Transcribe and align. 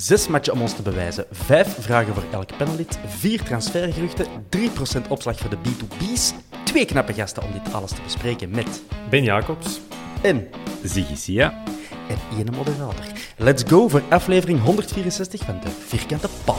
Zes 0.00 0.28
matchen 0.28 0.52
om 0.52 0.62
ons 0.62 0.74
te 0.74 0.82
bewijzen, 0.82 1.26
vijf 1.30 1.76
vragen 1.80 2.14
voor 2.14 2.24
elk 2.32 2.56
panelid, 2.56 2.98
vier 3.06 3.42
transfergeruchten, 3.42 4.26
3% 4.56 5.08
opslag 5.08 5.38
voor 5.38 5.50
de 5.50 5.56
B2B's, 5.56 6.32
twee 6.64 6.84
knappe 6.84 7.12
gasten 7.12 7.42
om 7.42 7.52
dit 7.52 7.72
alles 7.72 7.90
te 7.90 8.02
bespreken 8.02 8.50
met 8.50 8.82
Ben 9.10 9.24
Jacobs. 9.24 9.80
en, 10.22 10.48
Ziggy 10.82 11.14
Sia. 11.14 11.62
en 12.08 12.38
ene 12.38 12.50
moderator. 12.50 13.04
Let's 13.36 13.62
go 13.66 13.88
voor 13.88 14.02
aflevering 14.08 14.62
164 14.62 15.40
van 15.44 15.60
de 15.60 15.70
Vierkante 15.86 16.28
Paal. 16.44 16.58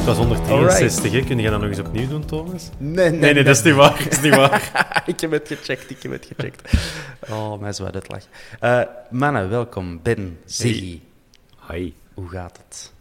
Het 0.00 0.08
was 0.08 0.16
163, 0.18 1.12
hè? 1.12 1.20
Kun 1.20 1.38
je 1.38 1.50
dat 1.50 1.60
nog 1.60 1.68
eens 1.68 1.78
opnieuw 1.78 2.08
doen, 2.08 2.24
Thomas? 2.24 2.68
Nee, 2.78 3.10
Nee, 3.10 3.32
nee, 3.34 3.44
dat 3.44 3.56
is 3.56 3.62
niet 3.62 3.74
waar. 3.74 3.98
Dat 4.04 4.12
is 4.12 4.20
niet 4.20 4.34
waar. 4.34 5.02
ik 5.06 5.20
heb 5.20 5.30
het 5.30 5.48
gecheckt, 5.48 5.90
ik 5.90 6.02
heb 6.02 6.12
het 6.12 6.26
gecheckt. 6.26 6.72
Oh, 7.30 7.60
mijn 7.60 7.74
zwart 7.74 7.94
uitlag. 7.94 8.22
Eh 8.60 8.82
mannen, 9.10 9.48
welkom. 9.48 10.02
Ben, 10.02 10.38
Ziggy. 10.44 11.00
Hi. 11.70 11.92
Hoe 12.14 12.28
gaat 12.28 12.56
het? 12.66 12.92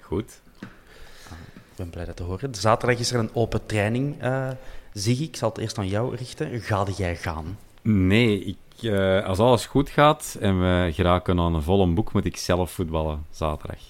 Goed. 0.00 0.40
Ik 0.60 1.76
ben 1.76 1.90
blij 1.90 2.04
dat 2.04 2.16
te 2.16 2.22
horen. 2.22 2.54
Zaterdag 2.54 2.98
is 2.98 3.12
er 3.12 3.18
een 3.18 3.30
open 3.34 3.66
training. 3.66 4.22
eh 4.22 4.48
Ziggy, 4.92 5.22
ik 5.22 5.36
zal 5.36 5.48
het 5.48 5.58
eerst 5.58 5.78
aan 5.78 5.88
jou 5.88 6.16
richten. 6.16 6.60
Ga 6.60 6.86
jij 6.96 7.16
gaan? 7.16 7.58
Nee, 7.82 8.44
ik, 8.44 8.82
eh, 8.90 9.24
als 9.24 9.38
alles 9.38 9.66
goed 9.66 9.90
gaat 9.90 10.36
en 10.40 10.60
we 10.60 10.92
geraken 10.92 11.38
aan 11.40 11.54
een 11.54 11.62
volle 11.62 11.86
boek, 11.86 12.12
moet 12.12 12.24
ik 12.24 12.36
zelf 12.36 12.70
voetballen 12.70 13.24
zaterdag. 13.30 13.80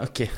Oké. 0.00 0.28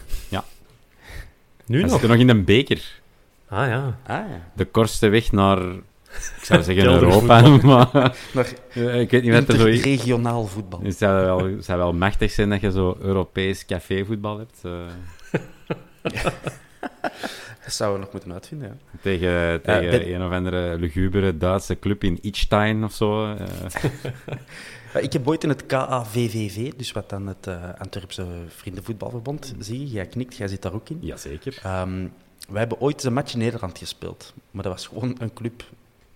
Nu 1.67 1.81
nog? 1.83 1.91
zitten 1.91 2.09
nog 2.09 2.19
in 2.19 2.27
de 2.27 2.35
beker. 2.43 3.01
Ah 3.49 3.67
ja. 3.69 3.99
Ah 4.07 4.17
ja. 4.29 4.51
De 4.55 4.65
kortste 4.65 5.09
weg 5.09 5.33
naar, 5.33 5.59
ik 5.63 6.43
zou 6.43 6.63
zeggen. 6.63 6.85
Europa, 6.93 7.41
maar 7.63 7.89
Naar 8.35 8.53
eh, 8.73 9.01
ik 9.01 9.11
weet 9.11 9.23
niet 9.23 9.33
wat 9.33 9.49
er 9.49 9.57
zo 9.59 9.67
is. 9.67 9.83
regionaal 9.83 10.47
voetbal. 10.47 10.81
Het 10.83 10.97
zou 10.99 11.25
wel, 11.25 11.45
het 11.57 11.65
zou 11.65 11.79
wel 11.79 11.93
machtig 11.93 12.31
zijn 12.31 12.51
dat 12.51 12.61
je 12.61 12.71
zo 12.71 12.97
Europees 13.01 13.67
cafévoetbal 13.67 14.39
hebt. 14.39 14.61
eh, 14.63 14.73
Dat 17.65 17.75
zouden 17.75 17.99
we 17.99 18.05
nog 18.05 18.13
moeten 18.15 18.33
uitvinden, 18.33 18.69
ja. 18.69 18.99
tegen 19.03 19.63
tegen 19.63 19.91
ben- 19.91 20.15
een 20.15 20.23
of 20.27 20.33
andere 20.33 20.79
lugubere 20.79 21.37
Duitse 21.39 21.79
club 21.79 22.05
in 22.05 22.19
Ichstein 22.23 22.85
of 22.85 22.93
zo. 22.93 23.35
eh. 23.35 23.41
Ja, 24.95 25.01
Ik 25.01 25.13
heb 25.13 25.29
ooit 25.29 25.43
in 25.43 25.49
het 25.49 25.67
KAVVV, 25.67 26.73
dus 26.77 26.93
wat 26.93 27.09
dan 27.11 27.27
het 27.27 27.47
eh, 27.47 27.71
Antwerpse 27.79 28.27
Vriendenvoetbalverbond, 28.49 29.55
zie 29.59 29.81
je, 29.81 29.87
jij 29.89 30.07
knikt, 30.07 30.37
jij 30.37 30.49
zit 30.49 30.63
daar 30.63 30.73
ook 30.75 30.89
in. 30.89 30.99
Jazeker. 31.01 31.59
Ehm, 31.63 32.07
wij 32.49 32.59
hebben 32.59 32.81
ooit 32.81 33.05
een 33.05 33.13
match 33.13 33.33
in 33.33 33.39
Nederland 33.39 33.79
gespeeld, 33.79 34.35
maar 34.51 34.63
dat 34.63 34.73
was 34.73 34.87
gewoon 34.87 35.17
een 35.19 35.33
club 35.33 35.65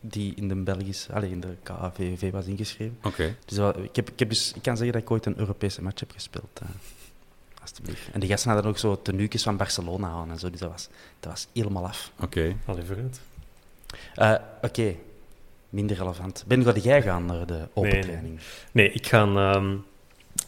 die 0.00 0.34
in 0.34 0.48
de 0.48 0.54
Belgische, 0.54 1.12
allez, 1.12 1.30
in 1.30 1.40
de 1.40 1.56
KAVVV 1.62 2.30
was 2.30 2.46
ingeschreven. 2.46 2.98
Oké. 3.02 3.34
Dus 3.44 3.58
ik, 3.82 3.96
heb, 3.96 4.10
ik, 4.10 4.18
heb 4.18 4.28
dus, 4.28 4.52
ik 4.54 4.62
kan 4.62 4.76
zeggen 4.76 4.92
dat 4.94 5.02
ik 5.02 5.10
ooit 5.10 5.26
een 5.26 5.38
Europese 5.38 5.82
match 5.82 6.00
heb 6.00 6.10
gespeeld. 6.10 6.60
eh, 6.62 6.68
alsjeblieft. 7.60 8.08
En 8.12 8.20
de 8.20 8.26
gasten 8.26 8.50
hadden 8.50 8.70
ook 8.70 8.78
zo 8.78 9.02
tenuukjes 9.02 9.42
van 9.42 9.56
Barcelona 9.56 10.08
aan 10.08 10.30
en 10.30 10.38
zo, 10.38 10.50
dus 10.50 10.60
dat 10.60 10.70
was, 10.70 10.88
dat 11.20 11.30
was 11.32 11.46
helemaal 11.52 11.86
af. 11.86 12.12
Oké. 12.20 12.56
Allee, 12.64 12.84
vooruit. 12.84 13.20
Eh, 14.14 14.34
Oké, 14.62 14.94
minder 15.70 15.96
relevant. 15.96 16.44
Ben, 16.46 16.64
ga 16.64 16.72
jij 16.72 17.02
gaan 17.02 17.24
naar 17.24 17.46
de 17.46 17.68
open 17.74 17.90
Nee, 17.92 18.02
training? 18.02 18.40
Nee, 18.72 18.92
ik 18.92 19.06
ga 19.06 19.22
ehm, 19.22 19.70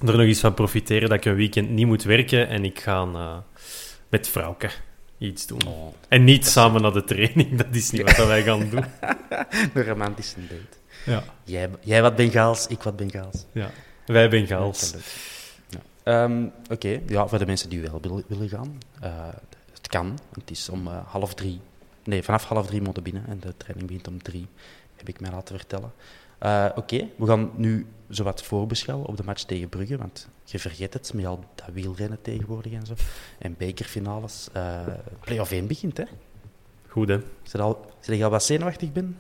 er 0.06 0.16
nog 0.16 0.20
eens 0.20 0.40
van 0.40 0.54
profiteren 0.54 1.08
dat 1.08 1.18
ik 1.18 1.24
een 1.24 1.34
weekend 1.34 1.70
niet 1.70 1.86
moet 1.86 2.02
werken 2.02 2.48
en 2.48 2.64
ik 2.64 2.80
ga 2.80 3.02
eh, 3.02 3.36
met 4.08 4.28
vrouwke 4.28 4.70
iets 5.18 5.46
doen. 5.46 5.66
Oh, 5.66 5.94
En 6.08 6.24
niet 6.24 6.46
samen 6.46 6.82
naar 6.82 6.92
de 6.92 7.04
training, 7.04 7.54
dat 7.62 7.66
is 7.74 7.90
niet 7.90 8.16
wat 8.16 8.26
wij 8.26 8.42
gaan 8.42 8.68
doen. 8.70 8.84
een 9.74 9.84
romantische 9.84 10.36
date. 10.40 10.76
Ja. 11.06 11.22
Jij, 11.44 11.70
jij 11.80 12.02
wat 12.02 12.16
Bengaals, 12.16 12.66
ik 12.66 12.82
wat 12.82 12.96
Bengaals. 12.96 13.44
ja. 13.52 13.70
Wij 14.06 14.28
Bengaals. 14.30 14.94
Ja. 15.68 15.78
Ehm, 16.02 16.44
Oké, 16.70 17.00
ja, 17.06 17.26
voor 17.26 17.38
de 17.38 17.46
mensen 17.46 17.68
die 17.70 17.80
wel 17.80 17.98
willen, 18.00 18.24
willen 18.26 18.48
gaan. 18.48 18.78
eh, 19.00 19.28
het 19.72 19.88
kan. 19.88 20.18
Het 20.34 20.50
is 20.50 20.68
om 20.68 20.86
eh, 20.86 20.98
half 21.06 21.34
drie. 21.34 21.60
Nee, 22.04 22.22
vanaf 22.22 22.44
half 22.44 22.66
drie 22.66 22.80
moeten 22.82 23.02
binnen 23.02 23.24
en 23.28 23.40
de 23.40 23.54
training 23.56 23.86
begint 23.86 24.08
om 24.08 24.22
drie, 24.22 24.46
heb 25.06 25.14
ik 25.14 25.20
mij 25.20 25.30
laten 25.30 25.56
vertellen. 25.58 25.92
Eh, 26.38 26.66
Oké, 26.74 27.08
we 27.16 27.26
gaan 27.26 27.50
nu 27.56 27.86
zowat 28.08 28.42
voorbeschouwen 28.42 29.06
op 29.08 29.16
de 29.16 29.22
match 29.24 29.42
tegen 29.42 29.68
Brugge, 29.68 29.96
want 29.96 30.28
je 30.44 30.58
vergeet 30.58 30.92
het 30.92 31.12
met 31.14 31.26
al 31.26 31.44
dat 31.54 31.66
wielrennen 31.72 32.18
tegenwoordig 32.22 32.72
en 32.72 32.86
zo. 32.86 32.94
En 33.38 33.54
bekerfinales. 33.58 34.48
eh 34.52 34.80
Play-off 35.20 35.52
1 35.52 35.66
begint, 35.66 35.96
hè? 35.96 36.04
Goed, 36.88 37.08
hè? 37.08 37.18
Zit 37.42 37.60
al, 37.60 37.86
zit 38.00 38.16
je 38.18 38.24
al 38.24 38.30
wat 38.30 38.44
zenuwachtig 38.44 38.92
ben? 38.92 39.16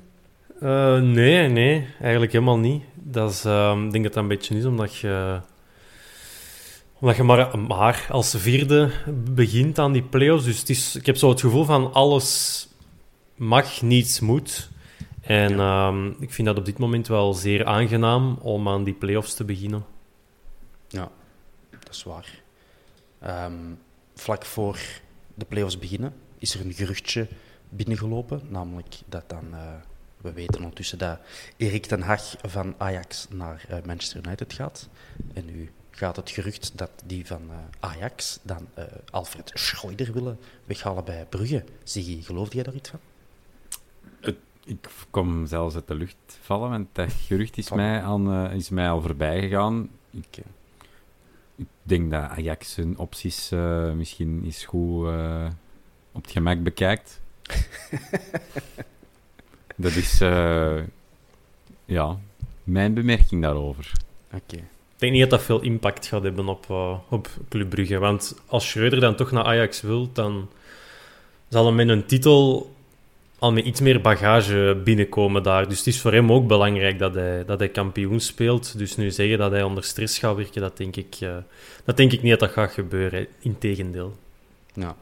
Eh, 0.60 1.00
nee, 1.00 1.48
nee, 1.48 1.86
eigenlijk 2.00 2.32
helemaal 2.32 2.58
niet. 2.58 2.82
Dat 2.94 3.30
is, 3.30 3.44
ehm, 3.44 3.84
ik 3.84 3.92
denk 3.92 4.04
dat 4.04 4.12
dat 4.12 4.22
een 4.22 4.28
beetje 4.28 4.56
is 4.56 4.64
omdat 4.64 4.96
je, 4.96 5.40
omdat 7.00 7.16
je 7.16 7.22
maar, 7.22 7.58
maar 7.58 8.06
als 8.10 8.34
vierde 8.36 8.90
begint 9.34 9.78
aan 9.78 9.92
die 9.92 10.02
play-offs. 10.02 10.44
Dus 10.44 10.58
het 10.58 10.68
is, 10.70 10.96
ik 10.96 11.06
heb 11.06 11.16
zo 11.16 11.28
het 11.28 11.40
gevoel 11.40 11.64
van 11.64 11.92
alles 11.92 12.68
mag, 13.36 13.82
niets 13.82 14.20
moet. 14.20 14.70
En 15.32 15.58
ehm, 15.58 16.06
ik 16.20 16.32
vind 16.32 16.46
dat 16.46 16.58
op 16.58 16.64
dit 16.64 16.78
moment 16.78 17.08
wel 17.08 17.34
zeer 17.34 17.64
aangenaam 17.64 18.38
om 18.40 18.68
aan 18.68 18.84
die 18.84 18.94
play-offs 18.94 19.34
te 19.34 19.44
beginnen. 19.44 19.84
Ja, 20.88 21.10
dat 21.70 21.88
is 21.90 22.02
waar. 22.02 22.42
Ehm, 23.18 23.54
vlak 24.14 24.44
voor 24.44 24.78
de 25.34 25.44
play-offs 25.44 25.78
beginnen 25.78 26.14
is 26.38 26.54
er 26.54 26.66
een 26.66 26.72
geruchtje 26.72 27.26
binnengelopen, 27.68 28.40
namelijk 28.48 28.94
dat 29.06 29.28
dan, 29.28 29.44
eh, 29.52 29.60
we 30.16 30.32
weten 30.32 30.56
ondertussen 30.60 30.98
dat 30.98 31.18
Erik 31.56 31.86
ten 31.86 32.02
Hag 32.02 32.34
van 32.42 32.74
Ajax 32.78 33.26
naar 33.30 33.64
eh, 33.68 33.76
Manchester 33.86 34.26
United 34.26 34.52
gaat. 34.52 34.88
En 35.34 35.44
nu 35.44 35.70
gaat 35.90 36.16
het 36.16 36.30
gerucht 36.30 36.72
dat 36.74 36.90
die 37.04 37.26
van 37.26 37.42
eh, 37.50 37.56
Ajax 37.80 38.38
dan 38.42 38.68
Alfred 39.10 39.50
Schreuder 39.54 40.12
willen 40.12 40.38
weghalen 40.64 41.04
bij 41.04 41.26
Brugge. 41.28 41.64
Ziggy, 41.82 42.22
geloofde 42.22 42.54
jij 42.54 42.64
daar 42.64 42.74
iets 42.74 42.90
van? 42.90 43.00
Ik 44.64 44.88
kom 45.10 45.46
zelfs 45.46 45.74
uit 45.74 45.86
de 45.86 45.94
lucht 45.94 46.38
vallen, 46.42 46.70
want 46.70 46.88
dat 46.92 47.12
gerucht 47.12 47.58
is, 47.58 47.70
mij, 47.70 48.02
aan, 48.02 48.32
eh, 48.32 48.54
is 48.54 48.68
mij 48.68 48.90
al 48.90 49.00
voorbij 49.00 49.40
gegaan. 49.40 49.88
Ik, 50.10 50.24
Oké. 50.26 50.42
ik 51.56 51.66
denk 51.82 52.10
dat 52.10 52.22
Ajax 52.22 52.76
hun 52.76 52.98
opties 52.98 53.50
eh, 53.50 53.92
misschien 53.92 54.42
eens 54.44 54.64
goed 54.64 55.06
eh, 55.06 55.46
op 56.12 56.22
het 56.22 56.32
gemak 56.32 56.62
bekijkt. 56.62 57.20
dat 59.76 59.92
is, 59.92 60.20
eh, 60.20 60.78
ja, 61.84 62.18
mijn 62.64 62.94
bemerking 62.94 63.42
daarover. 63.42 63.92
Oké. 64.32 64.56
Ik 64.56 65.08
denk 65.08 65.12
niet 65.12 65.20
dat 65.20 65.30
dat 65.30 65.42
veel 65.42 65.60
impact 65.60 66.06
gaat 66.06 66.22
hebben 66.22 66.48
op, 66.48 66.70
eh, 66.70 66.98
op 67.08 67.28
Club 67.48 67.70
Brugge. 67.70 67.98
Want 67.98 68.40
als 68.46 68.68
Schreuder 68.68 69.00
dan 69.00 69.16
toch 69.16 69.30
naar 69.30 69.44
Ajax 69.44 69.80
wil, 69.80 70.12
dan 70.12 70.48
zal 71.48 71.64
hij 71.64 71.74
met 71.74 71.88
een 71.88 72.06
titel 72.06 72.74
al 73.42 73.52
met 73.52 73.64
iets 73.64 73.80
meer 73.80 74.00
bagage 74.00 74.80
binnenkomen 74.84 75.42
daar. 75.42 75.68
Dus 75.68 75.78
het 75.78 75.86
is 75.86 76.00
voor 76.00 76.12
hem 76.12 76.32
ook 76.32 76.46
belangrijk 76.46 76.98
dat 76.98 77.14
hij, 77.14 77.44
dat 77.44 77.58
hij 77.58 77.68
kampioen 77.68 78.20
speelt. 78.20 78.78
Dus 78.78 78.96
nu 78.96 79.10
zeggen 79.10 79.38
dat 79.38 79.50
hij 79.50 79.62
onder 79.62 79.84
stress 79.84 80.18
gaat 80.18 80.36
werken, 80.36 80.60
dat 80.60 80.76
denk 80.76 80.96
ik, 80.96 81.16
eh, 81.20 81.36
dat 81.84 81.96
denk 81.96 82.12
ik 82.12 82.22
niet 82.22 82.30
dat 82.30 82.40
dat 82.40 82.50
gaat 82.50 82.72
gebeuren. 82.72 83.26
Integendeel. 83.38 84.16
Ja. 84.74 84.96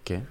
Oké. 0.00 0.26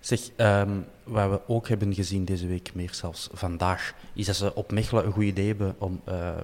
Zeg, 0.00 0.20
ehm, 0.36 0.70
wat 1.04 1.30
we 1.30 1.40
ook 1.46 1.68
hebben 1.68 1.94
gezien 1.94 2.24
deze 2.24 2.46
week, 2.46 2.74
meer 2.74 2.94
zelfs 2.94 3.28
vandaag, 3.32 3.94
is 4.14 4.26
dat 4.26 4.36
ze 4.36 4.54
op 4.54 4.72
Mechelen 4.72 5.06
een 5.06 5.12
goed 5.12 5.24
idee 5.24 5.46
hebben 5.46 5.74
om 5.78 6.00
eh, 6.04 6.36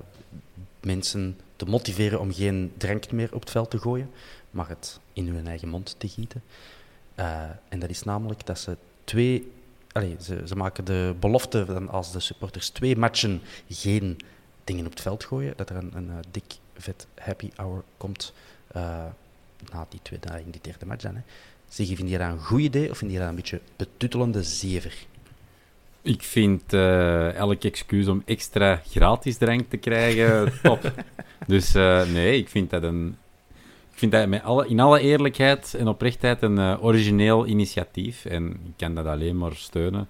mensen 0.80 1.38
te 1.56 1.64
motiveren 1.64 2.20
om 2.20 2.32
geen 2.32 2.72
drank 2.76 3.12
meer 3.12 3.28
op 3.32 3.40
het 3.40 3.50
veld 3.50 3.70
te 3.70 3.78
gooien, 3.78 4.10
maar 4.50 4.68
het 4.68 5.00
in 5.12 5.28
hun 5.28 5.46
eigen 5.46 5.68
mond 5.68 5.94
te 5.98 6.08
gieten. 6.08 6.42
Eh, 7.14 7.42
en 7.68 7.78
dat 7.78 7.90
is 7.90 8.02
namelijk 8.02 8.46
dat 8.46 8.58
ze 8.58 8.76
twee... 9.04 9.52
Allee, 9.92 10.16
ze, 10.20 10.42
ze 10.46 10.56
maken 10.56 10.84
de 10.84 11.14
belofte 11.20 11.66
van 11.66 11.88
als 11.88 12.12
de 12.12 12.20
supporters 12.20 12.68
twee 12.68 12.96
matchen 12.96 13.40
geen 13.68 14.18
dingen 14.64 14.84
op 14.84 14.90
het 14.90 15.00
veld 15.00 15.24
gooien, 15.24 15.52
dat 15.56 15.70
er 15.70 15.76
een, 15.76 15.90
een 15.94 16.10
eh, 16.10 16.16
dik, 16.30 16.54
vet 16.76 17.06
happy 17.18 17.50
hour 17.56 17.82
komt 17.96 18.32
eh, 18.66 19.04
na 19.72 19.86
die 19.88 20.00
twee 20.02 20.18
dagen, 20.20 20.50
die 20.50 20.60
derde 20.60 20.86
match 20.86 21.02
dan. 21.02 21.14
Hè. 21.14 21.20
Zeg 21.68 21.88
je, 21.88 21.96
vind 21.96 22.10
je 22.10 22.18
dat 22.18 22.30
een 22.30 22.38
goed 22.38 22.60
idee 22.60 22.90
of 22.90 22.98
vind 22.98 23.12
je 23.12 23.18
dat 23.18 23.28
een 23.28 23.34
beetje 23.34 23.60
betuttelende 23.76 24.42
zever? 24.42 24.94
Ik 26.02 26.22
vind 26.22 26.72
eh, 26.72 27.34
elk 27.34 27.64
excuus 27.64 28.06
om 28.06 28.22
extra 28.24 28.82
gratis 28.88 29.36
drank 29.36 29.70
te 29.70 29.76
krijgen 29.76 30.52
top. 30.62 30.92
dus 31.46 31.72
nee, 32.12 32.38
ik 32.38 32.48
vind 32.48 32.70
dat 32.70 32.82
een. 32.82 33.16
Ik 34.00 34.08
vind 34.08 34.22
dat 34.22 34.30
met 34.30 34.42
alle, 34.42 34.68
in 34.68 34.80
alle 34.80 35.00
eerlijkheid 35.00 35.74
en 35.74 35.88
oprechtheid 35.88 36.42
een 36.42 36.58
eh, 36.58 36.84
origineel 36.84 37.46
initiatief. 37.46 38.24
En 38.24 38.50
ik 38.50 38.72
kan 38.76 38.94
dat 38.94 39.06
alleen 39.06 39.38
maar 39.38 39.54
steunen. 39.54 40.08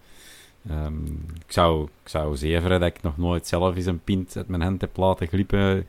Ehm, 0.69 1.05
ik, 1.47 1.53
zou, 1.53 1.83
ik 1.83 2.09
zou 2.09 2.37
zeveren 2.37 2.81
dat 2.81 2.89
ik 2.89 3.03
nog 3.03 3.17
nooit 3.17 3.47
zelf 3.47 3.77
eens 3.77 3.87
een 3.87 4.01
pint 4.05 4.37
uit 4.37 4.49
mijn 4.49 4.63
hand 4.63 4.81
heb 4.81 4.97
laten 4.97 5.27
glippen. 5.27 5.87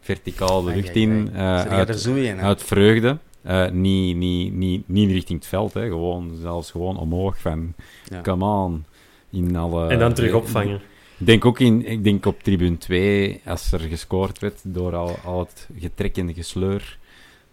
Verticaal 0.00 0.62
de 0.62 0.74
lucht 0.74 0.96
in. 0.96 1.30
eh, 1.34 1.60
uit, 1.60 2.04
er 2.04 2.18
in, 2.18 2.40
uit 2.40 2.62
vreugde. 2.62 3.18
Eh, 3.42 3.70
niet, 3.70 4.16
niet, 4.16 4.52
niet, 4.52 4.88
niet 4.88 5.10
richting 5.10 5.38
het 5.38 5.48
veld, 5.48 5.74
hè. 5.74 5.86
Gewoon, 5.86 6.36
zelfs 6.40 6.70
gewoon 6.70 6.96
omhoog 6.96 7.38
van... 7.38 7.74
Ja. 8.08 8.20
Come 8.20 8.44
on. 8.44 8.84
In 9.30 9.56
alle, 9.56 9.88
en 9.88 9.98
dan 9.98 10.14
terug 10.14 10.32
opvangen. 10.32 10.80
ik 11.18 11.26
denk 11.26 11.44
ook 11.44 11.58
in, 11.60 11.86
ik 11.86 12.04
denk 12.04 12.26
op 12.26 12.42
tribune 12.42 12.78
2, 12.78 13.40
als 13.44 13.72
er 13.72 13.80
gescoord 13.80 14.38
werd 14.38 14.60
door 14.64 14.96
al, 14.96 15.16
al 15.24 15.38
het 15.38 15.68
getrek 15.78 16.16
en 16.16 16.34
gesleur, 16.34 16.98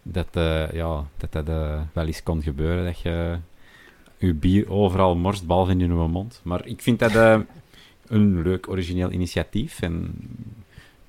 dat 0.03 0.27
eh, 0.31 0.71
ja, 0.71 1.05
dat, 1.17 1.31
dat 1.31 1.49
eh, 1.49 1.81
wel 1.93 2.05
eens 2.05 2.23
kon 2.23 2.41
gebeuren. 2.41 2.85
Dat 2.85 2.99
je 2.99 3.37
je 4.17 4.33
bier 4.33 4.69
overal 4.69 5.15
morst, 5.15 5.45
behalve 5.45 5.71
in 5.71 5.79
je 5.79 5.87
mond. 5.87 6.41
Maar 6.43 6.65
ik 6.65 6.81
vind 6.81 6.99
dat 6.99 7.15
eh, 7.15 7.39
een 8.07 8.41
leuk 8.41 8.69
origineel 8.69 9.11
initiatief. 9.11 9.81
En 9.81 10.13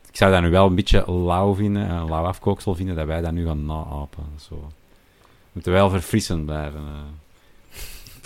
ik 0.09 0.17
zou 0.17 0.33
dat 0.33 0.43
nu 0.43 0.51
wel 0.51 0.67
een 0.67 0.75
beetje 0.75 1.13
lauw 1.13 1.55
vinden, 1.55 1.91
een 1.91 2.09
lauw 2.09 2.25
afkooksel 2.25 2.75
vinden, 2.75 2.97
dat 2.97 3.07
wij 3.07 3.21
dat 3.21 3.33
nu 3.33 3.47
gaan 3.47 3.67
naapen. 3.67 4.25
Zo. 4.37 4.55
We 4.55 5.59
moeten 5.59 5.73
wel 5.73 5.91
verfrissend 5.91 6.45
blijven. 6.45 6.83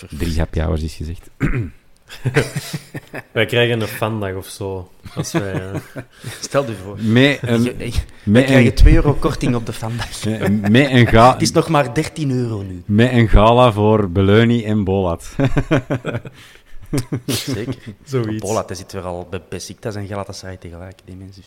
Drie 0.09 0.37
happy 0.37 0.59
hours 0.59 0.83
is 0.83 0.95
gezegd. 0.95 1.29
Wij 3.31 3.45
krijgen 3.45 3.81
een 3.81 3.87
fandag 3.87 4.33
of 4.33 4.47
zo. 4.47 4.91
Als 5.15 5.31
wij, 5.31 5.71
Stel 6.41 6.65
je 6.65 6.73
voor. 6.75 6.97
Met 7.01 7.39
een, 7.41 7.63
je- 7.63 7.93
Wij 8.23 8.43
krijgen 8.43 8.65
een, 8.65 8.75
2 8.75 8.93
euro 8.93 9.13
korting 9.13 9.55
op 9.55 9.65
de 9.65 9.73
vandaag. 9.73 10.23
met 10.69 10.91
een 10.91 11.07
ga... 11.07 11.31
Het 11.33 11.41
is 11.41 11.51
nog 11.51 11.67
maar 11.69 11.93
13 11.93 12.31
euro 12.31 12.61
nu. 12.61 12.83
Met 12.85 13.11
een 13.11 13.27
gala 13.29 13.71
voor 13.71 14.09
Beleuni 14.11 14.65
en 14.65 14.83
Bolat. 14.83 15.35
Zeker. 17.25 17.75
zoiets. 18.03 18.51
Hij 18.67 18.75
zit 18.75 18.91
weer 18.91 19.01
al 19.05 19.27
bij 19.29 19.41
Besiktas 19.49 19.95
en 19.95 20.07
Galatasaray 20.07 20.57
tegelijk, 20.57 20.99
die 21.05 21.15
mensen. 21.15 21.43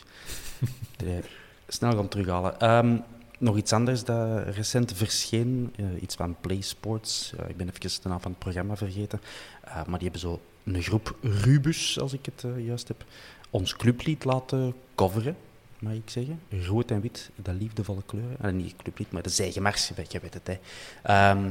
Snel 1.68 1.92
gaan 1.92 2.08
terughalen. 2.08 2.60
Ehm, 2.60 2.96
nog 3.38 3.56
iets 3.56 3.72
anders 3.72 4.04
dat 4.04 4.42
recent 4.54 4.92
verscheen, 4.96 5.72
eh, 5.76 5.84
iets 6.02 6.14
van 6.14 6.36
Play 6.40 6.60
Sports. 6.60 7.32
Eh, 7.38 7.48
ik 7.48 7.56
ben 7.56 7.68
even 7.68 8.02
de 8.02 8.08
naam 8.08 8.20
van 8.20 8.30
het 8.30 8.40
programma 8.40 8.76
vergeten. 8.76 9.20
Eh, 9.64 9.74
maar 9.74 9.98
die 9.98 10.10
hebben 10.10 10.20
zo 10.20 10.40
een 10.74 10.82
groep 10.82 11.16
Rubus, 11.22 12.00
als 12.00 12.12
ik 12.12 12.26
het 12.26 12.44
eh, 12.44 12.66
juist 12.66 12.88
heb, 12.88 13.04
ons 13.50 13.76
clublied 13.76 14.24
laten 14.24 14.74
coveren, 14.94 15.36
mag 15.78 15.92
ik 15.92 16.10
zeggen. 16.10 16.40
Rood 16.66 16.90
en 16.90 17.00
wit, 17.00 17.30
de 17.42 17.52
liefdevolle 17.52 18.02
kleuren. 18.06 18.36
Eh, 18.40 18.52
niet 18.52 18.74
clublied, 18.82 19.12
maar 19.12 19.22
de 19.22 19.28
zijgemars, 19.28 19.88
je 20.08 20.20
weet 20.20 20.34
het. 20.34 20.46
Hè. 20.46 20.58
Ehm, 21.02 21.50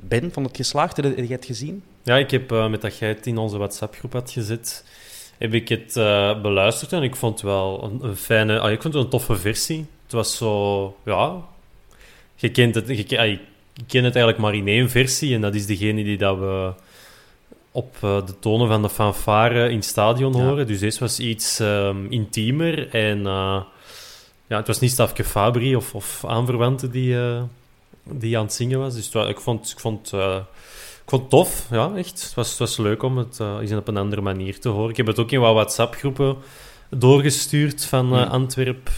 ben, 0.00 0.32
vond 0.32 0.46
het 0.46 0.56
geslaagd? 0.56 0.96
Heb 0.96 1.16
je 1.16 1.26
het 1.26 1.44
gezien? 1.44 1.82
Ja, 2.02 2.16
ik 2.16 2.30
heb 2.30 2.52
eh, 2.52 2.70
met 2.70 2.80
dat 2.80 2.98
jij 2.98 3.08
het 3.08 3.26
in 3.26 3.38
onze 3.38 3.58
WhatsApp-groep 3.58 4.12
had 4.12 4.30
gezet, 4.30 4.84
heb 5.38 5.54
ik 5.54 5.68
het 5.68 5.96
eh, 5.96 6.40
beluisterd 6.40 6.92
en 6.92 7.02
ik 7.02 7.16
vond 7.16 7.32
het 7.32 7.42
wel 7.42 7.98
een, 8.02 8.16
fijne, 8.16 8.60
ah, 8.60 8.70
ik 8.70 8.82
vond 8.82 8.94
het 8.94 9.02
een 9.02 9.10
toffe 9.10 9.36
versie. 9.36 9.86
Het 10.02 10.12
was 10.12 10.36
zo, 10.36 10.96
ja, 11.04 11.42
je 12.34 12.50
kent 12.50 12.74
het, 12.74 13.08
je, 13.08 13.18
ah, 13.18 13.26
ik 13.26 13.40
ken 13.86 14.04
het 14.04 14.14
eigenlijk 14.14 14.38
maar 14.38 14.54
in 14.54 14.68
één 14.68 14.90
versie 14.90 15.34
en 15.34 15.40
dat 15.40 15.54
is 15.54 15.66
degene 15.66 16.04
die 16.04 16.18
dat 16.18 16.38
we 16.38 16.72
op 17.72 17.96
eh, 18.00 18.26
de 18.26 18.38
tonen 18.38 18.68
van 18.68 18.82
de 18.82 18.88
fanfare 18.88 19.68
in 19.68 19.76
het 19.76 19.84
stadion 19.84 20.32
Ja. 20.36 20.42
horen. 20.44 20.66
Dus 20.66 20.78
deze 20.80 20.98
was 20.98 21.20
iets 21.20 21.60
ehm, 21.60 22.06
intiemer 22.08 22.88
en 22.94 23.18
eh, 23.26 23.60
ja, 24.46 24.56
het 24.56 24.66
was 24.66 24.80
niet 24.80 24.90
Stafke 24.90 25.24
Fabri 25.24 25.76
of, 25.76 25.94
of 25.94 26.24
aanverwanten 26.26 26.90
die, 26.90 27.18
eh, 27.20 27.42
die 28.04 28.38
aan 28.38 28.44
het 28.44 28.52
zingen 28.52 28.78
was. 28.78 28.94
Dus 28.94 29.06
ik 29.06 29.40
vond, 29.40 29.70
ik 29.70 29.80
vond 29.80 30.12
ik 31.02 31.10
vond 31.10 31.22
het 31.22 31.30
tof, 31.30 31.66
ja, 31.70 31.92
echt. 31.96 32.22
Het 32.22 32.34
was, 32.34 32.48
het 32.50 32.58
was 32.58 32.76
leuk 32.76 33.02
om 33.02 33.18
het 33.18 33.40
eens 33.60 33.72
op 33.72 33.88
een 33.88 33.96
andere 33.96 34.22
manier 34.22 34.60
te 34.60 34.68
horen. 34.68 34.90
Ik 34.90 34.96
heb 34.96 35.06
het 35.06 35.18
ook 35.18 35.30
in 35.30 35.40
wat 35.40 35.54
WhatsApp-groepen 35.54 36.36
doorgestuurd 36.90 37.84
van 37.84 38.06
Hmm. 38.06 38.16
Antwerp 38.16 38.90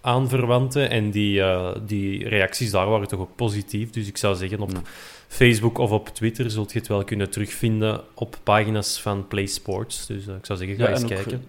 aanverwanten. 0.00 0.90
En 0.90 1.10
die, 1.10 1.42
die 1.86 2.28
reacties 2.28 2.70
daar 2.70 2.88
waren 2.88 3.08
toch 3.08 3.20
ook 3.20 3.36
positief. 3.36 3.90
Dus 3.90 4.06
ik 4.06 4.16
zou 4.16 4.36
zeggen, 4.36 4.60
op 4.60 4.70
Ja. 4.70 4.82
Facebook 5.28 5.78
of 5.78 5.90
op 5.90 6.08
Twitter 6.08 6.50
zult 6.50 6.72
je 6.72 6.78
het 6.78 6.88
wel 6.88 7.04
kunnen 7.04 7.30
terugvinden 7.30 8.04
op 8.14 8.38
pagina's 8.42 9.00
van 9.00 9.26
Play 9.26 9.46
Sports. 9.46 10.06
Dus 10.06 10.26
eh, 10.26 10.34
ik 10.34 10.46
zou 10.46 10.58
zeggen, 10.58 10.76
ga 10.76 10.82
Ja, 10.84 10.90
eens 10.90 11.04
kijken. 11.04 11.44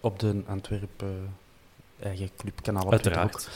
Op 0.00 0.18
de 0.18 0.42
Antwerp 0.46 1.02
eh, 1.02 1.08
eigen 2.06 2.30
clubkanaal 2.36 2.84
op 2.84 2.92
Uiteraard. 2.92 3.48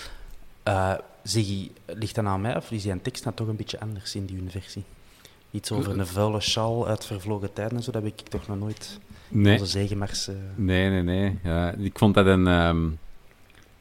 Eh, 0.62 0.94
zeg 1.22 1.46
je, 1.46 1.70
ligt 1.86 2.14
dat 2.14 2.24
aan 2.24 2.40
mij 2.40 2.56
of 2.56 2.70
is 2.70 2.82
die 2.82 2.92
een 2.92 3.02
tekst 3.02 3.24
nou 3.24 3.36
toch 3.36 3.48
een 3.48 3.56
beetje 3.56 3.80
anders 3.80 4.14
in 4.14 4.26
die 4.26 4.36
hun 4.36 4.50
versie? 4.50 4.84
Iets 5.50 5.72
over 5.72 5.98
een 5.98 6.06
vuile 6.06 6.40
sjaal 6.40 6.88
uit 6.88 7.06
vervlogen 7.06 7.52
tijden 7.52 7.76
en 7.76 7.82
zo, 7.82 7.90
dat 7.90 8.02
heb 8.02 8.18
ik 8.18 8.28
toch 8.28 8.46
nog 8.48 8.58
nooit 8.58 8.98
Nee, 9.28 9.52
onze 9.52 9.70
zegenmars... 9.70 10.28
eh, 10.28 10.34
nee, 10.54 10.88
nee. 10.90 11.02
nee. 11.02 11.38
Ja, 11.42 11.72
ik 11.72 11.98
vond 11.98 12.14
dat 12.14 12.26
een, 12.26 12.46
ehm, 12.46 12.88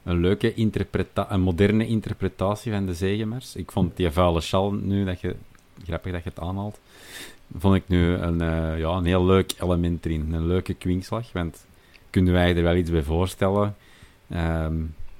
een 0.04 0.20
leuke 0.20 0.54
interpretatie, 0.54 1.34
een 1.34 1.40
moderne 1.40 1.86
interpretatie 1.86 2.72
van 2.72 2.86
de 2.86 2.94
zegenmars. 2.94 3.56
Ik 3.56 3.70
vond 3.70 3.96
die 3.96 4.10
vuile 4.10 4.40
sjal 4.40 4.72
nu, 4.72 5.04
dat 5.04 5.20
je, 5.20 5.36
grappig 5.86 6.12
dat 6.12 6.22
je 6.22 6.28
het 6.28 6.40
aanhaalt, 6.40 6.80
vond 7.58 7.74
ik 7.74 7.82
nu 7.86 8.12
een, 8.14 8.40
eh, 8.40 8.78
ja, 8.78 8.88
een 8.88 9.04
heel 9.04 9.24
leuk 9.24 9.54
element 9.60 10.06
erin. 10.06 10.32
Een 10.32 10.46
leuke 10.46 10.74
kwinkslag, 10.74 11.32
want 11.32 11.66
kunnen 12.10 12.32
wij 12.32 12.56
er 12.56 12.62
wel 12.62 12.76
iets 12.76 12.90
bij 12.90 13.02
voorstellen. 13.02 13.76
Ehm, 14.28 14.74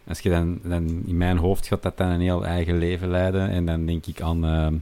als 0.07 0.21
je 0.21 0.31
dan, 0.31 0.59
dan 0.62 1.02
in 1.07 1.16
mijn 1.16 1.38
hoofd 1.38 1.66
gaat 1.66 1.83
dat 1.83 1.97
dan 1.97 2.09
een 2.09 2.21
heel 2.21 2.45
eigen 2.45 2.78
leven 2.78 3.11
leiden. 3.11 3.49
En 3.49 3.66
dan 3.66 3.87
denk 3.87 4.07
ik 4.07 4.21
aan, 4.21 4.45
ehm, 4.45 4.75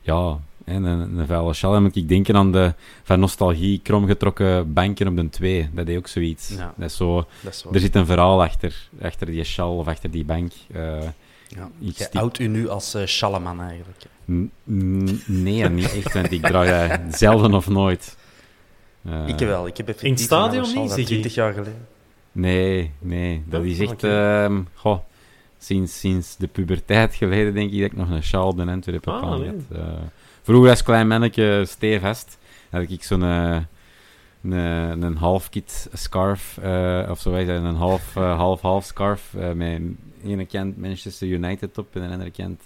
ja, 0.00 0.38
en 0.64 0.84
een, 0.84 1.18
een 1.18 1.26
vuile 1.26 1.52
sjal. 1.52 1.72
Dan 1.72 1.82
moet 1.82 1.96
ik 1.96 2.08
denken 2.08 2.36
aan 2.36 2.52
de 2.52 2.74
van 3.02 3.20
nostalgie 3.20 3.80
kromgetrokken 3.82 4.72
banken 4.72 5.08
op 5.08 5.16
de 5.16 5.28
2. 5.28 5.68
Dat 5.72 5.88
is 5.88 5.96
ook 5.96 6.08
zoiets. 6.08 6.48
Ja. 6.48 6.74
Dat 6.76 6.90
is 6.90 6.96
zo, 6.96 7.26
dat 7.40 7.52
is 7.52 7.62
wel... 7.62 7.72
er 7.72 7.80
zit 7.80 7.94
een 7.94 8.06
verhaal 8.06 8.42
achter, 8.42 8.88
achter 9.02 9.26
die 9.26 9.44
sjal 9.44 9.76
of 9.76 9.86
achter 9.86 10.10
die 10.10 10.24
bank. 10.24 10.52
Eh, 10.72 10.98
ja. 11.56 11.70
iets 11.80 11.98
Jij 11.98 12.08
die- 12.10 12.20
houdt 12.20 12.38
u 12.38 12.46
nu 12.46 12.68
als 12.68 12.94
eh 12.94 13.06
Schalleman 13.06 13.60
eigenlijk. 13.60 14.02
n- 14.30 15.22
nee, 15.26 15.68
niet 15.68 15.94
echt, 15.94 16.12
want 16.12 16.30
ik 16.32 16.46
draag 16.46 16.88
dat 17.06 17.18
zelden 17.18 17.54
of 17.54 17.68
nooit. 17.68 18.16
Eh, 19.04 19.28
ik 19.28 19.38
wel, 19.38 19.66
ik 19.66 19.76
heb 19.76 19.88
in 20.02 20.10
het 20.10 20.20
stadion 20.20 20.62
niet, 20.62 20.72
van 20.74 20.88
zeg 20.88 20.98
je? 20.98 21.04
20 21.04 21.34
jaar 21.34 21.52
geleden. 21.52 21.86
Nee, 22.32 22.90
nee. 22.98 23.42
Dat 23.46 23.60
Oh, 23.60 23.66
is 23.66 23.78
echt... 23.78 24.04
ehm, 24.04 24.60
goh, 24.74 24.98
sinds, 25.58 25.98
sinds 26.00 26.36
de 26.36 26.46
puberteit 26.46 27.14
geleden 27.14 27.54
denk 27.54 27.72
ik 27.72 27.80
dat 27.80 27.90
ik 27.90 27.96
nog 27.96 28.10
een 28.10 28.22
sjaal 28.22 28.54
de 28.54 28.66
Antwerpen 28.66 29.14
heb 29.14 29.22
Ah. 29.22 29.78
Eh, 29.78 29.82
vroeger 30.42 30.70
als 30.70 30.82
klein 30.82 31.08
manneke 31.08 31.64
stevast 31.68 32.38
had 32.70 32.90
ik 32.90 33.02
zo'n... 33.04 33.22
eh, 34.42 34.88
een, 34.88 35.02
een 35.02 35.16
half-kit 35.16 35.88
scarf, 35.92 36.58
eh, 36.62 37.06
of 37.10 37.20
zo, 37.20 37.30
wij 37.30 37.44
zeggen, 37.44 37.64
een 37.64 37.74
half, 37.74 38.16
eh, 38.16 38.36
half-half 38.36 38.84
scarf, 38.84 39.34
eh, 39.34 39.52
met 39.52 39.80
ene 40.24 40.46
kant 40.46 40.78
Manchester 40.78 41.28
United 41.28 41.78
op 41.78 41.86
en 41.92 42.02
de 42.02 42.08
andere 42.08 42.30
kant 42.30 42.62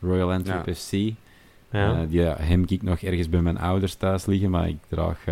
Royal 0.00 0.32
Antwerp 0.32 0.66
Ja. 0.66 0.74
FC. 0.74 0.92
Ja. 1.70 2.04
Die 2.08 2.20
hem 2.20 2.64
ik 2.66 2.82
nog 2.82 3.00
ergens 3.00 3.28
bij 3.28 3.40
mijn 3.40 3.58
ouders 3.58 3.94
thuis 3.94 4.26
liggen, 4.26 4.50
maar 4.50 4.68
ik 4.68 4.76
draag... 4.88 5.24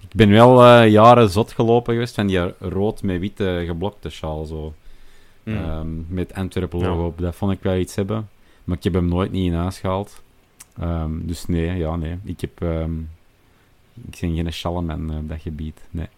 ik 0.00 0.14
ben 0.14 0.30
wel 0.30 0.82
jaren 0.82 1.30
zot 1.30 1.52
gelopen 1.52 1.92
geweest 1.92 2.14
van 2.14 2.26
die 2.26 2.54
rood 2.58 3.02
met 3.02 3.20
witte 3.20 3.62
geblokte 3.66 4.10
sjaal, 4.10 4.44
zo. 4.44 4.74
Mm. 5.42 5.56
Ehm, 5.56 5.88
met 6.14 6.34
Antwerpen 6.34 6.78
logo 6.78 7.00
Ja. 7.00 7.06
op. 7.06 7.18
Dat 7.18 7.34
vond 7.34 7.52
ik 7.52 7.62
wel 7.62 7.76
iets 7.76 7.94
hebben. 7.94 8.28
Maar 8.64 8.76
ik 8.76 8.84
heb 8.84 8.94
hem 8.94 9.08
nooit 9.08 9.32
niet 9.32 9.46
in 9.52 9.58
huis 9.58 9.78
gehaald. 9.78 10.22
Ehm, 10.80 11.10
dus 11.26 11.46
nee, 11.46 11.76
ja, 11.76 11.96
nee. 11.96 12.18
Ik 12.24 12.40
heb... 12.40 12.62
ehm, 12.62 12.90
ik 14.10 14.20
ben 14.20 14.34
geen 14.34 14.52
sjalleman 14.52 15.16
op 15.18 15.28
dat 15.28 15.40
gebied, 15.40 15.80
nee. 15.90 16.08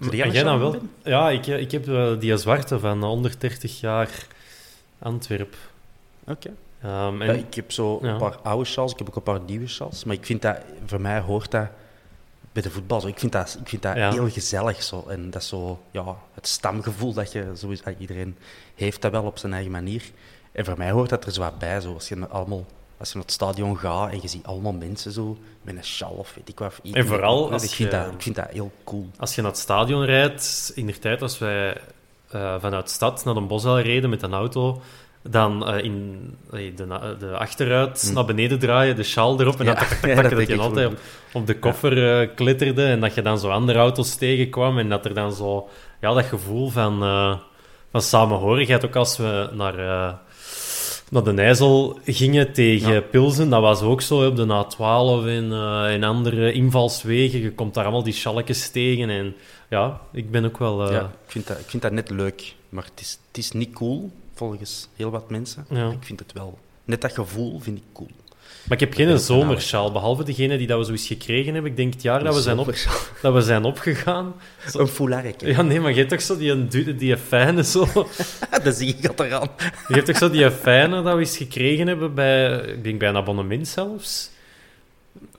Zou 0.00 0.16
jij 0.16 0.42
dan 0.42 0.58
wel? 0.58 0.70
ben? 0.70 0.90
Ja, 1.04 1.30
ik, 1.30 1.46
ik 1.46 1.70
heb 1.70 1.88
eh, 1.88 2.18
die 2.18 2.36
zwarte 2.36 2.78
van 2.78 3.04
130 3.04 3.80
jaar 3.80 4.26
Antwerp. 4.98 5.56
Oké. 6.26 6.50
Ehm, 6.82 7.22
en, 7.22 7.26
Ja, 7.26 7.32
ik 7.32 7.54
heb 7.54 7.72
zo 7.72 7.98
Ja. 8.02 8.08
een 8.08 8.18
paar 8.18 8.38
oude 8.42 8.64
sjaals, 8.64 8.92
ik 8.92 8.98
heb 8.98 9.08
ook 9.08 9.16
een 9.16 9.22
paar 9.22 9.40
nieuwe 9.46 9.66
sjaals. 9.66 10.04
Maar 10.04 10.14
ik 10.14 10.26
vind 10.26 10.42
dat, 10.42 10.58
voor 10.86 11.00
mij 11.00 11.20
hoort 11.20 11.50
dat 11.50 11.66
bij 12.52 12.62
de 12.62 12.70
voetbal. 12.70 13.00
Zo. 13.00 13.06
Ik 13.06 13.18
vind 13.18 13.32
dat, 13.32 13.58
ik 13.60 13.68
vind 13.68 13.82
dat 13.82 13.96
Ja. 13.96 14.10
heel 14.12 14.30
gezellig. 14.30 14.82
Zo. 14.82 15.04
En 15.08 15.30
dat 15.30 15.42
is 15.42 15.48
zo, 15.48 15.80
ja, 15.90 16.16
het 16.34 16.46
stamgevoel 16.46 17.12
dat 17.12 17.32
je 17.32 17.50
sowieso, 17.54 17.84
ah, 17.84 18.00
iedereen 18.00 18.36
heeft 18.74 19.02
dat 19.02 19.10
wel 19.12 19.22
op 19.24 19.38
zijn 19.38 19.52
eigen 19.52 19.70
manier. 19.70 20.02
En 20.52 20.64
voor 20.64 20.78
mij 20.78 20.90
hoort 20.90 21.08
dat 21.10 21.24
er 21.24 21.32
zo 21.32 21.40
wat 21.40 21.58
bij. 21.58 21.80
Zo. 21.80 21.92
Als, 21.94 22.08
je 22.08 22.28
allemaal, 22.28 22.66
als 22.98 23.08
je 23.08 23.14
naar 23.14 23.24
het 23.24 23.32
stadion 23.32 23.78
gaat 23.78 24.10
en 24.10 24.18
je 24.22 24.28
ziet 24.28 24.44
allemaal 24.46 24.72
mensen 24.72 25.12
zo 25.12 25.36
met 25.62 25.76
een 25.76 25.84
sjaal 25.84 26.10
of 26.10 26.34
weet 26.34 26.48
ik 26.48 26.58
wat. 26.58 26.72
of. 26.82 26.92
En 26.92 27.06
vooral 27.06 27.52
als 27.52 27.62
ik 27.64 27.70
vind, 27.70 27.90
je- 27.92 27.98
dat, 27.98 28.12
ik 28.12 28.22
vind 28.22 28.36
dat 28.36 28.48
heel 28.52 28.70
cool. 28.84 29.06
Als 29.18 29.34
je 29.34 29.42
naar 29.42 29.50
het 29.50 29.60
stadion 29.60 30.04
rijdt, 30.04 30.72
in 30.74 30.86
de 30.86 30.98
tijd 30.98 31.22
als 31.22 31.38
wij 31.38 31.76
eh, 32.30 32.54
vanuit 32.60 32.84
de 32.86 32.92
stad 32.92 33.24
naar 33.24 33.34
de 33.34 33.40
Bosuil 33.40 33.80
reden 33.80 34.10
met 34.10 34.22
een 34.22 34.34
auto, 34.34 34.80
dan 35.22 35.66
eh, 35.68 35.84
in 35.84 36.20
eh, 36.52 36.76
de, 36.76 37.16
de 37.18 37.36
achteruit 37.36 38.10
naar 38.14 38.24
beneden 38.24 38.58
draaien, 38.58 38.96
de 38.96 39.02
sjaal 39.02 39.40
erop, 39.40 39.58
en 39.60 39.64
Ja, 39.64 39.70
ja, 39.78 39.78
tak, 39.78 40.00
dat 40.02 40.22
dat 40.22 40.30
denk 40.30 40.48
je 40.48 40.58
altijd 40.58 40.86
op, 40.92 40.98
op 41.32 41.46
de 41.46 41.58
koffer 41.58 42.20
eh, 42.20 42.28
klitterde 42.34 42.84
en 42.84 43.00
dat 43.00 43.14
je 43.14 43.22
dan 43.22 43.38
zo 43.38 43.48
andere 43.50 43.78
auto's 43.78 44.14
tegenkwam 44.14 44.78
en 44.78 44.88
dat 44.88 45.04
er 45.04 45.14
dan 45.14 45.32
zo, 45.32 45.68
ja, 46.00 46.12
dat 46.14 46.24
gevoel 46.24 46.68
van, 46.68 46.98
van 47.90 48.02
samenhorigheid, 48.02 48.84
ook 48.84 48.96
als 48.96 49.16
we 49.16 49.48
naar... 49.52 50.18
naar 51.10 51.22
de 51.24 51.42
IJssel 51.42 51.98
gingen 52.04 52.52
tegen 52.52 52.92
Ja. 52.92 53.00
Pilsen, 53.00 53.48
dat 53.50 53.60
was 53.60 53.82
ook 53.82 54.00
zo 54.00 54.26
op 54.26 54.36
de 54.36 54.44
A12 54.64 55.26
en, 55.26 55.52
eh 55.52 55.94
en 55.94 56.02
andere 56.04 56.52
invalswegen. 56.52 57.40
Je 57.40 57.52
komt 57.52 57.74
daar 57.74 57.84
allemaal 57.84 58.02
die 58.02 58.12
schalletjes 58.12 58.70
tegen. 58.70 59.10
En 59.10 59.34
ja, 59.68 60.00
ik 60.12 60.30
ben 60.30 60.44
ook 60.44 60.58
wel... 60.58 60.86
eh, 60.86 60.92
Ja, 60.92 61.00
ik, 61.24 61.30
vind 61.30 61.46
dat, 61.46 61.58
ik 61.58 61.66
vind 61.68 61.82
dat 61.82 61.92
net 61.92 62.10
leuk, 62.10 62.54
maar 62.68 62.84
het 62.84 63.00
is, 63.00 63.18
het 63.28 63.38
is 63.38 63.52
niet 63.52 63.72
cool, 63.72 64.10
volgens 64.34 64.88
heel 64.96 65.10
wat 65.10 65.30
mensen. 65.30 65.66
Ja. 65.70 65.90
Ik 65.90 66.02
vind 66.04 66.18
het 66.18 66.32
wel... 66.32 66.58
Net 66.84 67.00
dat 67.00 67.12
gevoel 67.12 67.58
vind 67.60 67.78
ik 67.78 67.84
cool. 67.92 68.08
Maar 68.68 68.80
ik 68.80 68.80
heb 68.80 68.94
geen 68.94 69.18
zomersjaal, 69.18 69.92
behalve 69.92 70.24
degene 70.24 70.56
die 70.58 70.66
dat 70.66 70.78
we 70.78 70.84
zo 70.84 70.90
eens 70.90 71.06
gekregen 71.06 71.52
hebben. 71.52 71.70
Ik 71.70 71.76
denk 71.76 71.92
het 71.92 72.02
jaar 72.02 72.24
dat 72.24 72.34
we 72.34 72.40
zijn, 72.40 72.58
op, 72.58 72.74
dat 73.22 73.34
we 73.34 73.40
zijn 73.40 73.64
opgegaan. 73.64 74.34
Zo- 74.70 74.78
Een 74.80 74.86
foularek. 74.88 75.40
Ja, 75.40 75.62
nee, 75.62 75.80
maar 75.80 75.90
je 75.90 75.96
hebt 75.96 76.10
toch 76.10 76.20
zo 76.22 76.36
die, 76.36 76.66
die, 76.68 76.94
die 76.94 77.16
fijne 77.16 77.64
zo... 77.64 77.86
dat 78.64 78.74
zie 78.76 78.96
ik 78.96 79.06
al 79.18 79.24
eraan. 79.24 79.48
Je 79.88 79.94
hebt 79.94 80.06
toch 80.06 80.16
zo 80.16 80.30
die 80.30 80.50
fijne 80.50 81.02
dat 81.02 81.14
we 81.14 81.20
eens 81.20 81.36
gekregen 81.36 81.86
hebben 81.86 82.14
bij... 82.14 82.58
Ik 82.60 82.84
denk 82.84 82.98
bij 82.98 83.08
een 83.08 83.16
abonnement 83.16 83.68
zelfs. 83.68 84.30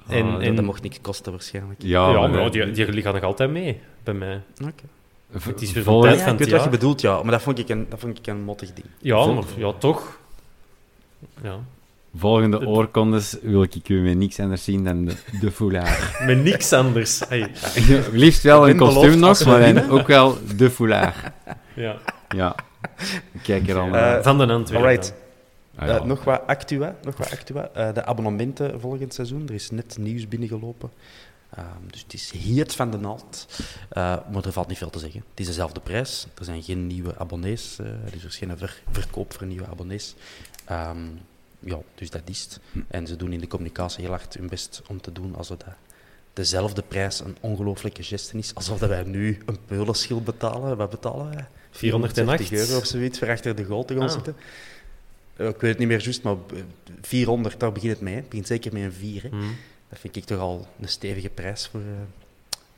En, 0.07 0.25
Ah, 0.25 0.31
dat- 0.33 0.41
en, 0.41 0.55
dat 0.55 0.65
mocht 0.65 0.81
niks 0.81 1.01
kosten 1.01 1.31
waarschijnlijk. 1.31 1.81
Ja, 1.83 2.11
ja, 2.11 2.27
maar, 2.27 2.51
die, 2.51 2.71
die, 2.71 2.91
die 2.91 3.01
gaan 3.01 3.13
nog 3.13 3.23
altijd 3.23 3.49
mee, 3.51 3.79
bij 4.03 4.13
mij. 4.13 4.41
Oké. 4.61 4.83
v- 5.35 5.45
het 5.45 5.61
is 5.61 5.71
weer 5.71 5.83
vol- 5.83 6.01
tijd 6.01 6.17
Ja, 6.17 6.23
van 6.23 6.33
ik 6.33 6.39
weet 6.39 6.49
wat 6.51 6.63
je 6.63 6.69
bedoelt, 6.69 7.01
ja. 7.01 7.21
Maar 7.23 7.31
dat 7.31 7.41
vond 7.41 7.59
ik 7.59 7.69
een, 7.69 7.85
dat 7.89 7.99
vond 7.99 8.17
ik 8.17 8.27
een 8.27 8.41
mottig 8.41 8.73
ding. 8.73 8.87
Ja, 8.99 9.25
maar 9.25 9.43
ja, 9.57 9.71
toch. 9.73 10.17
Ja. 11.43 11.59
Volgende 12.15 12.67
oorkondes 12.67 13.35
wil 13.41 13.63
ik 13.63 13.89
u 13.89 14.01
met 14.01 14.17
niks 14.17 14.39
anders 14.39 14.63
zien 14.63 14.83
dan 14.83 15.05
de, 15.05 15.15
de 15.39 15.51
foulard. 15.51 16.19
Met 16.25 16.43
niks 16.43 16.73
anders. 16.73 17.19
Hey, 17.27 17.51
Liefst 18.11 18.43
wel 18.43 18.67
Ik 18.67 18.73
een 18.73 18.79
kostuum 18.79 19.19
nog, 19.19 19.45
maar 19.45 19.73
dan 19.73 19.89
ook 19.89 20.07
wel 20.07 20.37
de 20.57 20.69
foulard. 20.71 21.15
ja. 21.75 21.95
Ja. 22.35 22.55
Ik 23.31 23.39
Kijk 23.43 23.69
er 23.69 23.77
al 23.77 23.85
Eh, 23.85 23.91
naar. 23.91 24.23
Van 24.23 24.37
de 24.37 24.47
Antwerpen. 24.47 24.87
Alright. 24.87 25.13
Ah, 25.75 25.87
ja. 25.87 25.97
Eh, 25.97 26.03
nog 26.03 26.23
wat 26.23 26.41
actua. 26.47 26.95
Nog 27.03 27.17
wat 27.17 27.31
actua. 27.31 27.69
Eh, 27.73 27.93
de 27.93 28.05
abonnementen 28.05 28.79
volgend 28.79 29.13
seizoen. 29.13 29.47
Er 29.47 29.53
is 29.53 29.69
net 29.71 29.97
nieuws 29.99 30.27
binnengelopen. 30.27 30.91
Ehm, 31.55 31.65
dus 31.87 32.01
het 32.01 32.13
is 32.13 32.31
heet 32.37 32.75
van 32.75 32.91
de 32.91 32.97
naald. 32.97 33.45
Eh, 33.89 34.15
maar 34.31 34.45
er 34.45 34.51
valt 34.51 34.67
niet 34.67 34.77
veel 34.77 34.89
te 34.89 34.99
zeggen. 34.99 35.23
Het 35.29 35.39
is 35.39 35.45
dezelfde 35.45 35.79
prijs. 35.79 36.27
Er 36.37 36.45
zijn 36.45 36.63
geen 36.63 36.87
nieuwe 36.87 37.17
abonnees. 37.17 37.75
dus 38.11 38.21
er 38.21 38.27
is 38.27 38.37
geen 38.37 38.57
ver- 38.57 38.81
verkoop 38.91 39.33
voor 39.33 39.47
nieuwe 39.47 39.67
abonnees. 39.67 40.15
Ehm, 40.65 40.97
ja, 41.59 41.79
dus 41.95 42.09
dat 42.09 42.21
is 42.25 42.41
het. 42.43 42.59
En 42.87 43.07
ze 43.07 43.15
doen 43.15 43.33
in 43.33 43.39
de 43.39 43.47
communicatie 43.47 44.01
heel 44.01 44.11
hard 44.11 44.33
hun 44.33 44.47
best 44.47 44.81
om 44.87 45.01
te 45.01 45.11
doen 45.11 45.35
alsof 45.35 45.57
dat 45.57 45.67
dezelfde 46.33 46.81
prijs 46.81 47.19
een 47.19 47.37
ongelooflijke 47.39 48.03
geste 48.03 48.37
is. 48.37 48.55
Alsof 48.55 48.79
dat 48.79 48.89
wij 48.89 49.03
nu 49.03 49.37
een 49.45 49.57
peulenschil 49.65 50.21
betalen. 50.21 50.77
Wat 50.77 50.89
betalen 50.89 51.29
wij? 51.29 51.45
408 51.71 52.51
euro 52.51 52.77
of 52.77 52.85
zoiets 52.85 53.19
voor 53.19 53.29
achter 53.29 53.55
de 53.55 53.63
goal 53.63 53.85
te 53.85 53.93
gaan 53.93 54.03
Ah. 54.03 54.11
zitten. 54.13 54.35
Eh, 55.35 55.47
Ik 55.47 55.59
weet 55.61 55.69
het 55.69 55.79
niet 55.79 55.87
meer 55.87 56.01
juist, 56.03 56.21
maar 56.23 56.35
eh, 56.53 56.59
400, 57.01 57.59
daar 57.59 57.71
begint 57.71 57.91
het 57.93 58.01
mee. 58.01 58.13
hè. 58.13 58.19
Het 58.19 58.29
begint 58.29 58.47
zeker 58.47 58.73
met 58.73 58.83
een 58.83 58.93
4. 58.93 59.21
Hè. 59.23 59.29
Hm. 59.29 59.35
Dat 59.89 59.99
vind 59.99 60.15
ik 60.15 60.23
toch 60.23 60.39
al 60.39 60.67
een 60.81 60.87
stevige 60.89 61.29
prijs 61.29 61.67
voor, 61.67 61.79
eh, 61.79 61.87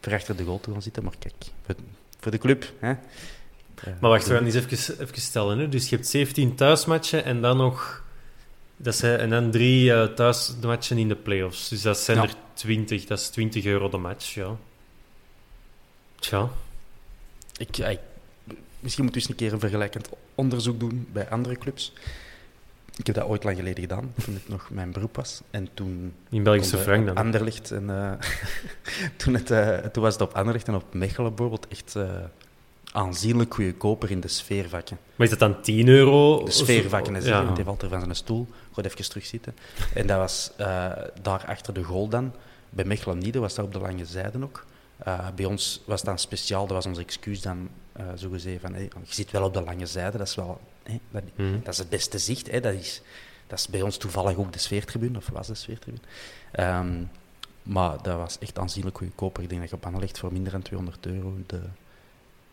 voor 0.01 0.13
achter 0.13 0.35
de 0.35 0.43
goal 0.43 0.59
te 0.59 0.71
gaan 0.71 0.81
zitten. 0.81 1.03
Maar 1.03 1.13
kijk, 1.19 1.33
voor, 1.65 1.75
voor 2.19 2.31
de 2.31 2.37
club. 2.37 2.71
Hè. 2.79 2.89
Eh, 2.91 2.97
Maar 3.99 4.09
wacht, 4.09 4.27
we 4.27 4.33
gaan 4.33 4.45
eens 4.45 4.55
even, 4.55 4.99
even 5.01 5.21
stellen. 5.21 5.57
Hè. 5.59 5.69
Dus 5.69 5.89
je 5.89 5.95
hebt 5.95 6.07
17 6.07 6.55
thuismatchen 6.55 7.23
en 7.23 7.41
dan 7.41 7.57
nog... 7.57 8.00
Dat 8.83 8.95
zijn, 8.95 9.19
en 9.19 9.29
dan 9.29 9.51
drie 9.51 9.93
eh, 9.93 10.03
thuismatchen 10.07 10.97
in 10.97 11.07
de 11.07 11.15
play-offs. 11.15 11.69
Dus 11.69 11.81
dat 11.81 11.97
zijn 11.97 12.17
Ja. 12.17 12.23
er 12.23 12.33
20. 12.53 13.05
Dat 13.05 13.19
is 13.19 13.29
20 13.29 13.65
euro 13.65 13.89
de 13.89 13.97
match, 13.97 14.33
ja. 14.33 14.55
Tja. 16.19 16.49
Ik, 17.57 17.77
ik- 17.77 17.99
misschien 18.79 19.03
moeten 19.03 19.21
we 19.21 19.27
eens 19.27 19.27
een 19.29 19.35
keer 19.35 19.53
een 19.53 19.59
vergelijkend 19.59 20.09
onderzoek 20.35 20.79
doen 20.79 21.07
bij 21.11 21.29
andere 21.29 21.57
clubs. 21.57 21.93
Ik 22.95 23.05
heb 23.07 23.15
dat 23.15 23.25
ooit 23.27 23.43
lang 23.43 23.57
geleden 23.57 23.81
gedaan, 23.81 24.13
toen 24.25 24.33
het 24.33 24.47
nog 24.49 24.69
mijn 24.69 24.91
beroep 24.91 25.15
was. 25.15 25.41
En 25.51 25.67
toen 25.73 26.13
In 26.29 26.43
Belgische 26.43 26.77
frank 26.77 27.05
dan. 27.05 27.15
Anderlecht 27.15 27.71
en, 27.71 27.89
eh, 27.89 28.11
toen, 29.17 29.33
het, 29.33 29.51
eh, 29.51 29.77
toen 29.77 30.03
was 30.03 30.13
het 30.13 30.21
op 30.21 30.33
Anderlecht 30.33 30.67
en 30.67 30.75
op 30.75 30.93
Mechelen 30.93 31.35
bijvoorbeeld 31.35 31.67
echt 31.67 31.95
eh, 31.95 32.09
aanzienlijk 32.91 33.53
goedkoper 33.53 34.11
in 34.11 34.19
de 34.19 34.27
sfeervakken. 34.27 34.97
Maar 35.15 35.27
is 35.27 35.37
dat 35.37 35.39
dan 35.39 35.61
10 35.61 35.87
euro? 35.87 36.43
De 36.43 36.51
sfeervakken, 36.51 37.15
is 37.15 37.25
ja. 37.25 37.53
hij 37.53 37.63
valt 37.63 37.81
er 37.81 37.89
van 37.89 37.99
zijn 37.99 38.15
stoel, 38.15 38.47
gaat 38.73 38.85
even 38.85 39.09
terugzitten. 39.09 39.55
En 39.93 40.07
dat 40.07 40.17
was 40.17 40.51
eh, 40.57 40.91
daar 41.21 41.45
achter 41.47 41.73
de 41.73 41.83
goal 41.83 42.07
dan. 42.07 42.33
Bij 42.69 42.85
Mechelen 42.85 43.39
was 43.39 43.55
dat 43.55 43.65
op 43.65 43.73
de 43.73 43.79
lange 43.79 44.05
zijde 44.05 44.43
ook. 44.43 44.65
Eh, 44.97 45.27
bij 45.35 45.45
ons 45.45 45.81
was 45.85 46.01
dat 46.01 46.21
speciaal, 46.21 46.67
dat 46.67 46.75
was 46.75 46.85
ons 46.85 46.97
excuus 46.97 47.41
dan, 47.41 47.69
eh 47.93 48.05
zo 48.15 48.29
gezegd 48.29 48.61
van, 48.61 48.73
hey, 48.73 48.83
je 48.83 49.13
zit 49.13 49.31
wel 49.31 49.43
op 49.43 49.53
de 49.53 49.61
lange 49.63 49.85
zijde, 49.85 50.17
dat 50.17 50.27
is 50.27 50.35
wel, 50.35 50.61
dat, 51.11 51.23
Mhm. 51.35 51.59
dat 51.63 51.73
is 51.73 51.77
het 51.77 51.89
beste 51.89 52.17
zicht. 52.17 52.63
Dat, 52.63 52.73
is, 52.73 53.01
dat 53.47 53.59
is 53.59 53.67
bij 53.67 53.81
ons 53.81 53.97
toevallig 53.97 54.37
ook 54.37 54.53
de 54.53 54.59
sfeertribune, 54.59 55.17
of 55.17 55.29
was 55.33 55.47
de 55.47 55.55
sfeertribune. 55.55 56.03
Ehm, 56.51 57.03
maar 57.63 58.01
dat 58.01 58.15
was 58.17 58.37
echt 58.39 58.59
aanzienlijk 58.59 58.97
goedkoper. 58.97 59.43
Ik 59.43 59.49
denk 59.49 59.61
dat 59.61 59.69
je 59.69 59.75
op 59.75 59.85
Anderlecht 59.85 60.19
voor 60.19 60.31
minder 60.31 60.51
dan 60.51 60.61
200 60.61 61.05
euro 61.05 61.37
de 61.45 61.61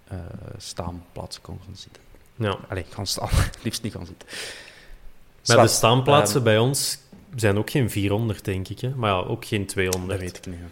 eh 0.09 0.17
staanplaatsen 0.57 1.43
kon 1.43 1.61
gaan 1.65 1.77
zitten. 1.77 2.03
Ja. 2.35 2.59
Allee, 2.69 2.85
gaan 2.89 3.07
staan, 3.07 3.29
liefst 3.65 3.83
niet 3.83 3.93
gaan 3.93 4.07
zitten. 4.07 4.29
Maar 5.47 5.57
de 5.57 5.69
staanplaatsen 5.69 6.37
ehm, 6.37 6.45
bij 6.45 6.59
ons 6.59 6.99
zijn 7.35 7.59
ook 7.59 7.71
geen 7.71 7.91
400, 7.91 8.45
denk 8.45 8.69
ik. 8.69 8.81
Hè? 8.81 8.89
Maar 8.95 9.11
ja, 9.11 9.17
ook 9.21 9.45
geen 9.45 9.67
200. 9.67 10.11
Dat 10.11 10.21
weet 10.21 10.37
ik 10.37 10.47
niet. 10.47 10.59
hè. 10.61 10.67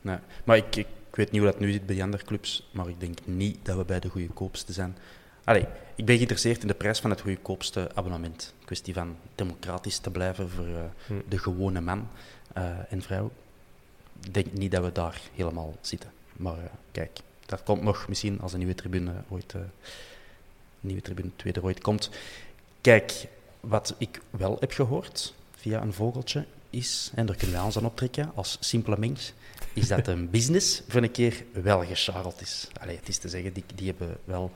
Nee. 0.00 0.16
Maar 0.44 0.56
ik, 0.56 0.76
ik, 0.76 0.86
ik 1.08 1.16
weet 1.16 1.30
niet 1.30 1.40
hoe 1.42 1.50
dat 1.50 1.60
nu 1.60 1.72
zit 1.72 1.86
bij 1.86 1.94
die 1.94 2.04
andere 2.04 2.24
clubs, 2.24 2.68
maar 2.70 2.88
ik 2.88 3.00
denk 3.00 3.18
niet 3.24 3.58
dat 3.62 3.76
we 3.76 3.84
bij 3.84 4.00
de 4.00 4.08
goedkoopste 4.08 4.72
zijn. 4.72 4.96
Allee, 5.44 5.66
ik 5.94 6.04
ben 6.04 6.14
geïnteresseerd 6.14 6.60
in 6.62 6.66
de 6.68 6.74
prijs 6.74 7.00
van 7.00 7.10
het 7.10 7.20
goedkoopste 7.20 7.90
abonnement. 7.94 8.54
Kwestie 8.64 8.94
van 8.94 9.16
democratisch 9.34 9.98
te 9.98 10.10
blijven 10.10 10.50
voor 10.50 10.66
eh, 10.66 10.74
Hm. 11.06 11.14
de 11.28 11.38
gewone 11.38 11.80
man 11.80 12.08
eh, 12.52 12.92
en 12.92 13.02
vrouw. 13.02 13.30
Ik 14.24 14.34
denk 14.34 14.52
niet 14.52 14.70
dat 14.70 14.84
we 14.84 14.92
daar 14.92 15.20
helemaal 15.34 15.74
zitten. 15.80 16.10
Maar 16.32 16.70
kijk, 16.92 17.18
dat 17.52 17.62
komt 17.62 17.82
nog 17.82 18.08
misschien 18.08 18.40
als 18.40 18.52
een 18.52 18.58
nieuwe 18.58 18.74
tribune 18.74 19.12
ooit, 19.28 19.54
eh, 19.54 19.60
nieuwe 20.80 21.02
tribune 21.02 21.30
tweede 21.36 21.62
ooit 21.62 21.80
komt. 21.80 22.10
Kijk, 22.80 23.26
wat 23.60 23.94
ik 23.98 24.20
wel 24.30 24.56
heb 24.60 24.72
gehoord 24.72 25.34
via 25.56 25.82
een 25.82 25.92
vogeltje 25.92 26.44
is, 26.70 27.10
en 27.14 27.26
daar 27.26 27.36
kunnen 27.36 27.56
wij 27.56 27.64
ons 27.64 27.76
aan 27.76 27.84
optrekken 27.84 28.32
als 28.34 28.56
simpele 28.60 28.96
mens, 28.98 29.32
is 29.72 29.88
dat 29.88 30.06
een 30.06 30.30
business 30.36 30.82
voor 30.88 31.02
een 31.02 31.10
keer 31.10 31.44
wel 31.52 31.84
gescharreld 31.84 32.40
is. 32.40 32.68
Allee, 32.80 32.96
het 32.96 33.08
is 33.08 33.18
te 33.18 33.28
zeggen, 33.28 33.52
die, 33.52 33.64
die 33.74 33.86
hebben 33.86 34.16
wel 34.24 34.52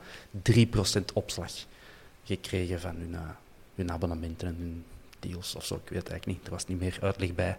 3% 0.51 1.13
opslag 1.13 1.51
gekregen 2.23 2.79
van 2.79 2.95
hun, 2.95 3.13
eh, 3.13 3.29
hun 3.75 3.91
abonnementen 3.91 4.47
en 4.47 4.55
hun 4.59 4.83
deals 5.19 5.55
of 5.55 5.65
zo. 5.65 5.75
Ik 5.75 5.89
weet 5.89 5.99
het 5.99 6.09
eigenlijk 6.09 6.39
niet, 6.39 6.47
er 6.47 6.53
was 6.53 6.67
niet 6.67 6.79
meer 6.79 6.97
uitleg 7.01 7.35
bij. 7.35 7.57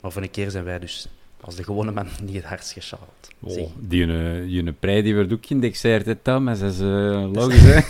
Maar 0.00 0.12
voor 0.12 0.22
een 0.22 0.30
keer 0.30 0.50
zijn 0.50 0.64
wij 0.64 0.78
dus 0.78 1.08
als 1.40 1.54
de 1.54 1.64
gewone 1.64 1.92
man 1.92 2.06
niet 2.22 2.34
het 2.34 2.44
hardst 2.44 2.72
gescharreld. 2.72 3.28
Oh, 3.40 3.70
die 3.78 4.06
die 4.46 4.58
ene 4.58 4.72
prijs 4.72 5.02
die 5.02 5.14
wordt 5.14 5.32
ook 5.32 5.46
geïndexeerd, 5.46 6.06
hè, 6.06 6.14
Tom. 6.14 6.44
Dat 6.44 6.60
is 6.60 6.80
eh, 6.80 7.28
logisch, 7.32 7.62
hè? 7.62 7.80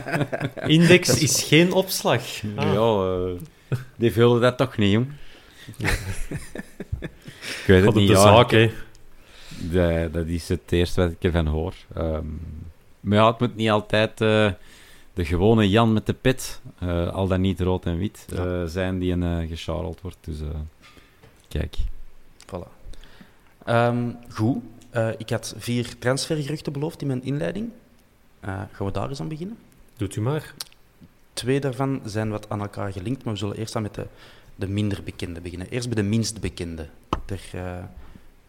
Index 0.76 1.20
is 1.20 1.42
geen 1.42 1.72
opslag. 1.72 2.22
Ah. 2.56 2.72
Ja, 2.72 3.16
eh, 3.68 3.78
die 3.96 4.12
vullen 4.12 4.40
dat 4.40 4.56
toch 4.56 4.76
niet, 4.76 4.92
jong. 4.92 5.06
Ik 7.38 7.64
weet 7.66 7.84
het 7.84 7.94
niet, 7.94 8.08
de 8.08 8.14
zaak, 8.14 8.50
hè. 8.50 8.70
Dat, 9.48 10.12
dat 10.12 10.26
is 10.26 10.48
het 10.48 10.72
eerste 10.72 11.00
wat 11.00 11.10
ik 11.10 11.24
ervan 11.24 11.46
hoor. 11.46 11.74
Ehm, 11.94 12.26
maar 13.00 13.18
ja, 13.18 13.26
het 13.26 13.38
moet 13.38 13.56
niet 13.56 13.70
altijd 13.70 14.20
eh, 14.20 14.50
de 15.18 15.24
gewone 15.24 15.68
Jan 15.68 15.92
met 15.92 16.06
de 16.06 16.12
pit, 16.12 16.60
eh, 16.78 17.08
al 17.08 17.26
dan 17.26 17.40
niet 17.40 17.60
rood 17.60 17.86
en 17.86 17.98
wit, 17.98 18.26
eh, 18.34 18.64
zijn 18.64 18.98
die 18.98 19.12
een 19.12 19.42
uh, 19.42 19.48
gescharreld 19.48 20.00
wordt. 20.00 20.18
Dus 20.20 20.40
eh, 20.40 20.46
kijk. 21.48 21.76
Voilà. 22.48 22.68
Ehm, 23.64 24.10
goed. 24.28 24.62
Eh, 24.90 25.08
ik 25.18 25.30
had 25.30 25.54
vier 25.58 25.98
transfergeruchten 25.98 26.72
beloofd 26.72 27.00
in 27.00 27.06
mijn 27.06 27.22
inleiding. 27.22 27.70
Eh, 28.40 28.60
gaan 28.72 28.86
we 28.86 28.92
daar 28.92 29.08
eens 29.08 29.20
aan 29.20 29.28
beginnen? 29.28 29.58
Doet 29.96 30.16
u 30.16 30.20
maar. 30.20 30.54
Twee 31.32 31.60
daarvan 31.60 32.00
zijn 32.04 32.30
wat 32.30 32.48
aan 32.48 32.60
elkaar 32.60 32.92
gelinkt, 32.92 33.24
maar 33.24 33.32
we 33.32 33.38
zullen 33.38 33.56
eerst 33.56 33.76
aan 33.76 33.82
met 33.82 33.94
de, 33.94 34.06
de 34.54 34.68
minder 34.68 35.02
bekende 35.02 35.40
beginnen. 35.40 35.68
Eerst 35.68 35.88
bij 35.88 36.02
de 36.02 36.08
minst 36.08 36.40
bekende. 36.40 36.88
Er 37.26 37.40
eh, 37.52 37.84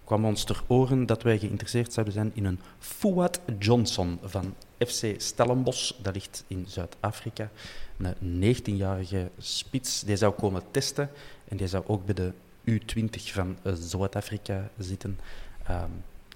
kwam 0.03 0.25
ons 0.25 0.44
ter 0.44 0.63
oren 0.68 1.06
dat 1.06 1.24
wij 1.24 1.39
geïnteresseerd 1.39 1.94
zouden 1.94 2.13
zijn 2.13 2.32
in 2.34 2.46
een 2.46 2.60
Fouad 2.79 3.39
Johnson 3.60 4.20
van 4.24 4.56
FC 4.77 5.13
Stellenbosch. 5.18 5.91
Dat 6.01 6.13
ligt 6.13 6.44
in 6.48 6.65
Zuid-Afrika. 6.68 7.50
Een 7.98 8.56
19-jarige 8.56 9.29
spits. 9.38 10.03
Die 10.03 10.15
zou 10.15 10.34
komen 10.34 10.63
testen 10.72 11.10
en 11.48 11.58
die 11.58 11.68
zou 11.68 11.84
ook 11.88 12.06
bij 12.06 12.15
de 12.15 12.32
U20 12.69 13.31
van 13.31 13.57
eh, 13.61 13.73
Zuid-Afrika 13.73 14.69
zitten. 14.77 15.19
Ehm, 15.63 15.89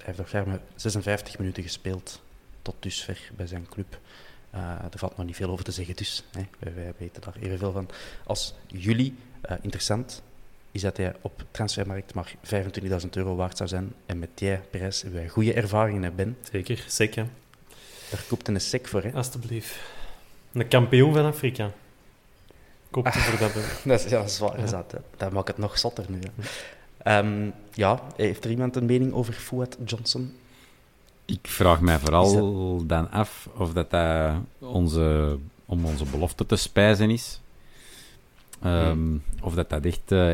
hij 0.04 0.14
heeft 0.16 0.34
nog 0.34 0.46
maar 0.46 0.60
56 0.76 1.38
minuten 1.38 1.64
gespeeld 1.64 2.22
tot 2.62 2.76
dusver 2.80 3.32
bij 3.36 3.48
zijn 3.48 3.68
club. 3.70 4.00
Uh, 4.56 4.60
er 4.92 5.00
valt 5.00 5.18
nog 5.18 5.26
niet 5.26 5.36
veel 5.36 5.50
over 5.50 5.66
te 5.66 5.72
zeggen, 5.72 5.96
dus 5.96 6.24
hè, 6.32 6.42
wij, 6.60 6.74
wij, 6.74 6.94
weten 6.98 7.22
daar 7.22 7.36
evenveel 7.40 7.72
van 7.72 7.90
als 8.26 8.54
jullie. 8.68 9.16
Uh, 9.50 9.58
interessant 9.62 10.24
is 10.72 10.82
dat 10.82 10.98
hij 10.98 11.16
op 11.22 11.46
transfermarkt 11.52 12.14
maar 12.14 12.34
25.000 13.02 13.10
euro 13.10 13.36
waard 13.36 13.58
zou 13.58 13.70
zijn. 13.70 13.94
En 14.06 14.20
met 14.20 14.30
die 14.34 14.58
prijs 14.58 15.02
hebben 15.02 15.20
wij 15.20 15.30
goede 15.30 15.54
ervaringen, 15.54 16.16
Ben. 16.16 16.38
Zeker, 16.52 16.86
hè. 17.16 17.24
Daar 18.12 18.24
koopt 18.28 18.48
een 18.48 18.62
sec 18.62 18.88
voor, 18.88 19.04
hè? 19.04 19.12
Alsjeblieft. 19.14 19.76
Een 20.52 20.68
kampioen 20.68 21.14
van 21.14 21.26
Afrika. 21.26 21.72
Koopt 22.94 23.18
voor 23.18 23.40
dat. 23.40 23.54
dat 23.84 24.06
is 24.06 24.12
ja, 24.12 24.28
zwaar 24.28 24.60
ja. 24.60 24.66
dat. 24.66 24.96
Dat 25.18 25.32
maakt 25.32 25.48
het 25.48 25.58
nog 25.58 25.78
zotter 25.80 26.06
nu. 26.08 26.20
Um, 27.08 27.54
ja, 27.74 28.02
heeft 28.16 28.44
er 28.44 28.52
iemand 28.52 28.76
een 28.76 28.86
mening 28.86 29.14
over 29.14 29.34
Fouad 29.34 29.78
Johnson? 29.86 30.36
Ik 31.26 31.48
vraag 31.48 31.82
mij 31.82 32.00
vooral 32.00 32.78
dat... 32.78 32.90
dan 32.90 33.12
af 33.12 33.50
of 33.58 33.74
dat, 33.74 33.90
dat 33.90 34.34
onze, 34.60 35.38
om 35.66 35.86
onze 35.86 36.06
belofte 36.06 36.46
te 36.46 36.56
spijzen 36.56 37.10
is. 37.10 37.42
Um, 38.66 38.72
hmm. 38.72 39.22
Of 39.42 39.54
dat 39.54 39.70
dat 39.70 39.86
echt, 39.86 40.12
uh, 40.12 40.32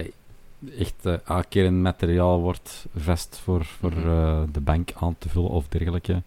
echt 0.77 0.95
uh, 1.03 1.13
aankerend 1.23 1.81
materiaal 1.81 2.39
wordt, 2.39 2.85
vast 2.95 3.39
voor, 3.43 3.65
voor 3.65 3.93
uh, 3.93 4.41
de 4.51 4.61
bank 4.61 4.91
aan 4.99 5.15
te 5.17 5.29
vullen 5.29 5.49
of 5.49 5.67
dergelijke. 5.67 6.21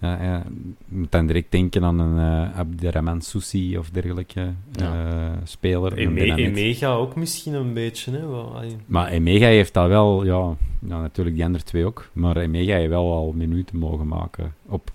Ja, 0.00 0.22
ja. 0.22 0.42
Je 0.88 0.96
moet 0.96 1.12
dan 1.12 1.26
direct 1.26 1.50
denken 1.50 1.84
aan 1.84 1.98
een 1.98 2.48
uh, 2.48 2.58
Abderrahman 2.58 3.20
Soussi 3.20 3.78
of 3.78 3.90
dergelijke 3.90 4.52
ja. 4.72 5.38
speler. 5.44 5.92
Eme 5.92 6.34
Emega 6.34 6.92
ook 6.92 7.16
misschien 7.16 7.54
een 7.54 7.74
beetje. 7.74 8.12
Hè? 8.12 8.26
Wel, 8.26 8.62
maar 8.86 9.08
Emega 9.08 9.46
heeft 9.46 9.74
dat 9.74 9.88
wel, 9.88 10.24
ja, 10.24 10.56
ja, 10.88 11.00
natuurlijk 11.00 11.36
die 11.36 11.44
andere 11.44 11.64
twee 11.64 11.84
ook, 11.84 12.10
maar 12.12 12.36
Emega 12.36 12.74
heeft 12.74 12.88
wel 12.88 13.12
al 13.12 13.32
minuten 13.32 13.78
mogen 13.78 14.08
maken 14.08 14.54
op 14.66 14.90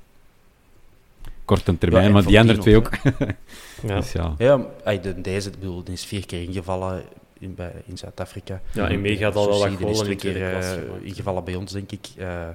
korte 1.45 1.77
termijn, 1.77 2.05
ja, 2.05 2.11
maar 2.11 2.25
die 2.25 2.39
andere 2.39 2.59
twee 2.59 2.75
ook. 2.75 2.89
ja. 3.87 3.95
Dus 3.95 4.11
ja. 4.11 4.35
ja, 4.37 4.67
deze 5.15 5.49
bedoel, 5.49 5.83
die 5.83 5.93
is 5.93 6.05
vier 6.05 6.25
keer 6.25 6.41
ingevallen 6.41 7.03
in, 7.39 7.57
in 7.85 7.97
Zuid-Afrika. 7.97 8.61
Ja, 8.73 8.89
Emega 8.89 9.23
had 9.23 9.35
al 9.35 9.47
wel 9.47 9.59
wat 9.59 9.77
Die 9.77 9.87
is 9.87 9.99
twee 9.99 10.15
keer 10.15 10.37
uh, 10.37 10.81
ingevallen 11.01 11.43
bij 11.43 11.55
ons, 11.55 11.71
denk 11.71 11.91
ik. 11.91 12.07
Uh, 12.17 12.47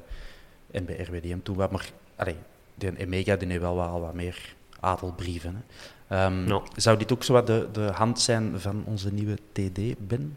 en 0.71 0.85
bij 0.85 0.97
RWDM 0.97 1.39
toen 1.43 1.57
wat, 1.57 1.71
maar 1.71 1.91
allee, 2.17 2.37
die 2.75 2.97
Emega 2.97 3.37
die 3.37 3.49
heeft 3.49 3.61
wel 3.61 3.75
wat, 3.75 4.01
wat 4.01 4.15
meer 4.15 4.55
adelbrieven. 4.81 5.65
Hè. 6.09 6.25
Um, 6.25 6.45
no. 6.45 6.63
Zou 6.77 6.99
dit 6.99 7.13
ook 7.13 7.25
zo 7.25 7.33
wat 7.33 7.47
de, 7.47 7.69
de 7.73 7.91
hand 7.93 8.21
zijn 8.21 8.61
van 8.61 8.83
onze 8.87 9.13
nieuwe 9.13 9.39
TD, 9.53 10.09
Ben? 10.09 10.37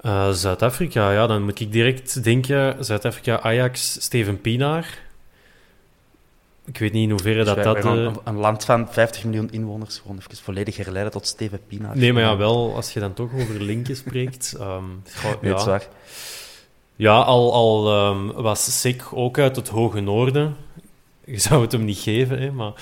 Uh, 0.00 0.30
Zuid-Afrika, 0.30 1.12
ja, 1.12 1.26
dan 1.26 1.42
moet 1.42 1.60
ik 1.60 1.72
direct 1.72 2.24
denken: 2.24 2.84
Zuid-Afrika, 2.84 3.40
Ajax, 3.40 4.02
Steven 4.02 4.40
Pienaar. 4.40 4.98
Ik 6.64 6.78
weet 6.78 6.92
niet 6.92 7.02
in 7.02 7.10
hoeverre 7.10 7.44
dus 7.44 7.54
dat 7.54 7.64
dat... 7.64 7.84
Een, 7.84 7.98
uh... 7.98 8.12
een, 8.24 8.36
land 8.36 8.64
van 8.64 8.92
50 8.92 9.24
miljoen 9.24 9.50
inwoners, 9.50 9.98
gewoon 9.98 10.18
even 10.18 10.36
volledig 10.36 10.76
herleiden 10.76 11.12
tot 11.12 11.26
Steven 11.26 11.60
Pienaar. 11.66 11.96
Nee, 11.96 12.12
maar 12.12 12.22
ja, 12.22 12.36
wel, 12.36 12.74
als 12.74 12.92
je 12.92 13.00
dan 13.00 13.14
toch 13.14 13.34
over 13.34 13.62
linken 13.62 13.96
spreekt... 13.96 14.56
Um, 14.60 15.02
goh, 15.22 15.42
ja. 15.42 15.64
Nee. 15.64 15.78
Ja, 17.00 17.20
al, 17.20 17.52
al 17.52 18.08
um, 18.10 18.32
was 18.32 18.80
Sik 18.80 19.04
ook 19.12 19.38
uit 19.38 19.56
het 19.56 19.68
hoge 19.68 20.00
noorden. 20.00 20.56
Je 21.24 21.38
zou 21.38 21.62
het 21.62 21.72
hem 21.72 21.84
niet 21.84 21.98
geven, 21.98 22.38
hè, 22.38 22.50
maar... 22.50 22.72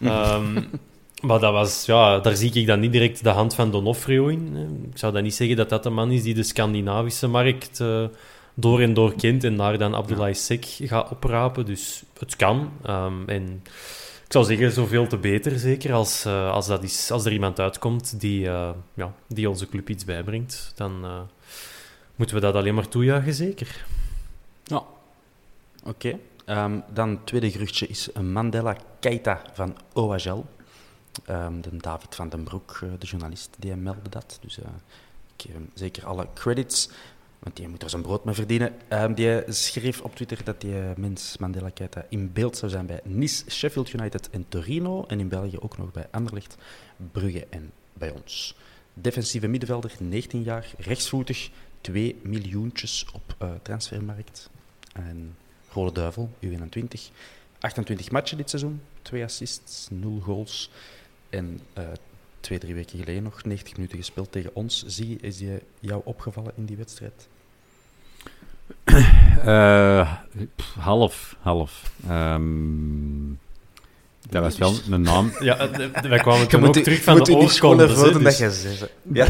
Um, 0.00 0.70
maar 1.26 1.38
dat 1.38 1.52
was, 1.52 1.86
ja, 1.86 2.18
daar 2.18 2.36
zie 2.36 2.52
ik 2.52 2.66
dan 2.66 2.80
niet 2.80 2.92
direct 2.92 3.24
de 3.24 3.28
hand 3.30 3.54
van 3.54 3.70
Donofrio 3.70 4.26
in. 4.26 4.56
Ik 4.90 4.98
zou 4.98 5.12
dan 5.12 5.22
niet 5.22 5.34
zeggen 5.34 5.56
dat 5.56 5.68
dat 5.68 5.82
de 5.82 5.90
man 5.90 6.10
is 6.10 6.22
die 6.22 6.34
de 6.34 6.42
Scandinavische 6.42 7.26
markt 7.26 7.80
uh, 7.80 8.04
door 8.54 8.80
en 8.80 8.94
door 8.94 9.14
kent 9.14 9.44
en 9.44 9.56
daar 9.56 9.78
dan 9.78 9.94
Abdullah 9.94 10.34
Sek 10.34 10.64
gaat 10.64 11.10
oprapen. 11.10 11.64
Dus 11.64 12.02
het 12.18 12.36
kan. 12.36 12.70
Um, 12.86 13.28
en 13.28 13.62
ik 14.24 14.32
zou 14.32 14.44
zeggen, 14.44 14.72
zoveel 14.72 15.06
te 15.06 15.16
beter, 15.16 15.58
zeker 15.58 15.92
als, 15.92 16.26
uh, 16.26 16.50
als, 16.50 16.66
dat 16.66 16.82
is, 16.82 17.10
als 17.10 17.24
er 17.24 17.32
iemand 17.32 17.60
uitkomt 17.60 18.20
die, 18.20 18.44
uh, 18.44 18.70
ja, 18.94 19.14
die 19.28 19.48
onze 19.48 19.68
club 19.68 19.88
iets 19.88 20.04
bijbrengt. 20.04 20.72
Dan 20.76 21.04
moeten 22.16 22.36
we 22.36 22.42
dat 22.42 22.54
alleen 22.54 22.74
maar 22.74 22.88
toejuichen, 22.88 23.34
zeker. 23.34 23.84
Ja, 24.64 24.82
oké. 25.84 26.18
Um, 26.46 26.82
dan 26.92 27.08
het 27.10 27.26
tweede 27.26 27.50
geruchtje 27.50 27.86
is 27.86 28.12
Mandela 28.12 28.76
Keita 29.00 29.42
van 29.52 29.76
OHL. 29.92 30.44
Um, 31.30 31.60
de 31.60 31.76
David 31.76 32.14
van 32.14 32.28
den 32.28 32.42
Broek, 32.42 32.80
uh, 32.84 32.90
de 32.98 33.06
journalist, 33.06 33.50
die 33.58 33.74
meldde 33.74 34.10
dat. 34.10 34.38
Dus 34.40 34.58
uh, 34.58 34.64
ik 35.36 35.42
geef 35.42 35.52
hem 35.52 35.70
zeker 35.74 36.06
alle 36.06 36.26
credits, 36.34 36.88
want 37.38 37.56
die 37.56 37.68
moet 37.68 37.82
er 37.82 37.90
zijn 37.90 38.02
brood 38.02 38.24
mee 38.24 38.34
verdienen. 38.34 38.74
Um, 38.88 39.14
die 39.14 39.42
schreef 39.48 40.00
op 40.00 40.14
Twitter 40.14 40.44
dat 40.44 40.60
die 40.60 40.74
mens 40.96 41.36
Mandela 41.38 41.70
Keita 41.70 42.04
in 42.08 42.32
beeld 42.32 42.56
zou 42.56 42.70
zijn 42.70 42.86
bij 42.86 43.00
Nice, 43.04 43.50
Sheffield 43.50 43.92
United 43.92 44.30
en 44.30 44.44
Torino. 44.48 45.04
En 45.06 45.20
in 45.20 45.28
België 45.28 45.58
ook 45.58 45.78
nog 45.78 45.92
bij 45.92 46.06
Anderlecht, 46.10 46.56
Brugge 47.12 47.46
en 47.50 47.72
bij 47.92 48.10
ons. 48.10 48.56
Defensieve 48.94 49.46
middenvelder, 49.46 49.92
19 49.98 50.42
jaar, 50.42 50.70
rechtsvoetig, 50.78 51.50
2 51.82 52.20
miljoentjes 52.22 53.06
op 53.12 53.36
uh, 53.42 53.50
transfermarkt. 53.62 54.50
En 54.92 55.36
Rode 55.72 55.92
Duivel, 55.92 56.30
U21. 56.44 57.12
28 57.60 58.10
matchen 58.10 58.36
dit 58.36 58.50
seizoen, 58.50 58.82
2 59.02 59.24
assists, 59.24 59.88
0 59.90 60.20
goals. 60.20 60.70
En 61.30 61.60
uh, 61.78 61.84
twee, 62.40 62.58
drie 62.58 62.74
weken 62.74 62.98
geleden 62.98 63.22
nog 63.22 63.44
90 63.44 63.76
minuten 63.76 63.98
gespeeld 63.98 64.32
tegen 64.32 64.54
ons. 64.54 64.84
Zie, 64.86 65.18
is 65.20 65.36
die 65.36 65.58
jou 65.80 66.00
opgevallen 66.04 66.52
in 66.56 66.64
die 66.64 66.76
wedstrijd? 66.76 67.28
Pff, 70.56 70.74
half, 70.74 71.36
half. 71.40 71.92
Um, 72.08 73.38
dat 74.32 74.42
was 74.42 74.58
wel 74.58 74.74
een 74.90 75.00
naam. 75.00 75.30
Ja, 75.40 75.70
wij 76.02 76.18
kwamen 76.18 76.48
toen 76.48 76.64
ook 76.64 76.74
terug 76.74 77.02
van 77.02 77.22
de 77.22 77.36
oorkonde. 77.36 77.86
Dus, 77.86 78.38
dus, 78.38 78.84
ja. 79.12 79.28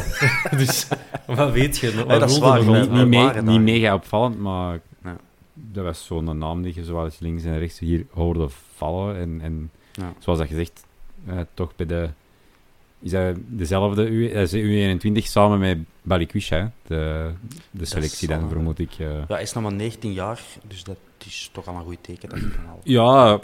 dus 0.57 0.87
wat 1.27 1.53
weet 1.53 1.79
je? 1.79 2.05
Ja, 2.09 2.19
dat 2.19 2.31
is 2.31 2.39
waar, 2.39 2.65
niet, 2.65 2.91
niet, 2.91 3.07
mee, 3.07 3.43
niet 3.43 3.61
mega 3.61 3.95
opvallend, 3.95 4.39
maar 4.39 4.81
ja. 5.05 5.17
dat 5.55 5.85
was 5.85 6.05
zo'n 6.07 6.39
naam 6.39 6.63
die 6.63 6.75
je 6.75 6.85
zoals 6.85 7.19
links 7.19 7.45
en 7.45 7.59
rechts 7.59 7.79
hier 7.79 8.07
hoorde 8.11 8.49
vallen. 8.75 9.17
En, 9.17 9.41
en 9.43 9.71
ja. 9.93 10.13
zoals 10.19 10.39
dat 10.39 10.49
gezegd, 10.49 10.85
uh, 11.29 11.41
toch 11.55 11.77
bij 11.77 11.87
de... 11.87 12.09
Is 13.01 13.11
dat 13.11 13.37
dezelfde 13.47 14.09
U, 14.09 14.31
U21 14.31 15.23
samen 15.23 15.59
met 15.59 15.79
Balikwisha, 16.03 16.73
de, 16.87 17.31
de 17.71 17.85
selectie 17.85 18.29
dan, 18.29 18.49
vermoed 18.49 18.79
ik. 18.79 18.99
Uh... 18.99 19.09
Ja, 19.09 19.25
hij 19.29 19.43
is 19.43 19.53
nog 19.53 19.63
maar 19.63 19.73
19 19.73 20.13
jaar, 20.13 20.41
dus 20.69 20.85
dat 20.85 20.97
is 21.27 21.51
toch 21.53 21.67
al 21.67 21.75
een 21.75 21.83
goed 21.83 21.99
teken. 22.01 22.29
Dat 22.29 22.39
ja, 22.83 23.41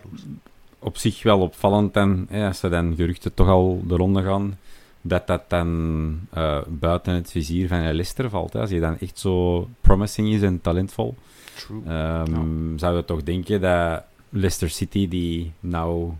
op 0.88 0.96
zich 0.96 1.22
wel 1.22 1.40
opvallend. 1.40 1.96
En 1.96 2.26
hè, 2.30 2.46
als 2.46 2.58
ze 2.58 2.68
dan 2.68 2.94
geruchten 2.96 3.34
toch 3.34 3.48
al 3.48 3.82
de 3.86 3.96
ronde 3.96 4.22
gaan, 4.22 4.58
dat 5.00 5.26
dat 5.26 5.42
dan 5.48 5.68
uh, 6.36 6.60
buiten 6.68 7.14
het 7.14 7.30
vizier 7.30 7.68
van 7.68 7.82
Leicester 7.82 8.30
valt. 8.30 8.52
Hè. 8.52 8.60
Als 8.60 8.70
je 8.70 8.80
dan 8.80 8.98
echt 8.98 9.18
zo 9.18 9.68
promising 9.80 10.28
is 10.28 10.42
en 10.42 10.60
talentvol, 10.60 11.16
um, 11.70 11.82
ja. 11.86 12.44
zou 12.76 12.96
je 12.96 13.04
toch 13.04 13.22
denken 13.22 13.60
dat 13.60 14.02
Leicester 14.28 14.70
City, 14.70 15.08
die 15.08 15.52
nou 15.60 16.12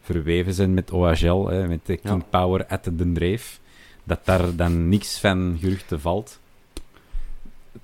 verweven 0.00 0.54
zijn 0.54 0.74
met 0.74 0.90
OHL, 0.90 1.46
hè, 1.46 1.68
met 1.68 1.86
de 1.86 1.96
King 1.96 2.24
ja. 2.30 2.38
Power 2.38 2.66
at 2.66 2.84
de 2.84 3.12
dreef, 3.12 3.60
dat 4.04 4.20
daar 4.24 4.56
dan 4.56 4.88
niks 4.88 5.18
van 5.18 5.56
geruchten 5.60 6.00
valt. 6.00 6.40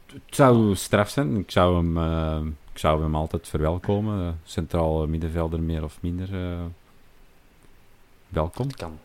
Het 0.07 0.35
zou 0.35 0.75
straf 0.75 1.09
zijn. 1.09 1.37
Ik 1.37 1.51
zou 1.51 1.77
hem, 1.77 1.97
uh, 1.97 2.53
ik 2.77 2.83
zou 2.83 3.03
hem 3.03 3.15
altijd 3.15 3.49
verwelkomen. 3.49 4.41
Centrale 4.45 5.07
middenvelder 5.07 5.61
meer 5.61 5.85
of 5.85 5.99
minder 6.01 6.33
uh, 6.33 6.65
welkom. 8.29 8.71
kan. 8.71 8.99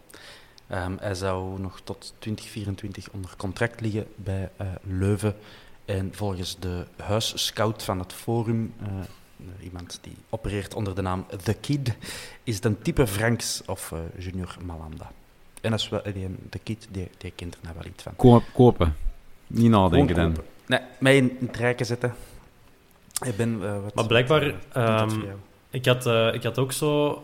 Ehm, 0.68 0.96
hij 1.00 1.16
zou 1.16 1.60
nog 1.60 1.82
tot 1.84 2.14
2024 2.20 3.10
onder 3.12 3.32
contract 3.38 3.82
liggen 3.82 4.08
bij 4.16 4.50
eh, 4.58 4.68
Leuven. 4.82 5.36
En 5.86 6.10
volgens 6.14 6.60
de 6.60 6.86
huisscout 6.96 7.84
van 7.84 8.00
het 8.00 8.14
Forum, 8.14 8.74
eh, 8.80 8.88
iemand 9.64 10.00
die 10.02 10.16
opereert 10.30 10.74
onder 10.74 10.96
de 10.96 11.02
naam 11.02 11.26
The 11.44 11.54
Kid, 11.54 11.96
is 12.44 12.56
het 12.56 12.66
een 12.66 12.82
type 12.82 13.08
Franks 13.08 13.62
of 13.66 13.92
eh, 13.92 14.00
Junior 14.24 14.58
Malanda. 14.66 15.12
En 15.62 15.72
dat 15.72 15.80
is 15.80 15.90
wel, 15.90 16.02
die, 16.04 16.28
de 16.50 16.60
Kid, 16.60 16.88
die, 16.92 17.10
die 17.18 17.32
kent 17.36 17.54
er 17.54 17.60
nou 17.64 17.76
wel 17.76 17.86
iets 17.86 18.04
van. 18.04 18.16
Koop, 18.16 18.44
kopen. 18.54 18.96
Niet 19.48 19.70
nadenken 19.70 20.16
dan. 20.16 20.36
Nee, 20.66 20.80
mij 21.00 21.18
in 21.18 21.38
het 21.40 21.56
rijken 21.56 21.86
zetten. 21.86 22.16
Ik 23.22 23.38
ben, 23.38 23.60
eh, 23.64 23.84
wat, 23.84 23.94
Maar 23.94 24.06
blijkbaar, 24.06 24.46
wat, 24.46 24.54
eh, 24.72 25.00
ehm? 25.00 25.20
Ik 25.70 25.86
had, 25.86 26.06
eh, 26.06 26.34
ik 26.34 26.44
had 26.44 26.58
ook 26.58 26.72
zo 26.72 27.24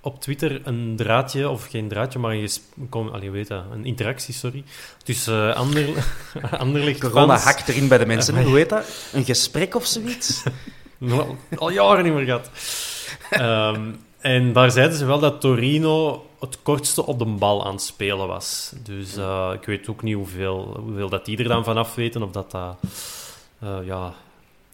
op 0.00 0.20
Twitter 0.20 0.60
een 0.64 0.94
draadje, 0.96 1.48
of 1.48 1.66
geen 1.66 1.88
draadje, 1.88 2.18
maar 2.18 2.34
een, 2.34 2.48
kom, 2.88 3.08
allee, 3.08 3.30
weet 3.30 3.48
dat, 3.48 3.64
een 3.72 3.84
interactie, 3.84 4.34
sorry, 4.34 4.64
tussen 5.04 5.48
uh, 5.48 5.54
Ander, 5.54 5.88
Anderlecht 6.58 7.00
Corona 7.00 7.38
hakt 7.38 7.68
erin 7.68 7.88
bij 7.88 7.98
de 7.98 8.06
mensen. 8.06 8.42
Hoe 8.44 8.56
heet 8.56 8.68
dat? 8.68 9.08
Een 9.12 9.24
gesprek 9.24 9.74
of 9.74 9.86
zoiets? 9.86 10.42
Al, 11.10 11.36
al 11.56 11.70
jaren 11.70 12.04
niet 12.04 12.12
meer 12.12 12.24
gehad. 12.24 12.50
Ehm, 13.30 13.92
en 14.20 14.52
daar 14.52 14.70
zeiden 14.70 14.96
ze 14.98 15.04
wel 15.04 15.18
dat 15.18 15.40
Torino 15.40 16.26
het 16.40 16.58
kortste 16.62 17.06
op 17.06 17.18
de 17.18 17.24
bal 17.24 17.66
aan 17.66 17.72
het 17.72 17.82
spelen 17.82 18.26
was. 18.26 18.72
Dus 18.82 19.16
eh, 19.16 19.50
ik 19.54 19.66
weet 19.66 19.88
ook 19.88 20.02
niet 20.02 20.14
hoeveel, 20.14 20.80
hoeveel 20.84 21.08
dat 21.08 21.24
die 21.24 21.38
er 21.38 21.48
dan 21.48 21.64
vanaf 21.64 21.94
weten. 21.94 22.22
Of 22.22 22.30
dat 22.30 22.50
dat... 22.50 22.76
ja, 23.84 24.14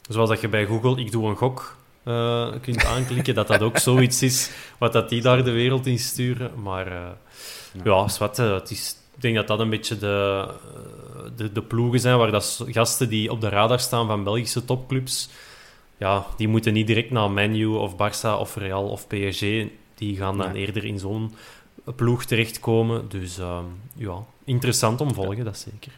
zoals 0.08 0.28
dat 0.28 0.40
je 0.40 0.48
bij 0.48 0.66
Google 0.66 1.00
ik 1.00 1.12
doe 1.12 1.28
een 1.28 1.36
gok 1.36 1.76
eh, 2.02 2.48
kunt 2.62 2.84
aanklikken, 2.84 3.34
dat 3.34 3.46
dat 3.46 3.62
ook 3.62 3.78
zoiets 3.88 4.22
is 4.22 4.50
wat 4.78 4.92
dat 4.92 5.08
die 5.08 5.22
daar 5.22 5.44
de 5.44 5.50
wereld 5.50 5.86
in 5.86 5.98
sturen. 5.98 6.50
Maar 6.62 6.86
eh, 6.86 7.84
ja, 7.84 8.08
zwart, 8.08 8.38
eh, 8.38 8.54
het 8.54 8.70
is, 8.70 8.96
ik 9.14 9.22
denk 9.22 9.34
dat 9.34 9.46
dat 9.46 9.60
een 9.60 9.70
beetje 9.70 9.98
de, 9.98 10.48
de, 11.36 11.52
de 11.52 11.62
ploegen 11.62 12.00
zijn 12.00 12.18
waar 12.18 12.30
dat 12.30 12.64
gasten 12.66 13.08
die 13.08 13.30
op 13.30 13.40
de 13.40 13.48
radar 13.48 13.80
staan 13.80 14.06
van 14.06 14.24
Belgische 14.24 14.64
topclubs 14.64 15.28
ja, 15.98 16.26
die 16.36 16.48
moeten 16.48 16.72
niet 16.72 16.86
direct 16.86 17.10
naar 17.10 17.30
Manu 17.30 17.66
of 17.66 17.92
Barça 17.92 18.38
of 18.38 18.56
Real 18.56 18.88
of 18.88 19.06
PSG. 19.06 19.40
Die 19.94 20.16
gaan 20.16 20.38
dan 20.38 20.52
eerder 20.52 20.84
in 20.84 20.98
zo'n 20.98 21.34
ploeg 21.96 22.24
terechtkomen. 22.24 23.08
Dus 23.08 23.38
ehm, 23.38 23.64
ja, 23.94 24.24
interessant 24.44 25.00
om 25.00 25.14
volgen, 25.14 25.44
dat 25.44 25.58
zeker. 25.58 25.92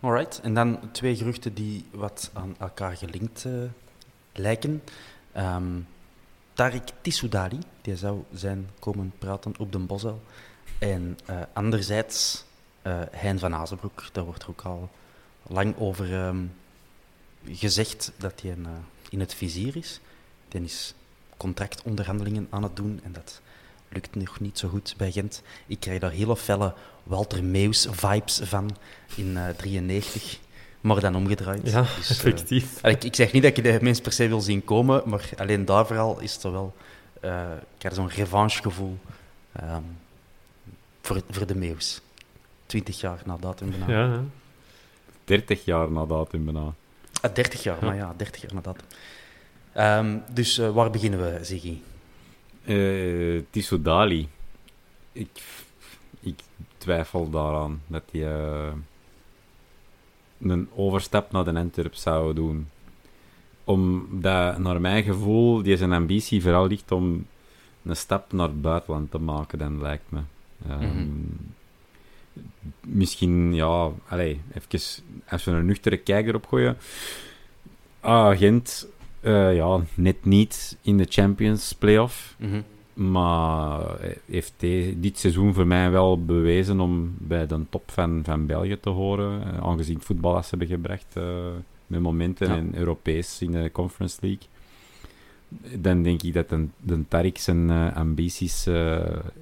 Alright. 0.00 0.40
En 0.40 0.54
dan 0.54 0.78
twee 0.92 1.16
geruchten 1.16 1.54
die 1.54 1.84
wat 1.90 2.30
aan 2.32 2.56
elkaar 2.58 2.96
gelinkt 2.96 3.44
eh, 3.44 3.52
lijken. 4.32 4.82
Ehm 5.32 5.80
Tarik 6.52 6.82
Tissoudali, 7.00 7.58
die 7.80 7.96
zou 7.96 8.22
zijn 8.32 8.68
komen 8.78 9.12
praten 9.18 9.54
op 9.58 9.72
de 9.72 9.78
Bosel. 9.78 10.22
En 10.78 11.18
eh, 11.26 11.40
anderzijds 11.52 12.44
eh, 12.82 13.00
Hein 13.10 13.38
van 13.38 13.54
Azenbroek, 13.54 14.08
daar 14.12 14.24
wordt 14.24 14.42
er 14.42 14.48
ook 14.48 14.62
al 14.62 14.90
lang 15.42 15.78
over 15.78 16.14
ehm, 16.14 16.44
gezegd 17.44 18.12
dat 18.16 18.40
hij 18.40 18.56
in 19.10 19.20
het 19.20 19.34
vizier 19.34 19.76
is. 19.76 20.00
Die 20.48 20.62
is 20.62 20.94
contractonderhandelingen 21.36 22.46
aan 22.50 22.62
het 22.62 22.76
doen 22.76 23.00
en 23.04 23.12
dat 23.12 23.40
lukt 23.88 24.14
nog 24.14 24.40
niet 24.40 24.58
zo 24.58 24.68
goed 24.68 24.94
bij 24.96 25.10
Gent. 25.10 25.42
Ik 25.66 25.80
krijg 25.80 26.00
daar 26.00 26.10
hele 26.10 26.36
felle 26.36 26.74
Walter 27.02 27.44
Meus-vibes 27.44 28.40
van 28.42 28.76
in 29.14 29.36
eh 29.36 29.48
93, 29.56 30.38
maar 30.80 31.00
dan 31.00 31.16
omgedraaid. 31.16 31.70
Ja, 31.70 31.84
Dus, 31.96 32.22
eh, 32.82 32.90
ik, 32.92 33.04
ik 33.04 33.14
zeg 33.14 33.32
niet 33.32 33.42
dat 33.42 33.56
je 33.56 33.62
de 33.62 33.78
mensen 33.80 34.02
per 34.02 34.12
se 34.12 34.28
wil 34.28 34.40
zien 34.40 34.64
komen, 34.64 35.02
maar 35.04 35.30
alleen 35.36 35.64
daar 35.64 35.86
vooral 35.86 36.20
is 36.20 36.32
het 36.32 36.42
wel... 36.42 36.74
eh 37.20 37.44
ik 37.76 37.82
heb 37.82 37.92
zo'n 37.92 38.08
revanchegevoel 38.08 38.98
ehm, 39.52 39.82
voor, 41.00 41.22
voor 41.30 41.46
de 41.46 41.54
Meus. 41.54 42.00
Twintig 42.66 43.00
jaar 43.00 43.22
na 43.24 43.36
datum 43.36 43.70
bijna. 43.70 43.86
ja, 43.88 44.12
ja. 44.12 44.22
30 45.24 45.64
jaar 45.64 45.90
na 45.90 46.06
datum 46.06 46.44
bijna. 46.44 46.74
Ah, 47.20 47.34
30 47.34 47.62
jaar, 47.62 47.84
maar 47.84 47.96
ja, 47.96 48.14
30 48.16 48.40
jaar 48.42 48.54
na 48.54 48.60
datum. 48.60 48.86
Ehm, 49.72 50.18
dus 50.34 50.58
eh, 50.58 50.70
waar 50.70 50.90
beginnen 50.90 51.20
we, 51.20 51.44
Ziggy? 51.44 51.78
Eh 52.66 53.42
Tissot 53.50 53.84
Dali. 53.84 54.28
Ik, 55.12 55.28
ik 56.20 56.40
twijfel 56.78 57.30
daaraan 57.30 57.82
dat 57.86 58.02
hij 58.10 58.26
eh, 58.26 58.72
een 60.40 60.68
overstap 60.74 61.32
naar 61.32 61.44
de 61.44 61.54
Antwerp 61.54 61.94
zou 61.94 62.34
doen. 62.34 62.68
Omdat, 63.64 64.58
naar 64.58 64.80
mijn 64.80 65.02
gevoel, 65.02 65.62
die 65.62 65.76
zijn 65.76 65.92
ambitie 65.92 66.42
vooral 66.42 66.66
ligt 66.66 66.92
om 66.92 67.26
een 67.82 67.96
stap 67.96 68.32
naar 68.32 68.48
het 68.48 68.62
buitenland 68.62 69.10
te 69.10 69.18
maken, 69.18 69.58
dan 69.58 69.80
lijkt 69.80 70.10
me. 70.10 70.20
Ehm. 70.68 71.08
Misschien, 72.80 73.54
ja, 73.54 73.90
allez, 74.08 74.36
even, 74.54 75.04
als 75.28 75.44
we 75.44 75.50
een 75.50 75.66
nuchtere 75.66 75.96
kijk 75.96 76.26
erop 76.26 76.46
gooien. 76.46 76.76
Ah, 78.00 78.38
Gent, 78.38 78.88
eh, 79.26 79.54
ja, 79.56 79.80
net 79.94 80.24
niet 80.24 80.78
in 80.82 80.96
de 80.96 81.06
Champions 81.08 81.72
Playoff. 81.72 82.36
Mhm. 82.38 82.60
Maar 83.10 83.80
heeft 84.26 84.54
dit 84.96 85.18
seizoen 85.18 85.54
voor 85.54 85.66
mij 85.66 85.90
wel 85.90 86.24
bewezen 86.24 86.80
om 86.80 87.14
bij 87.18 87.46
de 87.46 87.60
top 87.70 87.90
van, 87.90 88.20
van 88.24 88.46
België 88.46 88.80
te 88.80 88.90
horen. 88.90 89.42
eh, 89.42 89.58
aangezien 89.62 90.00
voetbal 90.00 90.32
dat 90.34 90.42
ze 90.42 90.50
hebben 90.50 90.68
gebracht 90.68 91.16
eh, 91.16 91.24
met 91.86 92.00
momenten 92.00 92.48
Ja. 92.48 92.56
en 92.56 92.74
Europees 92.78 93.42
in 93.42 93.52
de 93.52 93.70
Conference 93.72 94.18
League. 94.20 94.46
Dan 95.80 96.02
denk 96.02 96.22
ik 96.22 96.34
dat 96.34 96.48
de, 96.48 96.66
de 96.80 97.04
Tarik 97.08 97.38
zijn 97.38 97.70
ambities 97.94 98.66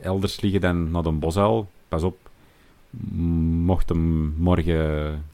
elders 0.00 0.40
liggen 0.40 0.60
dan 0.60 0.90
naar 0.90 1.02
de 1.02 1.10
Bosuil. 1.10 1.68
Pas 1.88 2.02
op, 2.02 2.30
mocht 3.64 3.88
hem 3.88 4.34
morgen 4.38 5.24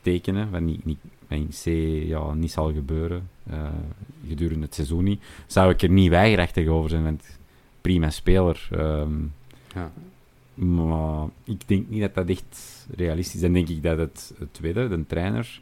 tekenen, 0.00 0.50
wat 0.50 0.60
niet, 0.60 0.84
niet, 0.84 0.98
in 1.28 1.48
C 1.62 1.64
ja, 2.08 2.32
niet 2.34 2.52
zal 2.52 2.72
gebeuren 2.72 3.28
gedurende 4.28 4.64
het 4.64 4.74
seizoen 4.74 5.04
niet, 5.04 5.22
zou 5.46 5.70
ik 5.70 5.82
er 5.82 5.88
niet 5.90 6.10
weigerachtig 6.10 6.66
over 6.68 6.90
zijn, 6.90 7.02
want 7.02 7.22
prima 7.80 8.10
speler. 8.10 8.68
ehm, 8.70 9.12
Ja. 9.74 9.90
maar 10.54 11.26
ik 11.44 11.68
denk 11.68 11.88
niet 11.88 12.00
dat 12.00 12.14
dat 12.14 12.28
echt 12.28 12.86
realistisch 12.96 13.34
is. 13.34 13.40
Dan 13.40 13.52
denk 13.52 13.68
ik 13.68 13.82
dat 13.82 13.98
het, 13.98 14.32
het 14.38 14.54
tweede, 14.54 14.88
de 14.88 15.06
trainer, 15.06 15.60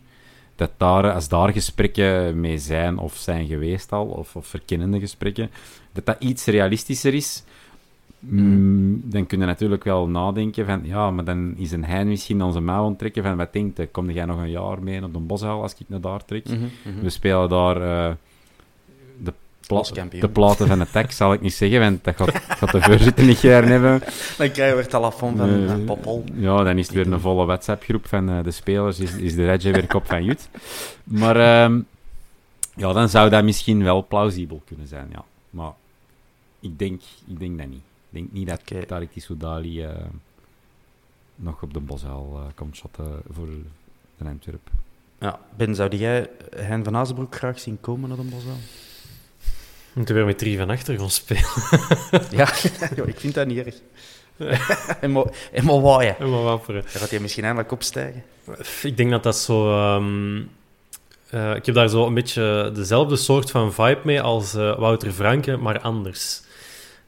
dat 0.56 0.70
daar, 0.76 1.12
als 1.12 1.28
daar 1.28 1.52
gesprekken 1.52 2.40
mee 2.40 2.58
zijn 2.58 2.98
of 2.98 3.16
zijn 3.16 3.46
geweest 3.46 3.92
al, 3.92 4.06
of, 4.06 4.36
of 4.36 4.46
verkennende 4.46 5.00
gesprekken, 5.00 5.50
dat 5.92 6.06
dat 6.06 6.16
iets 6.18 6.44
realistischer 6.44 7.14
is. 7.14 7.42
Mm, 8.24 9.00
dan 9.04 9.26
kun 9.26 9.40
je 9.40 9.46
natuurlijk 9.46 9.84
wel 9.84 10.08
nadenken 10.08 10.66
van, 10.66 10.80
ja, 10.84 11.10
maar 11.10 11.24
dan 11.24 11.54
is 11.56 11.72
een 11.72 11.84
hein 11.84 12.08
misschien 12.08 12.42
onze 12.42 12.60
mouw 12.60 12.84
onttrekken 12.84 13.22
van, 13.22 13.36
wat 13.36 13.52
denkt 13.52 13.80
kom 13.90 14.10
jij 14.10 14.24
nog 14.24 14.38
een 14.38 14.50
jaar 14.50 14.82
mee 14.82 15.02
op 15.04 15.12
de 15.12 15.18
Bosuil 15.18 15.62
als 15.62 15.74
ik 15.74 15.88
naar 15.88 16.00
daar 16.00 16.24
trek? 16.24 16.48
Mhm, 16.48 16.58
mhm. 16.58 17.00
We 17.02 17.10
spelen 17.10 17.48
daar 17.48 17.76
eh, 17.76 18.14
de, 19.22 19.32
pla- 19.66 19.76
de 20.20 20.28
platen 20.28 20.66
van 20.66 20.78
de 20.78 20.86
tak, 20.92 21.10
zal 21.10 21.32
ik 21.32 21.40
niet 21.40 21.52
zeggen, 21.54 21.80
want 21.80 22.04
dat 22.04 22.16
gaat, 22.16 22.30
gaat 22.34 22.72
de 22.72 22.82
voorzitter 22.82 23.24
niet 23.24 23.38
gaan 23.38 23.64
hebben. 23.64 24.00
Dan 24.38 24.50
krijgen 24.50 24.76
we 24.76 24.82
het 24.82 24.90
telefoon 24.90 25.36
van 25.36 25.48
van 25.68 25.84
Poppel. 25.84 26.24
Ja, 26.34 26.62
dan 26.62 26.78
is 26.78 26.86
het 26.86 26.96
weer 26.96 27.12
een 27.12 27.20
volle 27.20 27.44
WhatsApp-groep 27.46 28.06
van 28.08 28.28
eh, 28.28 28.44
de 28.44 28.50
spelers. 28.50 28.98
Is, 29.00 29.16
is 29.16 29.34
de 29.34 29.44
Redje 29.44 29.72
weer 29.72 29.86
kop 29.86 30.06
van 30.06 30.24
Jut. 30.24 30.48
Maar 31.04 31.36
ehm, 31.36 31.80
ja, 32.76 32.92
dan 32.92 33.08
zou 33.08 33.30
dat 33.30 33.44
misschien 33.44 33.82
wel 33.82 34.06
plausibel 34.08 34.62
kunnen 34.66 34.86
zijn, 34.86 35.06
ja. 35.12 35.24
Maar 35.50 35.72
ik 36.60 36.78
denk, 36.78 37.00
ik 37.26 37.38
denk 37.38 37.58
dat 37.58 37.66
niet. 37.68 37.82
Ik 38.12 38.18
denk 38.18 38.32
niet 38.32 38.48
dat 38.48 38.60
Oké. 38.60 38.86
Tarik 38.86 39.12
Tissoudali 39.12 39.82
eh 39.82 39.90
nog 41.36 41.62
op 41.62 41.74
de 41.74 41.80
Bosuil 41.80 42.32
eh 42.34 42.54
komt 42.54 42.76
shotten 42.76 43.22
voor 43.30 43.48
de 44.18 44.24
Antwerp. 44.24 44.70
Ja, 45.18 45.40
ben, 45.56 45.74
zou 45.74 45.96
jij 45.96 46.30
Hein 46.56 46.84
van 46.84 46.96
Azenbroek 46.96 47.34
graag 47.34 47.60
zien 47.60 47.80
komen 47.80 48.08
naar 48.08 48.18
de 48.18 48.24
Bosel? 48.24 48.56
Moeten 49.92 50.14
we 50.14 50.20
weer 50.20 50.30
met 50.30 50.38
drie 50.38 50.58
van 50.58 50.70
achter 50.70 50.98
gaan 50.98 51.10
spelen. 51.10 51.44
Ja, 52.30 52.48
ja, 52.96 53.04
ik 53.04 53.20
vind 53.20 53.34
dat 53.34 53.46
niet 53.46 53.58
erg. 53.58 53.74
en 55.00 55.12
maar, 55.12 55.24
en 55.52 55.64
maar 55.64 55.80
waaien. 55.80 56.18
En 56.18 56.30
maar 56.30 56.42
wapperen. 56.42 56.82
Dan 56.82 56.90
gaat 56.90 57.10
hij 57.10 57.20
misschien 57.20 57.44
eindelijk 57.44 57.72
opstijgen. 57.72 58.22
Ik 58.82 58.96
denk 58.96 59.10
dat 59.10 59.22
dat 59.22 59.36
zo... 59.36 59.70
ehm, 59.70 60.42
eh, 61.30 61.54
ik 61.54 61.66
heb 61.66 61.74
daar 61.74 61.88
zo 61.88 62.06
een 62.06 62.14
beetje 62.14 62.70
dezelfde 62.74 63.16
soort 63.16 63.50
van 63.50 63.72
vibe 63.72 64.00
mee 64.04 64.20
als 64.20 64.54
eh, 64.54 64.78
Wouter 64.78 65.12
Franke, 65.12 65.56
maar 65.56 65.80
anders. 65.80 66.42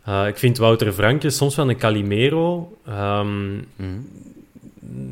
Eh, 0.04 0.26
ik 0.26 0.36
vind 0.38 0.58
Wouter 0.58 0.92
Franke 0.92 1.30
soms 1.30 1.54
wel 1.56 1.68
een 1.70 1.76
Calimero. 1.76 2.76
ehm, 2.86 3.54
Mhm. 3.54 3.98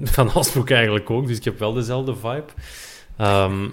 van 0.05 0.33
Asbroek 0.35 0.71
eigenlijk 0.71 1.11
ook, 1.11 1.27
dus 1.27 1.37
ik 1.37 1.45
heb 1.45 1.59
wel 1.59 1.73
dezelfde 1.73 2.15
vibe. 2.15 2.45
Ehm, 3.17 3.69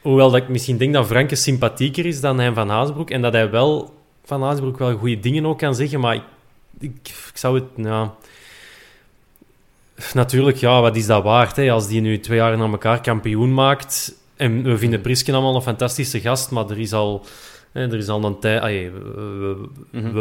hoewel 0.00 0.30
dat 0.30 0.42
ik 0.42 0.48
misschien 0.48 0.76
denk 0.76 0.92
dat 0.92 1.06
Franke 1.06 1.34
sympathieker 1.34 2.06
is 2.06 2.20
dan 2.20 2.38
hij 2.38 2.52
van 2.52 2.68
Haasbroek 2.68 3.10
en 3.10 3.22
dat 3.22 3.32
hij 3.32 3.50
wel 3.50 3.94
van 4.24 4.42
Haasbroek 4.42 4.78
wel 4.78 4.96
goede 4.96 5.20
dingen 5.20 5.46
ook 5.46 5.58
kan 5.58 5.74
zeggen, 5.74 6.00
maar 6.00 6.14
ik, 6.14 6.22
ik, 6.78 6.90
ik 7.04 7.36
zou 7.36 7.54
het... 7.54 7.64
Ja, 7.76 8.14
natuurlijk, 10.14 10.56
ja, 10.56 10.80
wat 10.80 10.96
is 10.96 11.06
dat 11.06 11.22
waard? 11.22 11.56
Hè? 11.56 11.70
Als 11.70 11.86
die 11.88 12.00
nu 12.00 12.20
twee 12.20 12.38
jaar 12.38 12.56
na 12.58 12.64
elkaar 12.64 13.00
kampioen 13.00 13.54
maakt 13.54 14.14
en 14.36 14.62
we 14.62 14.78
vinden 14.78 15.00
Prisken 15.00 15.34
allemaal 15.34 15.54
een 15.54 15.62
fantastische 15.62 16.20
gast, 16.20 16.50
maar 16.50 16.70
er 16.70 16.78
is 16.78 16.92
al 16.92 17.24
er 17.72 17.94
is 17.94 18.08
al 18.08 18.24
een 18.24 18.38
tijd... 18.38 18.62
we, 18.62 18.90
we, 19.90 20.00
Mhm. 20.00 20.12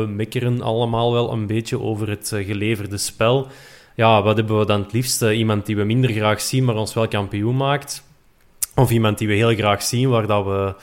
we 0.58 0.64
allemaal 0.64 1.14
wel 1.14 1.32
een 1.32 1.48
beetje 1.48 1.80
over 1.80 2.10
het 2.10 2.32
eh, 2.32 2.46
geleverde 2.46 2.98
spel. 2.98 3.48
Ja, 3.96 4.22
wat 4.24 4.38
hebben 4.38 4.60
we 4.60 4.66
dan 4.66 4.82
het 4.82 4.94
liefste? 4.94 5.34
Iemand 5.36 5.66
die 5.66 5.76
we 5.76 5.84
minder 5.84 6.12
graag 6.12 6.42
zien, 6.42 6.66
maar 6.66 6.76
ons 6.76 6.94
wel 6.94 7.08
kampioen 7.08 7.58
maakt? 7.58 8.04
Of 8.76 8.92
iemand 8.92 9.18
die 9.18 9.28
we 9.28 9.34
heel 9.34 9.56
graag 9.56 9.82
zien, 9.82 10.10
waar 10.10 10.28
dat 10.28 10.46
we, 10.46 10.74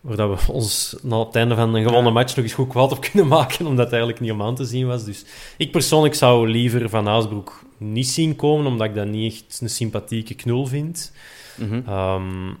waar 0.00 0.16
dat 0.16 0.44
we 0.46 0.52
ons 0.52 0.96
na 1.02 1.18
het 1.18 1.36
einde 1.36 1.54
van 1.54 1.74
een 1.74 1.82
gewonnen 1.86 2.12
match 2.12 2.36
nog 2.36 2.44
eens 2.44 2.54
goed 2.54 2.68
kwaad 2.68 2.92
op 2.92 3.00
kunnen 3.10 3.26
maken, 3.26 3.66
omdat 3.66 3.84
het 3.84 3.94
eigenlijk 3.94 4.22
niet 4.22 4.32
om 4.32 4.42
aan 4.42 4.54
te 4.54 4.64
zien 4.64 4.86
was. 4.86 5.04
Dus 5.04 5.24
ik 5.56 5.70
persoonlijk 5.70 6.14
zou 6.14 6.48
liever 6.48 6.88
Van 6.88 7.08
Aasbroek 7.08 7.62
niet 7.78 8.06
zien 8.06 8.36
komen, 8.36 8.66
omdat 8.66 8.86
ik 8.86 8.94
dat 8.94 9.06
niet 9.06 9.32
echt 9.32 9.60
een 9.60 9.70
sympathieke 9.70 10.34
knul 10.34 10.66
vind. 10.66 11.12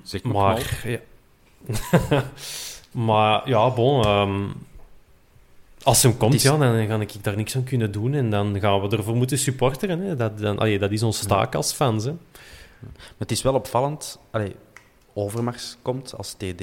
Zeg 0.02 0.22
maar 0.22 0.32
maar, 0.32 0.84
ja. 0.84 0.98
maar 3.04 3.48
ja, 3.48 3.70
bon. 3.70 4.04
ehm, 4.04 4.44
als 5.82 6.02
hem 6.02 6.16
komt, 6.16 6.34
is- 6.34 6.42
ja, 6.42 6.56
dan 6.56 6.86
ga 6.86 7.00
ik 7.00 7.24
daar 7.24 7.36
niks 7.36 7.56
aan 7.56 7.64
kunnen 7.64 7.92
doen. 7.92 8.14
En 8.14 8.30
dan 8.30 8.60
gaan 8.60 8.80
we 8.88 8.96
ervoor 8.96 9.16
moeten 9.16 9.38
supporteren. 9.38 10.00
Hè. 10.00 10.16
Dat, 10.16 10.38
dan, 10.38 10.58
allee, 10.58 10.78
dat 10.78 10.90
is 10.90 11.02
ons 11.02 11.20
taak 11.26 11.54
als 11.54 11.72
fans. 11.72 12.04
Hè. 12.04 12.10
Maar 12.80 12.90
het 13.18 13.30
is 13.30 13.42
wel 13.42 13.54
opvallend. 13.54 14.18
Allee, 14.30 14.54
Overmars 15.12 15.76
komt 15.82 16.14
als 16.16 16.32
TD. 16.32 16.60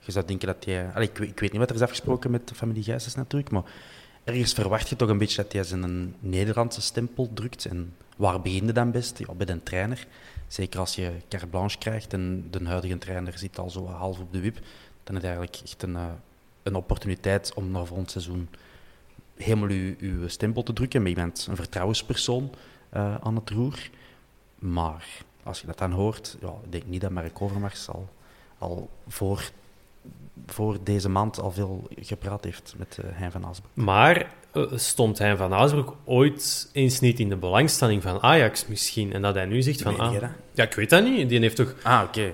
Je 0.00 0.12
zou 0.12 0.26
denken 0.26 0.46
dat 0.46 0.64
hij... 0.64 0.90
Allee, 0.94 1.08
ik, 1.08 1.16
weet- 1.18 1.30
ik 1.30 1.40
weet 1.40 1.50
niet 1.50 1.60
wat 1.60 1.70
er 1.70 1.76
is 1.76 1.82
afgesproken 1.82 2.30
met 2.30 2.48
de 2.48 2.54
familie 2.54 2.82
Gijsens 2.82 3.14
natuurlijk, 3.14 3.50
maar 3.50 3.62
ergens 4.24 4.52
verwacht 4.52 4.88
je 4.88 4.96
toch 4.96 5.08
een 5.08 5.18
beetje 5.18 5.42
dat 5.42 5.52
hij 5.52 5.62
zijn 5.64 6.14
Nederlandse 6.20 6.80
stempel 6.80 7.30
drukt. 7.34 7.64
En 7.64 7.94
waar 8.16 8.40
begin 8.40 8.66
je 8.66 8.72
dan 8.72 8.90
best? 8.90 9.18
Ja, 9.18 9.34
bij 9.34 9.46
de 9.46 9.62
trainer. 9.62 10.06
Zeker 10.48 10.80
als 10.80 10.94
je 10.94 11.10
carte 11.28 11.46
blanche 11.46 11.78
krijgt 11.78 12.12
en 12.12 12.46
de 12.50 12.64
huidige 12.64 12.98
trainer 12.98 13.38
zit 13.38 13.58
al 13.58 13.70
zo 13.70 13.86
half 13.86 14.18
op 14.18 14.32
de 14.32 14.40
wip, 14.40 14.58
dan 15.04 15.16
is 15.16 15.22
het 15.22 15.30
eigenlijk 15.30 15.56
echt 15.64 15.82
een, 15.82 15.96
eh, 15.96 16.04
een 16.62 16.74
opportuniteit 16.74 17.54
om 17.54 17.70
naar 17.70 17.86
volgend 17.86 18.10
seizoen 18.10 18.48
helemaal 19.36 19.68
uw, 19.68 19.94
uw 19.98 20.28
stempel 20.28 20.62
te 20.62 20.72
drukken. 20.72 21.00
Maar 21.00 21.10
je 21.10 21.16
bent 21.16 21.46
een 21.50 21.56
vertrouwenspersoon 21.56 22.50
eh, 22.90 23.14
aan 23.20 23.34
het 23.34 23.50
roer. 23.50 23.90
Maar 24.58 25.06
als 25.42 25.60
je 25.60 25.66
dat 25.66 25.78
dan 25.78 25.90
hoort, 25.92 26.36
ja, 26.40 26.48
ik 26.64 26.72
denk 26.72 26.84
niet 26.86 27.00
dat 27.00 27.10
Mark 27.10 27.42
Overmars 27.42 27.88
al, 27.88 28.08
al 28.58 28.88
voor, 29.08 29.50
voor 30.46 30.78
deze 30.82 31.08
maand 31.08 31.40
al 31.40 31.50
veel 31.52 31.88
gepraat 32.00 32.44
heeft 32.44 32.74
met 32.76 32.98
eh 32.98 33.04
Hein 33.12 33.30
van 33.32 33.46
Aasbroek. 33.46 33.74
Maar 33.74 34.32
stond 34.74 35.18
hij 35.18 35.36
van 35.36 35.52
Aasbroek 35.54 35.96
ooit 36.04 36.70
eens 36.72 37.00
niet 37.00 37.20
in 37.20 37.28
de 37.28 37.36
belangstelling 37.36 38.02
van 38.02 38.22
Ajax 38.22 38.66
misschien? 38.66 39.12
En 39.12 39.22
dat 39.22 39.34
hij 39.34 39.44
nu 39.46 39.62
zegt 39.62 39.82
van... 39.82 39.92
Ah, 40.00 40.12
ja, 40.52 40.62
ik 40.64 40.74
weet 40.74 40.90
dat 40.90 41.04
niet. 41.04 41.28
Die 41.28 41.40
heeft 41.40 41.56
toch... 41.56 41.74
Ah, 41.82 42.02
oké. 42.06 42.32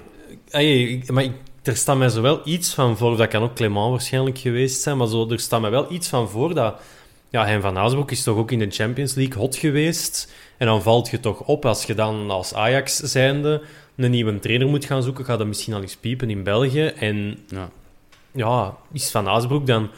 Hey, 0.50 0.82
ik- 0.82 1.10
maar 1.10 1.22
ik- 1.24 1.40
er 1.62 1.76
staat 1.76 1.96
mij 1.96 2.08
zo 2.08 2.22
wel 2.22 2.40
iets 2.44 2.74
van 2.74 2.96
voor, 2.96 3.16
dat 3.16 3.28
kan 3.28 3.42
ook 3.42 3.54
Clément 3.54 3.90
waarschijnlijk 3.90 4.38
geweest 4.38 4.82
zijn, 4.82 4.96
maar 4.96 5.06
zo, 5.06 5.30
er 5.30 5.40
staat 5.40 5.60
mij 5.60 5.70
wel 5.70 5.92
iets 5.92 6.08
van 6.08 6.28
voor 6.28 6.54
dat... 6.54 6.80
Ja, 7.30 7.44
Hein 7.44 7.60
van 7.60 7.78
Aasbroek 7.78 8.10
is 8.10 8.22
toch 8.22 8.36
ook 8.36 8.50
in 8.50 8.58
de 8.58 8.70
Champions 8.70 9.14
League 9.14 9.36
hot 9.36 9.56
geweest. 9.56 10.32
En 10.56 10.66
dan 10.66 10.82
valt 10.82 11.10
je 11.10 11.20
toch 11.20 11.40
op, 11.40 11.64
als 11.64 11.84
je 11.84 11.94
dan 11.94 12.30
als 12.30 12.54
Ajax 12.54 12.96
zijnde 12.96 13.62
een 13.96 14.10
nieuwe 14.10 14.38
trainer 14.38 14.68
moet 14.68 14.84
gaan 14.84 15.02
zoeken, 15.02 15.24
gaat 15.24 15.38
dat 15.38 15.46
misschien 15.46 15.74
al 15.74 15.80
eens 15.80 15.96
piepen 15.96 16.30
in 16.30 16.42
België. 16.42 16.86
En 16.86 17.38
Ja. 17.48 17.70
ja, 18.30 18.76
is 18.92 19.10
Van 19.10 19.28
Aasbroek 19.28 19.66
dan 19.66 19.90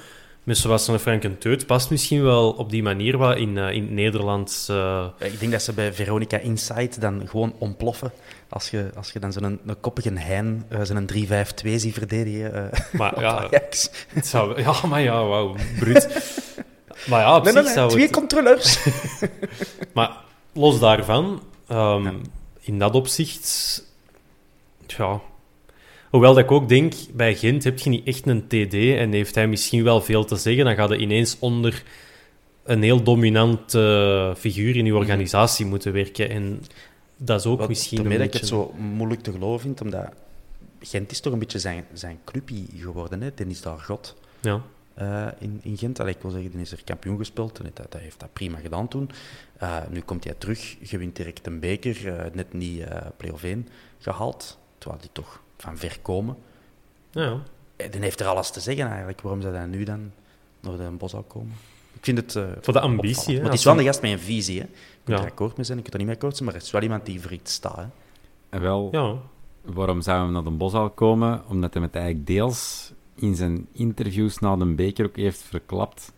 met 0.42 0.58
zoals 0.58 0.88
een 0.88 0.98
Frank 0.98 1.24
en 1.24 1.38
Teut 1.38 1.66
past 1.66 1.90
misschien 1.90 2.22
wel 2.22 2.50
op 2.52 2.70
die 2.70 2.82
manier 2.82 3.16
wat 3.18 3.36
in, 3.36 3.58
eh, 3.58 3.70
in 3.70 3.82
het 3.82 3.90
Nederlands... 3.90 4.68
eh, 4.68 5.06
Ik 5.18 5.40
denk 5.40 5.52
dat 5.52 5.62
ze 5.62 5.72
bij 5.72 5.92
Veronica 5.92 6.36
Insight 6.38 7.00
dan 7.00 7.22
gewoon 7.28 7.54
ontploffen. 7.58 8.12
Als 8.48 8.70
je, 8.70 8.90
als 8.96 9.10
je 9.12 9.18
dan 9.18 9.32
zo'n 9.32 9.60
een 9.66 9.80
koppige 9.80 10.10
Hein, 10.18 10.64
eh, 10.68 10.80
zo'n 10.82 11.06
3-5-2 11.06 11.78
ziet 11.78 11.94
verdedigen. 11.94 12.72
eh, 12.72 12.80
maar 13.00 13.20
ja, 13.20 13.46
het 13.50 14.26
zou, 14.26 14.60
ja, 14.62 14.74
maar 14.88 15.00
ja, 15.00 15.24
wauw, 15.26 15.54
bruut. 15.78 16.08
maar 17.06 17.20
ja, 17.20 17.36
op 17.36 17.44
Nee, 17.44 17.52
zich 17.52 17.64
nee, 17.64 17.72
zou 17.72 17.90
twee 17.90 18.02
het... 18.02 18.12
controleurs. 18.12 18.78
Maar 19.94 20.16
los 20.52 20.78
daarvan, 20.80 21.42
ehm, 21.68 22.04
Ja. 22.04 22.12
in 22.60 22.78
dat 22.78 22.94
opzicht, 22.94 23.82
ja. 24.86 25.20
Hoewel 26.12 26.34
dat 26.34 26.44
ik 26.44 26.50
ook 26.50 26.68
denk, 26.68 26.94
bij 27.14 27.34
Gent 27.34 27.64
heb 27.64 27.78
je 27.78 27.90
niet 27.90 28.06
echt 28.06 28.26
een 28.26 28.46
TD 28.46 28.74
en 28.74 29.12
heeft 29.12 29.34
hij 29.34 29.48
misschien 29.48 29.84
wel 29.84 30.00
veel 30.00 30.24
te 30.24 30.36
zeggen, 30.36 30.64
dan 30.64 30.74
gaat 30.74 30.88
hij 30.88 30.98
ineens 30.98 31.36
onder 31.38 31.82
een 32.64 32.82
heel 32.82 33.02
dominante 33.02 34.34
figuur 34.36 34.76
in 34.76 34.84
je 34.84 34.94
organisatie 34.94 35.66
moeten 35.66 35.92
werken. 35.92 36.30
En 36.30 36.62
dat 37.16 37.40
is 37.40 37.46
ook 37.46 37.58
Wat 37.58 37.68
misschien 37.68 37.98
een 37.98 38.08
daarmee 38.08 38.26
dat 38.26 38.34
ik 38.34 38.40
beetje... 38.40 38.56
het 38.56 38.66
zo 38.76 38.82
moeilijk 38.82 39.22
te 39.22 39.32
geloven 39.32 39.60
vind, 39.60 39.80
omdat 39.80 40.08
Gent 40.80 41.10
is 41.10 41.20
toch 41.20 41.32
een 41.32 41.38
beetje 41.38 41.58
zijn, 41.58 41.84
zijn 41.92 42.18
clubje 42.24 42.64
geworden. 42.76 43.22
Hè? 43.22 43.34
Den 43.34 43.50
is 43.50 43.62
daar 43.62 43.78
god 43.78 44.16
Ja. 44.40 44.62
eh, 44.94 45.26
in, 45.38 45.60
in 45.62 45.76
Gent. 45.78 46.00
Allee, 46.00 46.14
ik 46.14 46.22
wil 46.22 46.30
zeggen, 46.30 46.50
die 46.50 46.60
is 46.60 46.72
er 46.72 46.84
kampioen 46.84 47.18
gespeeld 47.18 47.58
en 47.58 47.70
dat, 47.74 47.92
dat 47.92 48.00
heeft 48.00 48.20
dat 48.20 48.32
prima 48.32 48.58
gedaan 48.58 48.88
toen. 48.88 49.10
Eh, 49.58 49.76
nu 49.90 50.00
komt 50.00 50.24
hij 50.24 50.34
terug, 50.38 50.76
gewint 50.82 51.16
direct 51.16 51.46
een 51.46 51.60
beker, 51.60 52.14
eh, 52.18 52.32
net 52.32 52.52
niet 52.52 52.80
eh 52.80 53.06
play-off 53.16 53.42
1 53.42 53.68
gehaald, 53.98 54.58
terwijl 54.78 55.00
die 55.00 55.10
toch 55.12 55.42
van 55.62 55.76
ver 55.78 55.98
komen. 56.02 56.36
Ja. 57.10 57.36
Eh, 57.76 57.90
Die 57.92 58.00
heeft 58.00 58.20
er 58.20 58.26
alles 58.26 58.50
te 58.50 58.60
zeggen 58.60 58.86
eigenlijk, 58.86 59.20
waarom 59.20 59.40
zou 59.42 59.54
hij 59.54 59.66
nu 59.66 59.84
dan 59.84 60.10
naar 60.60 60.76
de 60.76 60.90
bos 60.98 61.10
zou 61.10 61.22
komen? 61.22 61.52
Ik 61.92 62.04
vind 62.04 62.18
het... 62.18 62.36
eh, 62.36 62.44
Voor 62.60 62.72
de 62.72 62.80
ambitie, 62.80 63.34
hè, 63.34 63.40
Maar 63.42 63.50
het 63.50 63.58
is 63.58 63.64
wel 63.64 63.74
je- 63.74 63.80
een 63.80 63.86
gast 63.86 64.02
met 64.02 64.10
een 64.10 64.18
visie, 64.18 64.58
hè. 64.60 64.66
Je 64.66 64.70
kunt 65.04 65.18
Ja. 65.18 65.24
er 65.24 65.30
akkoord 65.30 65.56
mee 65.56 65.64
zijn, 65.66 65.76
je 65.78 65.82
kunt 65.82 65.94
er 65.94 65.98
niet 66.00 66.08
mee 66.08 66.16
akkoord 66.16 66.36
zijn, 66.36 66.48
maar 66.48 66.54
het 66.58 66.66
is 66.66 66.70
wel 66.72 66.82
iemand 66.82 67.06
die 67.06 67.20
voor 67.20 67.32
iets 67.32 67.52
staat, 67.52 67.76
hè. 67.76 67.84
En 68.48 68.60
wel, 68.60 68.88
ja. 68.92 69.14
waarom 69.74 70.00
zou 70.02 70.22
hij 70.24 70.32
naar 70.32 70.44
de 70.44 70.50
Bosal 70.50 70.90
komen? 70.90 71.42
Omdat 71.48 71.74
hij 71.74 71.82
het 71.82 71.94
eigenlijk 71.94 72.26
deels 72.26 72.92
in 73.14 73.34
zijn 73.34 73.66
interviews 73.72 74.38
na 74.38 74.56
de 74.56 74.64
beker 74.64 75.04
ook 75.06 75.16
heeft 75.16 75.42
verklapt. 75.42 76.12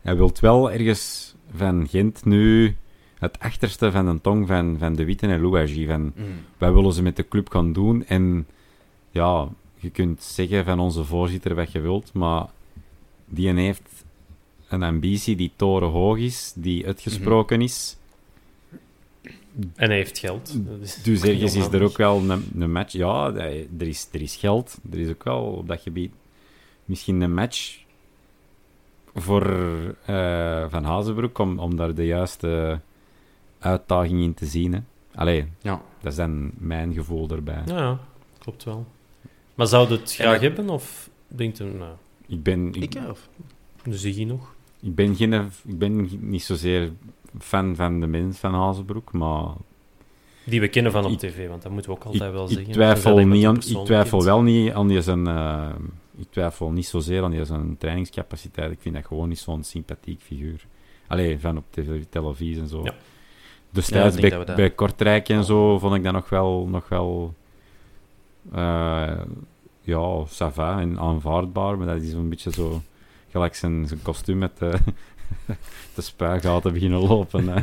Hij 0.00 0.16
wil 0.16 0.32
wel 0.40 0.70
ergens 0.70 1.34
van 1.56 1.88
Gent 1.88 2.24
nu 2.24 2.76
het 3.18 3.38
achterste 3.38 3.90
van 3.92 4.06
de 4.14 4.20
tong 4.20 4.46
van, 4.46 4.76
van 4.78 4.94
de 4.94 5.04
Witte 5.04 5.26
en 5.26 5.40
Louagie. 5.40 5.86
Van, 5.88 6.12
wij 6.58 6.72
willen 6.72 6.92
ze 6.92 7.02
met 7.02 7.16
de 7.16 7.28
club 7.28 7.50
gaan 7.50 7.72
doen. 7.72 8.04
En 8.06 8.46
ja, 9.16 9.48
je 9.74 9.90
kunt 9.90 10.22
zeggen 10.22 10.64
van 10.64 10.78
onze 10.80 11.04
voorzitter 11.04 11.54
wat 11.54 11.72
je 11.72 11.80
wilt, 11.80 12.12
maar 12.12 12.46
die 13.24 13.52
heeft 13.52 14.04
een 14.68 14.82
ambitie 14.82 15.36
die 15.36 15.52
torenhoog 15.56 16.18
is, 16.18 16.52
die 16.56 16.86
uitgesproken 16.86 17.60
is. 17.62 17.96
En 19.74 19.88
hij 19.88 19.96
heeft 19.96 20.18
geld. 20.18 20.56
Is 20.80 20.94
Dus 21.02 21.22
ergens 21.30 21.54
is 21.54 21.66
er 21.66 21.82
ook 21.82 21.96
wel 21.96 22.30
een, 22.30 22.44
een 22.58 22.72
match. 22.72 22.92
Ja, 22.92 23.32
er 23.34 23.86
is, 23.86 24.08
er 24.12 24.20
is 24.22 24.36
geld. 24.36 24.78
Er 24.92 24.98
is 24.98 25.08
ook 25.08 25.24
wel 25.24 25.42
op 25.42 25.68
dat 25.68 25.80
gebied 25.80 26.12
misschien 26.84 27.20
een 27.20 27.34
match 27.34 27.78
voor 29.14 29.46
eh, 30.04 30.64
Van 30.68 30.84
Hazenbroek 30.84 31.38
om, 31.38 31.58
om 31.58 31.76
daar 31.76 31.94
de 31.94 32.06
juiste 32.06 32.80
uitdaging 33.58 34.20
in 34.22 34.34
te 34.34 34.46
zien. 34.46 34.72
Hè. 34.72 34.80
Allee, 35.14 35.46
Ja. 35.62 35.82
dat 36.00 36.12
is 36.12 36.18
dan 36.18 36.50
mijn 36.58 36.92
gevoel 36.92 37.28
erbij. 37.28 37.62
Ja, 37.66 37.78
ja, 37.78 37.98
klopt 38.38 38.64
wel. 38.64 38.86
Maar 39.56 39.66
zou 39.66 39.88
je 39.88 39.94
het 39.96 40.12
graag 40.14 40.32
dat- 40.32 40.40
hebben, 40.40 40.68
of 40.70 41.10
denkt 41.28 41.60
u, 41.60 41.64
nou, 41.64 41.92
Ik 42.26 42.42
ben, 42.42 42.66
ik, 42.74 42.94
Ik, 42.94 43.02
of? 43.10 43.28
de 43.84 43.96
Ziggy 43.98 44.24
nog? 44.24 44.54
ik 44.82 44.94
ben, 44.94 45.16
geen, 45.16 45.32
ik 45.66 45.78
ben 45.78 46.08
niet 46.20 46.42
zozeer 46.42 46.92
fan 47.38 47.76
van 47.76 48.00
de 48.00 48.06
mens 48.06 48.38
van 48.38 48.54
Hazenbroek, 48.54 49.12
maar 49.12 49.48
Die 50.44 50.60
we 50.60 50.68
kennen 50.68 50.92
van 50.92 51.04
op 51.04 51.10
Ik- 51.10 51.18
twijfel, 51.18 51.48
want 51.48 51.62
dat 51.62 51.72
moeten 51.72 51.90
we 51.90 51.96
ook 51.96 52.04
ik, 52.04 52.10
altijd 52.10 52.32
wel 52.32 52.44
ik 52.44 52.50
zeggen. 52.50 52.72
twijfel, 52.72 53.14
Tenzij 53.14 53.32
iemand 53.32 53.56
niet 53.56 53.68
je 53.68 53.74
aan, 53.76 53.80
ik 53.80 53.86
twijfel 53.86 54.24
wel 54.24 54.42
niet 54.42 54.72
aan 54.72 54.88
die 54.88 55.02
zijn, 55.02 55.26
eh, 55.26 55.68
ik 56.18 56.26
twijfel 56.30 56.70
niet 56.70 56.86
zozeer 56.86 57.22
aan 57.22 57.30
die 57.30 57.44
zijn 57.44 57.76
trainingscapaciteit. 57.78 58.70
Ik 58.72 58.78
vind 58.80 58.94
dat 58.94 59.06
gewoon 59.06 59.28
niet 59.28 59.38
zo'n 59.38 59.64
sympathiek 59.64 60.20
figuur. 60.22 60.66
Allee, 61.06 61.38
van 61.40 61.56
op 61.56 61.64
tv, 61.70 62.02
televisie 62.10 62.60
en 62.62 62.68
zo. 62.68 62.80
Ja. 62.84 62.94
Destijds 63.70 64.14
Ja, 64.14 64.14
ik 64.14 64.20
denk 64.20 64.20
bij, 64.20 64.30
dat 64.30 64.40
we 64.40 64.46
dat- 64.46 64.56
bij 64.56 64.70
Kortrijk 64.70 65.28
en 65.28 65.44
zo 65.44 65.78
vond 65.78 65.94
ik 65.94 66.02
dat 66.04 66.12
nog 66.12 66.28
wel, 66.28 66.66
nog 66.70 66.88
wel 66.88 67.34
eh, 68.52 69.20
ja, 69.80 70.24
ça 70.26 70.52
va 70.54 70.80
en 70.80 70.98
aanvaardbaar, 70.98 71.78
maar 71.78 71.86
dat 71.86 72.02
is 72.02 72.12
een 72.12 72.28
beetje 72.28 72.52
zo 72.52 72.80
gelijk 73.30 73.54
zijn, 73.54 73.86
zijn 73.86 74.02
kostuum 74.02 74.38
met 74.38 74.58
de, 74.58 74.78
de 75.94 76.02
spuigaten 76.02 76.72
beginnen 76.72 76.98
lopen. 77.08 77.48
hè. 77.48 77.62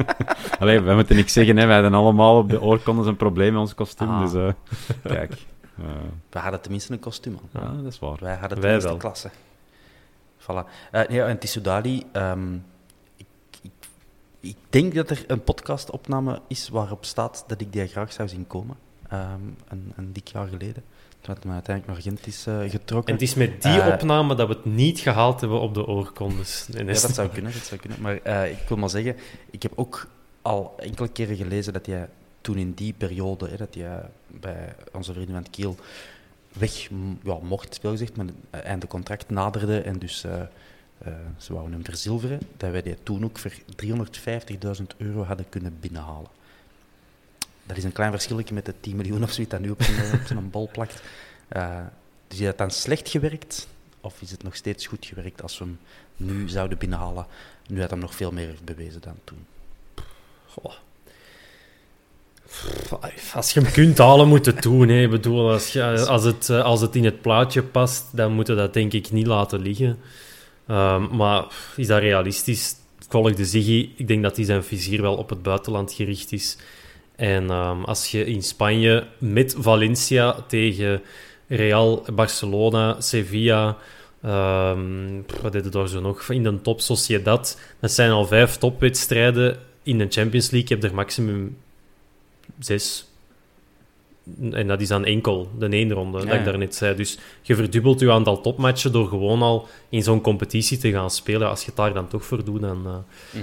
Allee, 0.60 0.80
wij 0.80 0.94
moeten 0.94 1.16
niks 1.16 1.32
zeggen, 1.32 1.56
hè. 1.56 1.66
wij 1.66 1.74
hadden 1.80 1.94
allemaal 2.00 2.38
op 2.38 2.48
de 2.48 2.60
oorkondes 2.62 3.06
een 3.06 3.16
probleem 3.16 3.52
met 3.52 3.60
ons 3.60 3.74
kostuum, 3.74 4.08
Ah. 4.08 4.20
dus 4.20 4.34
eh, 4.34 4.52
kijk. 5.02 5.32
eh, 5.78 5.84
We 6.30 6.38
hadden 6.38 6.60
tenminste 6.60 6.92
een 6.92 6.98
kostuum 7.00 7.38
aan. 7.52 7.62
ja, 7.76 7.82
dat 7.82 7.92
is 7.92 7.98
waar. 7.98 8.16
Wij 8.20 8.36
hadden 8.36 8.48
Wij 8.48 8.60
tenminste 8.60 8.88
wel. 8.88 8.96
klasse. 8.98 9.30
Voilà. 10.40 10.88
Eh, 10.90 11.08
nee, 11.08 11.22
en 11.22 11.38
Tissoudali, 11.38 12.04
ehm 12.12 12.54
ik, 13.16 13.26
ik, 13.62 13.70
ik 14.40 14.56
denk 14.70 14.94
dat 14.94 15.10
er 15.10 15.24
een 15.26 15.42
podcastopname 15.44 16.40
is 16.48 16.68
waarop 16.68 17.04
staat 17.04 17.44
dat 17.46 17.60
ik 17.60 17.72
die 17.72 17.86
graag 17.86 18.12
zou 18.12 18.28
zien 18.28 18.46
komen. 18.46 18.76
Ehm, 19.08 19.40
een, 19.68 19.92
een 19.96 20.12
dik 20.12 20.28
jaar 20.28 20.46
geleden. 20.46 20.82
Toen 21.20 21.34
het 21.34 21.44
me 21.44 21.52
uiteindelijk 21.52 21.94
naar 21.94 22.02
Gent 22.02 22.26
is 22.26 22.46
eh, 22.46 22.70
getrokken. 22.70 23.06
En 23.06 23.20
het 23.20 23.28
is 23.28 23.34
met 23.34 23.62
die 23.62 23.80
Eh, 23.80 23.92
opname 23.92 24.34
dat 24.34 24.48
we 24.48 24.54
het 24.54 24.64
niet 24.64 24.98
gehaald 24.98 25.40
hebben 25.40 25.60
op 25.60 25.74
de 25.74 25.86
oorkondes. 25.86 26.68
Ja, 26.70 26.84
dat 26.84 27.14
zou 27.14 27.28
kunnen, 27.28 27.52
dat 27.52 27.62
zou 27.62 27.80
kunnen. 27.80 28.00
Maar 28.00 28.16
eh, 28.22 28.50
ik 28.50 28.68
wil 28.68 28.76
maar 28.76 28.90
zeggen, 28.90 29.16
ik 29.50 29.62
heb 29.62 29.72
ook 29.74 30.08
al 30.42 30.74
enkele 30.78 31.08
keren 31.08 31.36
gelezen 31.36 31.72
dat 31.72 31.86
hij 31.86 32.08
toen 32.40 32.56
in 32.56 32.72
die 32.72 32.92
periode, 32.92 33.48
hè, 33.48 33.56
dat 33.56 33.74
hij 33.74 34.00
bij 34.26 34.74
onze 34.92 35.12
vrienden 35.12 35.34
van 35.34 35.42
het 35.42 35.52
Kiel 35.52 35.76
weg 36.58 36.88
ja, 37.22 37.38
mocht, 37.42 37.74
speel 37.74 37.90
gezegd, 37.90 38.16
maar 38.16 38.26
het 38.50 38.62
einde 38.64 38.86
contract 38.86 39.30
naderde 39.30 39.80
en 39.80 39.98
dus 39.98 40.24
eh, 40.24 40.40
eh, 40.98 41.12
ze 41.38 41.52
wouden 41.52 41.72
hem 41.72 41.84
verzilveren, 41.84 42.40
dat 42.56 42.70
wij 42.70 42.82
die 42.82 42.96
toen 43.02 43.24
ook 43.24 43.38
voor 43.38 43.52
350.000 43.84 44.86
euro 44.96 45.22
hadden 45.22 45.48
kunnen 45.48 45.76
binnenhalen. 45.80 46.30
Dat 47.66 47.76
is 47.76 47.84
een 47.84 47.92
klein 47.92 48.10
verschilletje 48.10 48.54
met 48.54 48.64
de 48.66 48.74
10 48.80 48.96
miljoen 48.96 49.22
of 49.22 49.32
zoiets 49.32 49.52
dat 49.52 49.60
nu 49.60 49.70
op 49.70 49.82
zijn, 50.26 50.50
bol 50.50 50.68
plakt. 50.72 51.02
Eh, 51.48 51.78
dus 52.28 52.38
is 52.38 52.44
dat 52.44 52.58
dan 52.58 52.70
slecht 52.70 53.08
gewerkt? 53.08 53.68
Of 54.00 54.20
is 54.20 54.30
het 54.30 54.42
nog 54.42 54.56
steeds 54.56 54.86
goed 54.86 55.06
gewerkt 55.06 55.42
als 55.42 55.58
we 55.58 55.64
hem 55.64 55.78
nu 56.16 56.48
zouden 56.48 56.78
binnenhalen? 56.78 57.26
Nu 57.68 57.80
had 57.80 57.90
hem 57.90 57.98
nog 57.98 58.14
veel 58.14 58.32
meer 58.32 58.54
bewezen 58.64 59.00
dan 59.00 59.16
toen. 59.24 59.46
Goh. 60.46 60.72
Als 63.34 63.52
je 63.52 63.60
hem 63.60 63.72
kunt 63.72 63.98
halen, 63.98 64.28
moet 64.28 64.46
het 64.46 64.62
doen. 64.62 64.88
Hè. 64.88 65.02
Ik 65.02 65.10
bedoel, 65.10 65.50
als, 65.50 65.72
je, 65.72 65.82
als, 66.06 66.24
het, 66.24 66.50
eh, 66.50 66.62
als 66.62 66.80
het 66.80 66.96
in 66.96 67.04
het 67.04 67.20
plaatje 67.20 67.62
past, 67.62 68.04
dan 68.12 68.32
moet 68.32 68.46
je 68.46 68.54
dat 68.54 68.74
denk 68.74 68.92
ik 68.92 69.10
niet 69.10 69.26
laten 69.26 69.60
liggen. 69.60 69.98
Ehm, 70.66 71.16
maar 71.16 71.44
is 71.76 71.86
dat 71.86 72.00
realistisch? 72.00 72.74
Volgde 73.08 73.44
Ziggy, 73.44 73.90
ik 73.96 74.08
denk 74.08 74.22
dat 74.22 74.36
hij 74.36 74.44
zijn 74.44 74.64
vizier 74.64 75.02
wel 75.02 75.16
op 75.16 75.28
het 75.28 75.42
buitenland 75.42 75.92
gericht 75.92 76.32
is. 76.32 76.56
En 77.16 77.50
ehm, 77.50 77.82
als 77.82 78.10
je 78.10 78.24
in 78.24 78.42
Spanje 78.42 79.06
met 79.18 79.54
Valencia 79.58 80.32
tegen 80.48 81.02
Real, 81.48 82.04
Barcelona, 82.12 83.00
Sevilla, 83.00 83.76
ehm, 84.22 85.22
wat 85.42 85.52
deed 85.52 85.64
het 85.64 85.72
daar 85.72 85.88
zo 85.88 86.00
nog, 86.00 86.30
in 86.30 86.42
de 86.42 86.60
top 86.60 86.80
Sociedad, 86.80 87.60
dat 87.80 87.92
zijn 87.92 88.10
al 88.10 88.26
vijf 88.26 88.56
topwedstrijden 88.56 89.58
in 89.82 89.98
de 89.98 90.06
Champions 90.08 90.50
League. 90.50 90.68
Je 90.68 90.74
hebt 90.74 90.86
er 90.86 90.94
maximum 90.94 91.56
zes. 92.58 93.06
En 94.50 94.66
dat 94.66 94.80
is 94.80 94.88
dan 94.88 95.04
enkel, 95.04 95.50
de 95.58 95.68
ene 95.68 95.94
ronde, 95.94 96.26
dat 96.26 96.34
ik 96.34 96.44
daarnet 96.44 96.74
zei. 96.74 96.96
Dus 96.96 97.18
je 97.42 97.54
verdubbelt 97.54 98.00
je 98.00 98.12
aantal 98.12 98.40
topmatchen 98.40 98.92
door 98.92 99.08
gewoon 99.08 99.42
al 99.42 99.68
in 99.88 100.02
zo'n 100.02 100.20
competitie 100.20 100.78
te 100.78 100.90
gaan 100.90 101.10
spelen. 101.10 101.48
Als 101.48 101.60
je 101.60 101.66
het 101.66 101.76
daar 101.76 101.94
dan 101.94 102.08
toch 102.08 102.24
voor 102.24 102.44
doet, 102.44 102.60
dan 102.60 102.86
eh, 102.86 103.40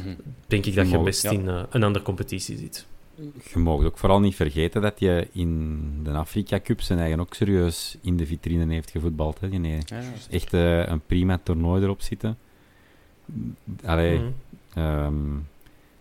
denk 0.47 0.65
ik 0.65 0.75
dat 0.75 0.89
je 0.89 0.99
best 0.99 1.23
ja. 1.23 1.31
in 1.31 1.49
eh, 1.49 1.63
een 1.69 1.83
andere 1.83 2.05
competitie 2.05 2.57
zit. 2.57 2.85
Je 3.53 3.59
mag 3.59 3.83
ook 3.83 3.97
vooral 3.97 4.19
niet 4.19 4.35
vergeten 4.35 4.81
dat 4.81 4.99
je 4.99 5.27
in 5.31 5.79
de 6.03 6.11
Afrika 6.11 6.59
Cup 6.59 6.81
zijn 6.81 6.99
eigen 6.99 7.19
ook 7.19 7.33
serieus 7.33 7.97
in 8.01 8.17
de 8.17 8.25
vitrine 8.25 8.73
heeft 8.73 8.89
gevoetbald. 8.91 9.39
Hè. 9.39 9.47
Ja, 9.51 9.77
echt 10.29 10.53
eh, 10.53 10.87
een 10.87 11.01
prima 11.05 11.39
toernooi 11.43 11.83
erop 11.83 12.01
zitten. 12.01 12.37
Allee, 13.85 14.17
Mhm. 14.19 14.29
ehm, 14.73 15.35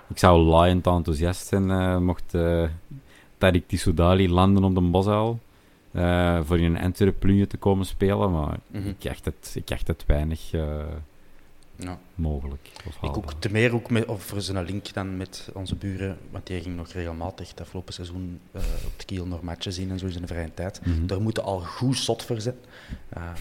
ik 0.09 0.19
zou 0.19 0.43
laaiend 0.43 0.87
enthousiast 0.87 1.47
zijn 1.47 1.71
eh, 1.71 1.99
mocht 1.99 2.35
eh 2.35 2.65
Tariq 3.39 3.67
Tissoudali 3.67 4.29
landen 4.31 4.65
op 4.65 4.75
de 4.75 4.81
Bosuil. 4.81 5.39
voor 6.45 6.59
in 6.59 6.65
een 6.75 6.83
Antwerp 6.83 7.21
te 7.49 7.57
komen 7.59 7.87
spelen, 7.87 8.31
maar 8.33 8.59
Mhm. 8.67 8.89
ik, 8.89 9.11
acht 9.11 9.25
het, 9.25 9.53
ik 9.55 9.71
acht 9.71 9.87
het 9.87 10.05
weinig 10.07 10.51
Ja. 11.83 11.99
mogelijk. 12.15 12.69
Ik 13.03 13.17
ook 13.17 13.33
te 13.39 13.51
meer 13.51 13.75
ook 13.75 13.91
met, 13.91 14.07
of 14.07 14.23
voor 14.23 14.41
zijn 14.41 14.65
link 14.65 14.93
dan 14.93 15.17
met 15.17 15.49
onze 15.55 15.75
buren, 15.77 16.19
want 16.31 16.47
die 16.47 16.61
ging 16.61 16.77
nog 16.77 16.89
regelmatig 16.93 17.49
het 17.49 17.61
afgelopen 17.61 17.95
seizoen 17.95 18.41
eh, 18.53 18.63
op 18.87 18.93
de 18.99 19.05
kiel 19.05 19.27
nog 19.27 19.43
matchen 19.43 19.73
zien 19.73 19.91
en 19.91 19.99
zo 19.99 20.07
in 20.07 20.13
zijn 20.13 20.27
vrije 20.27 20.55
tijd. 20.55 20.87
Mhm. 20.87 21.07
Daar 21.07 21.21
moeten 21.21 21.43
al 21.45 21.61
goed 21.61 21.97
zot 21.97 22.23
voor 22.23 22.41
zijn, 22.41 22.57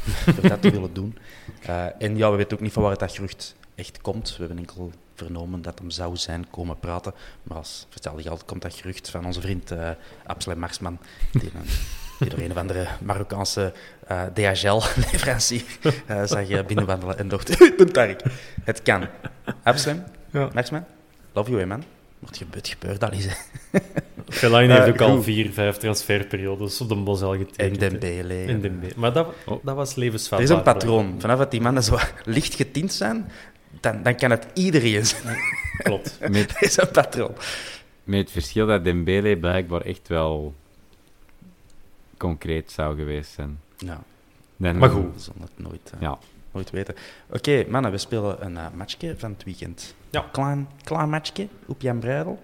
voor 0.07 0.49
dat 0.49 0.61
te 0.61 0.71
willen 0.71 0.93
doen. 0.93 1.17
Eh, 1.61 2.01
en 2.01 2.17
ja, 2.17 2.31
we 2.31 2.37
weten 2.37 2.57
ook 2.57 2.63
niet 2.63 2.73
van 2.73 2.83
waar 2.83 2.97
dat 2.97 3.11
gerucht 3.15 3.55
echt 3.75 4.01
komt. 4.01 4.29
We 4.29 4.35
hebben 4.39 4.57
enkel 4.57 4.91
vernomen 5.15 5.61
dat 5.61 5.79
hem 5.79 5.89
zou 5.89 6.17
zijn 6.17 6.49
komen 6.49 6.79
praten. 6.79 7.13
Maar 7.43 7.57
als 7.57 7.85
vertelde 7.89 8.21
geld 8.21 8.45
komt 8.45 8.61
dat 8.61 8.73
gerucht 8.73 9.09
van 9.09 9.25
onze 9.25 9.41
vriend 9.41 9.71
Absalem 10.25 10.59
Marsman, 10.59 10.97
die, 11.31 11.41
een- 11.55 11.61
die 11.65 12.10
door 12.29 12.39
een 12.39 12.51
of 12.51 12.57
andere 12.57 12.87
Marokkaanse 13.01 13.73
eh 14.07 14.21
DHL-leverancier 14.33 15.63
eh 16.05 16.23
zag 16.25 16.49
eh, 16.49 16.65
binnenwandelen 16.65 17.17
en 17.17 17.27
dacht, 17.27 17.61
ik 17.61 17.77
ben 17.77 17.91
Tarek. 17.91 18.21
Het 18.63 18.81
kan. 18.81 19.07
Absalem, 19.63 20.03
Ja. 20.31 20.49
Marsman, 20.53 20.85
love 21.33 21.51
you, 21.51 21.65
man. 21.65 21.83
Wat 22.19 22.37
gebeurt, 22.37 22.67
gebeurt 22.67 23.03
al 23.03 23.09
eens. 23.11 23.27
Fellaini 24.29 24.73
heeft 24.73 24.85
Eh, 24.85 24.93
ook 24.93 25.01
al 25.01 25.23
vier, 25.23 25.51
vijf 25.51 25.77
transferperiodes 25.77 26.81
op 26.81 26.89
de 26.89 26.95
Bosel 26.95 27.33
En 27.33 27.39
getekend. 27.39 27.79
Dembele. 27.79 28.43
En 28.47 28.61
Dembele. 28.61 28.93
Maar 28.95 29.13
dat, 29.13 29.27
Oh. 29.45 29.65
dat 29.65 29.75
was 29.75 29.93
Er 29.93 29.99
levensvatbaar. 29.99 30.47
is 30.49 30.55
een 30.55 30.61
patroon. 30.63 31.15
Vanaf 31.19 31.37
dat 31.37 31.51
die 31.51 31.61
mannen 31.61 31.83
zo 31.83 31.97
licht 32.25 32.53
getint 32.55 32.93
zijn, 32.93 33.31
dan, 33.79 34.03
dan 34.03 34.15
kan 34.15 34.31
het 34.31 34.45
iedereen 34.53 35.05
zijn. 35.05 35.37
Klopt. 35.77 36.17
Met, 36.29 36.51
Er 36.55 36.61
is 36.63 36.77
een 36.77 36.91
patroon. 36.91 37.33
met 38.03 38.19
het 38.19 38.31
verschil 38.31 38.65
dat 38.67 38.83
Dembele 38.83 39.37
blijkbaar 39.37 39.81
echt 39.81 40.07
wel 40.07 40.55
concreet 42.21 42.71
zou 42.71 42.95
geweest 42.97 43.31
zijn. 43.31 43.59
Ja, 43.77 44.01
Dan- 44.57 44.77
Maar 44.77 44.89
goed. 44.89 45.13
we 45.13 45.19
zullen 45.19 45.41
het 45.41 45.51
nooit, 45.55 45.91
eh, 45.93 46.01
Ja. 46.01 46.17
nooit 46.51 46.69
weten. 46.69 46.95
Oké, 47.29 47.65
mannen, 47.69 47.91
we 47.91 47.97
spelen 47.97 48.45
een 48.45 48.53
uh, 48.53 48.65
matchje 48.75 49.15
van 49.17 49.31
het 49.31 49.43
weekend. 49.43 49.95
Ja. 50.09 50.25
Klein, 50.31 50.67
klein 50.83 51.09
matchje 51.09 51.47
op 51.65 51.81
Jan 51.81 51.99
Breidel. 51.99 52.39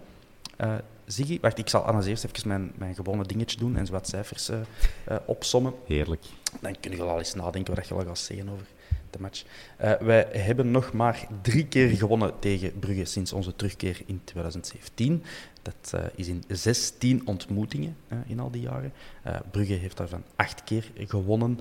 Eh 0.58 0.76
Ziggy, 1.06 1.40
wacht, 1.42 1.58
ik 1.58 1.70
zal 1.70 1.82
Anne 1.82 2.08
eerst 2.10 2.24
even 2.24 2.48
mijn, 2.48 2.72
mijn 2.76 2.96
gewone 2.96 3.24
dingetje 3.26 3.58
doen 3.58 3.76
en 3.78 3.86
zo 3.86 3.92
wat 3.92 4.08
cijfers 4.08 4.50
eh, 4.50 4.60
eh, 5.06 5.18
opsommen. 5.26 5.74
Heerlijk. 5.86 6.24
Dan 6.62 6.76
kun 6.80 6.92
je 6.92 7.02
al 7.04 7.18
eens 7.18 7.34
nadenken 7.34 7.76
wat 7.76 7.88
je 7.88 7.96
wel 7.96 8.06
gaat 8.06 8.18
zeggen 8.18 8.50
over 8.50 8.66
de 9.10 9.20
match. 9.20 9.44
Eh, 9.78 9.94
wij 9.94 10.28
hebben 10.32 10.72
nog 10.72 10.94
maar 10.94 11.28
drie 11.42 11.68
keer 11.68 11.90
gewonnen 11.90 12.40
tegen 12.40 12.80
Brugge 12.80 13.06
sinds 13.06 13.34
onze 13.34 13.56
terugkeer 13.56 14.02
in 14.06 14.22
2017. 14.24 15.24
Dat 15.62 15.94
eh, 15.94 16.06
is 16.16 16.28
in 16.28 16.44
16 16.48 17.28
ontmoetingen 17.28 17.98
eh, 18.08 18.18
in 18.26 18.40
al 18.40 18.52
die 18.52 18.62
jaren. 18.62 18.94
Brugge 19.52 19.74
heeft 19.74 19.98
daarvan 19.98 20.24
acht 20.36 20.64
keer 20.64 20.92
gewonnen. 20.96 21.60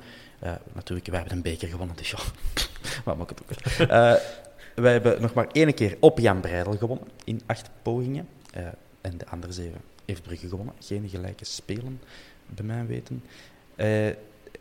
Natuurlijk, 0.72 1.06
wij 1.06 1.18
hebben 1.18 1.36
een 1.36 1.42
beker 1.42 1.68
gewonnen, 1.68 1.96
dus 1.96 2.10
ja, 2.10 2.18
wat 3.04 3.16
maakt 3.16 3.30
het 3.30 3.40
ook 3.40 3.78
wij 4.74 4.92
hebben 4.92 5.22
nog 5.22 5.34
maar 5.34 5.46
één 5.52 5.74
keer 5.74 5.96
op 6.00 6.18
Jan 6.18 6.40
Breidel 6.40 6.76
gewonnen 6.76 7.08
in 7.24 7.40
acht 7.46 7.70
pogingen. 7.82 8.28
En 9.00 9.18
de 9.18 9.26
andere 9.26 9.52
zeven 9.52 9.80
heeft 10.04 10.22
Brugge 10.22 10.48
gewonnen. 10.48 10.74
Geen 10.80 11.08
gelijke 11.08 11.44
spelen, 11.44 12.00
bij 12.46 12.64
mijn 12.64 12.86
weten. 12.86 13.22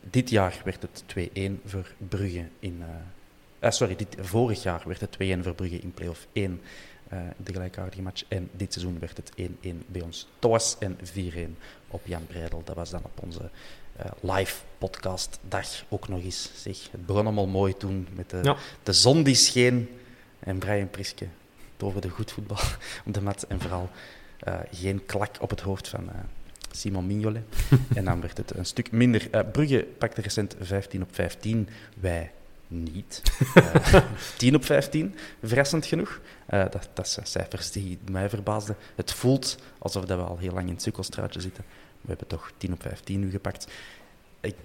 Dit 0.09 0.29
jaar 0.29 0.61
werd 0.63 0.81
het 0.81 1.03
2-1 1.39 1.51
voor 1.65 1.91
Brugge 2.09 2.45
in... 2.59 2.83
ah, 3.59 3.71
sorry, 3.71 3.95
dit, 3.95 4.15
vorig 4.19 4.63
jaar 4.63 4.81
werd 4.85 4.99
het 5.01 5.15
2-1 5.15 5.17
voor 5.41 5.55
Brugge 5.55 5.79
in 5.79 5.93
play-off 5.93 6.27
1, 6.33 6.61
eh, 7.07 7.19
de 7.37 7.53
gelijkaardige 7.53 8.01
match. 8.01 8.23
En 8.27 8.49
dit 8.51 8.73
seizoen 8.73 8.99
werd 8.99 9.17
het 9.17 9.31
1-1 9.37 9.85
bij 9.87 10.01
ons 10.01 10.27
thuis 10.39 10.75
en 10.79 10.97
4-1 11.03 11.57
op 11.87 12.01
Jan 12.05 12.27
Breidel. 12.27 12.61
Dat 12.63 12.75
was 12.75 12.89
dan 12.89 13.03
op 13.03 13.23
onze 13.23 13.49
eh, 13.95 14.05
live 14.21 14.61
podcast 14.77 15.39
dag 15.47 15.67
ook 15.89 16.07
nog 16.07 16.23
eens. 16.23 16.49
Zeg, 16.55 16.77
het 16.91 17.05
begon 17.05 17.25
allemaal 17.25 17.47
mooi 17.47 17.77
toen 17.77 18.07
met 18.13 18.29
de, 18.29 18.39
Ja. 18.43 18.55
de 18.83 18.93
zon 18.93 19.23
die 19.23 19.35
scheen 19.35 19.89
en 20.39 20.57
Brian 20.57 20.89
Priske 20.89 21.27
toverde 21.77 22.09
goed 22.09 22.31
voetbal 22.31 22.57
op 23.05 23.13
de 23.13 23.21
mat. 23.21 23.43
En 23.43 23.59
vooral 23.61 23.89
eh, 24.39 24.59
geen 24.71 25.05
klak 25.05 25.35
op 25.39 25.49
het 25.49 25.59
hoofd 25.61 25.87
van 25.87 26.09
Simon 26.75 27.07
Mignolet. 27.07 27.43
en 27.95 28.05
dan 28.05 28.21
werd 28.21 28.37
het 28.37 28.57
een 28.57 28.65
stuk 28.65 28.91
minder. 28.91 29.27
Eh, 29.31 29.41
Brugge 29.51 29.87
pakte 29.97 30.21
recent 30.21 30.55
15 30.59 31.01
op 31.01 31.09
15. 31.11 31.69
Wij 31.99 32.31
niet. 32.67 33.21
Eh 33.53 34.03
10 34.37 34.55
op 34.55 34.65
15, 34.65 35.15
verrassend 35.43 35.85
genoeg. 35.85 36.19
Eh, 36.45 36.65
dat, 36.71 36.89
dat 36.93 37.09
zijn 37.09 37.25
cijfers 37.25 37.71
die 37.71 37.97
mij 38.11 38.29
verbaasden. 38.29 38.75
Het 38.95 39.13
voelt 39.13 39.57
alsof 39.77 40.05
dat 40.05 40.17
we 40.17 40.23
al 40.23 40.37
heel 40.37 40.51
lang 40.51 40.67
in 40.67 40.73
het 40.73 40.81
sukkelstraatje 40.81 41.41
zitten. 41.41 41.63
We 42.01 42.07
hebben 42.07 42.27
toch 42.27 42.51
10 42.57 42.73
op 42.73 42.81
15 42.81 43.19
nu 43.19 43.29
gepakt. 43.29 43.67
Ik, 44.39 44.55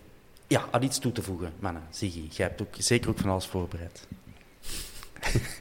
ja, 0.47 0.65
aan 0.71 0.83
iets 0.83 0.99
toe 0.99 1.13
te 1.13 1.23
voegen, 1.23 1.53
mannen. 1.59 1.83
Ziggy, 1.91 2.29
jij 2.31 2.47
hebt 2.47 2.63
ook, 2.63 2.75
zeker 2.79 3.11
ook 3.11 3.19
van 3.19 3.31
alles 3.31 3.47
voorbereid. 3.47 4.07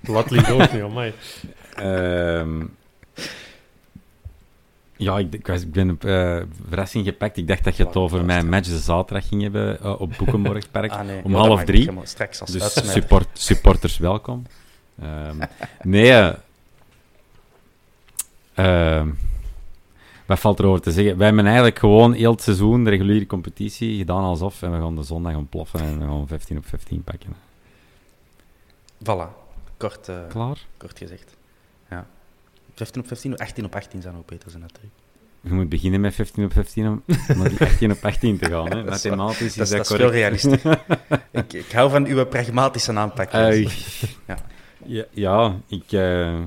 Lat 0.04 0.32
ligt 0.32 0.50
ook 0.50 0.72
niet, 0.72 0.82
amai. 0.82 1.14
Ehm, 1.76 2.66
ja, 5.00 5.18
ik, 5.18 5.34
ik, 5.34 5.48
was, 5.48 5.62
ik 5.62 5.72
ben 5.72 5.90
op 5.90 6.02
verrassing 6.68 7.06
gepakt. 7.06 7.38
Ik 7.38 7.48
dacht 7.48 7.64
dat 7.64 7.78
je 7.78 7.86
het 7.86 7.96
over 7.96 8.26
mijn 8.26 8.50
match 8.50 8.70
de 8.70 8.78
zaterdag 8.78 9.28
ging 9.28 9.42
hebben 9.42 9.82
eh, 9.82 10.02
op 10.02 10.14
Boekenborgpark. 10.18 10.92
Ah, 11.00 11.06
nee. 11.06 11.24
om 11.24 11.34
half 11.36 11.64
drie. 11.64 11.92
Straks 12.04 12.42
als 12.42 12.52
Dus 12.52 12.92
support, 12.92 13.28
supporters 13.34 13.98
welkom. 13.98 14.46
Ehm, 15.02 15.38
nee, 15.84 16.34
ehm, 18.54 19.10
wat 20.26 20.40
valt 20.40 20.60
erover 20.60 20.82
te 20.82 20.92
zeggen? 20.92 21.18
Wij 21.18 21.26
hebben 21.26 21.46
eigenlijk 21.46 21.80
gewoon 21.80 22.14
heel 22.14 22.32
het 22.32 22.42
seizoen 22.42 22.84
de 22.84 22.90
reguliere 22.90 23.26
competitie 23.26 23.98
gedaan 23.98 24.24
alsof 24.24 24.62
en 24.62 24.72
we 24.72 24.78
gaan 24.78 24.96
de 24.96 25.04
zondag 25.04 25.36
ontploffen 25.36 25.80
en 25.80 26.00
we 26.00 26.06
gaan 26.06 26.28
15 26.28 26.58
op 26.58 26.66
15 26.66 27.04
pakken. 27.04 27.36
Voilà, 29.04 29.28
kort, 29.78 30.12
Klaar? 30.30 30.58
kort 30.78 30.98
gezegd. 30.98 31.38
Ja. 32.76 32.86
15 32.86 33.02
op 33.02 33.08
15, 33.08 33.38
18 33.38 33.66
op 33.66 33.76
18 33.76 34.02
zou 34.02 34.16
ook 34.16 34.26
beter 34.26 34.50
zijn 34.50 34.62
natuurlijk. 34.62 34.94
Je 35.42 35.54
moet 35.54 35.70
beginnen 35.70 36.02
met 36.02 36.16
15 36.16 36.44
op 36.44 36.54
15 36.54 36.88
om 36.88 37.04
om 37.30 37.38
naar 37.38 37.50
die 37.50 37.60
18 37.60 37.92
op 37.92 38.06
18 38.06 38.38
te 38.38 38.50
gaan. 38.50 38.72
Hè. 38.72 38.84
Mathematisch 38.90 39.42
is 39.42 39.56
Dat 39.56 39.64
is, 39.64 39.70
dat, 39.70 39.78
dat 39.78 39.80
is 39.80 39.88
correct. 39.88 40.12
realistisch. 40.12 40.64
ik, 41.32 41.54
ik 41.54 41.72
hou 41.72 41.90
van 41.90 42.06
uw 42.06 42.26
pragmatische 42.26 42.94
aanpak. 42.94 43.32
Ja. 43.32 44.38
ja. 44.86 45.06
ja, 45.12 45.56
ik 45.68 45.92
eh, 45.92 46.40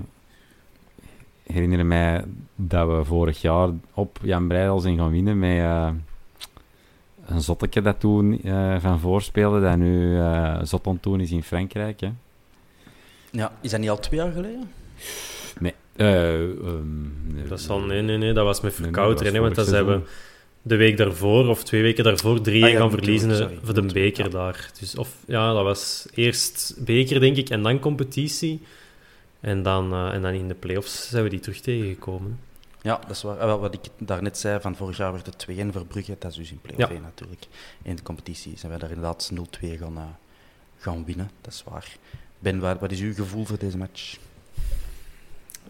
herinner 1.42 1.86
mij 1.86 2.24
dat 2.56 2.88
we 2.88 3.04
vorig 3.04 3.40
jaar 3.40 3.68
op 3.94 4.18
Jan 4.22 4.48
Breidel 4.48 4.78
zijn 4.78 4.98
gaan 4.98 5.10
winnen 5.10 5.38
met, 5.38 5.58
eh, 5.58 5.90
een 7.26 7.40
zotteke 7.40 7.82
dat 7.82 8.00
toen 8.00 8.42
eh, 8.42 8.80
van 8.80 9.00
voorspeelde, 9.00 9.60
dat 9.60 9.76
nu 9.76 10.16
zot 10.62 10.86
aan 10.86 11.20
is 11.20 11.30
in 11.30 11.42
Frankrijk. 11.42 12.00
Hè. 12.00 12.12
Ja, 13.30 13.52
is 13.60 13.70
dat 13.70 13.80
niet 13.80 13.90
al 13.90 13.98
twee 13.98 14.20
jaar 14.20 14.32
geleden? 14.32 14.70
Nee. 15.58 15.74
Eh, 15.96 16.06
nee, 17.24 17.46
Dat 17.48 17.60
zal, 17.60 17.80
nee, 17.80 18.02
nee, 18.02 18.16
nee, 18.16 18.32
dat 18.32 18.44
was 18.44 18.60
met 18.60 18.78
Nee, 18.78 19.30
nee, 19.30 19.40
want 19.40 19.54
dat 19.54 19.66
zijn 19.66 19.86
we 19.86 20.00
de 20.62 20.76
week 20.76 20.96
daarvoor, 20.96 21.48
of 21.48 21.64
twee 21.64 21.82
weken 21.82 22.04
daarvoor, 22.04 22.40
drie 22.40 22.64
Ah, 22.64 22.70
ja, 22.70 22.78
gaan 22.78 22.90
verliezen 22.90 23.36
sorry. 23.36 23.58
voor 23.62 23.74
de 23.74 23.82
beker 23.82 24.24
ja. 24.24 24.30
daar. 24.30 24.70
Dus, 24.78 24.96
of, 24.96 25.16
ja, 25.26 25.52
dat 25.52 25.62
was 25.64 26.06
eerst 26.14 26.74
beker, 26.78 27.20
denk 27.20 27.36
ik, 27.36 27.48
en 27.50 27.62
dan 27.62 27.78
competitie. 27.78 28.60
En 29.40 29.62
dan, 29.62 29.92
eh, 29.92 30.14
en 30.14 30.22
dan 30.22 30.32
in 30.32 30.48
de 30.48 30.54
play-offs 30.54 31.08
zijn 31.08 31.24
we 31.24 31.30
die 31.30 31.40
terug 31.40 31.60
tegengekomen. 31.60 32.38
Ja, 32.82 32.96
dat 33.06 33.16
is 33.16 33.22
waar. 33.22 33.36
Wel, 33.36 33.58
wat 33.60 33.74
ik 33.74 33.80
daarnet 33.98 34.38
zei, 34.38 34.60
van 34.60 34.76
vorig 34.76 34.96
jaar 34.96 35.12
werd 35.12 35.26
het 35.26 35.38
2-1 35.38 35.72
voor 35.72 35.86
Brugge. 35.86 36.16
Dat 36.18 36.30
is 36.30 36.36
dus 36.36 36.50
in 36.50 36.58
play-off 36.62 36.88
Ja. 36.88 36.94
1 36.94 37.02
natuurlijk. 37.02 37.46
In 37.82 37.96
de 37.96 38.02
competitie 38.02 38.52
zijn 38.58 38.70
wij 38.70 38.80
daar 38.80 38.90
inderdaad 38.90 39.30
0-2 39.34 39.78
gaan, 39.78 39.96
eh, 39.96 40.02
gaan 40.78 41.04
winnen. 41.04 41.30
Dat 41.40 41.52
is 41.52 41.62
waar. 41.68 41.96
Ben, 42.38 42.58
wat, 42.60 42.80
wat 42.80 42.90
is 42.90 43.00
uw 43.00 43.14
gevoel 43.14 43.44
voor 43.44 43.58
deze 43.58 43.76
match? 43.78 44.16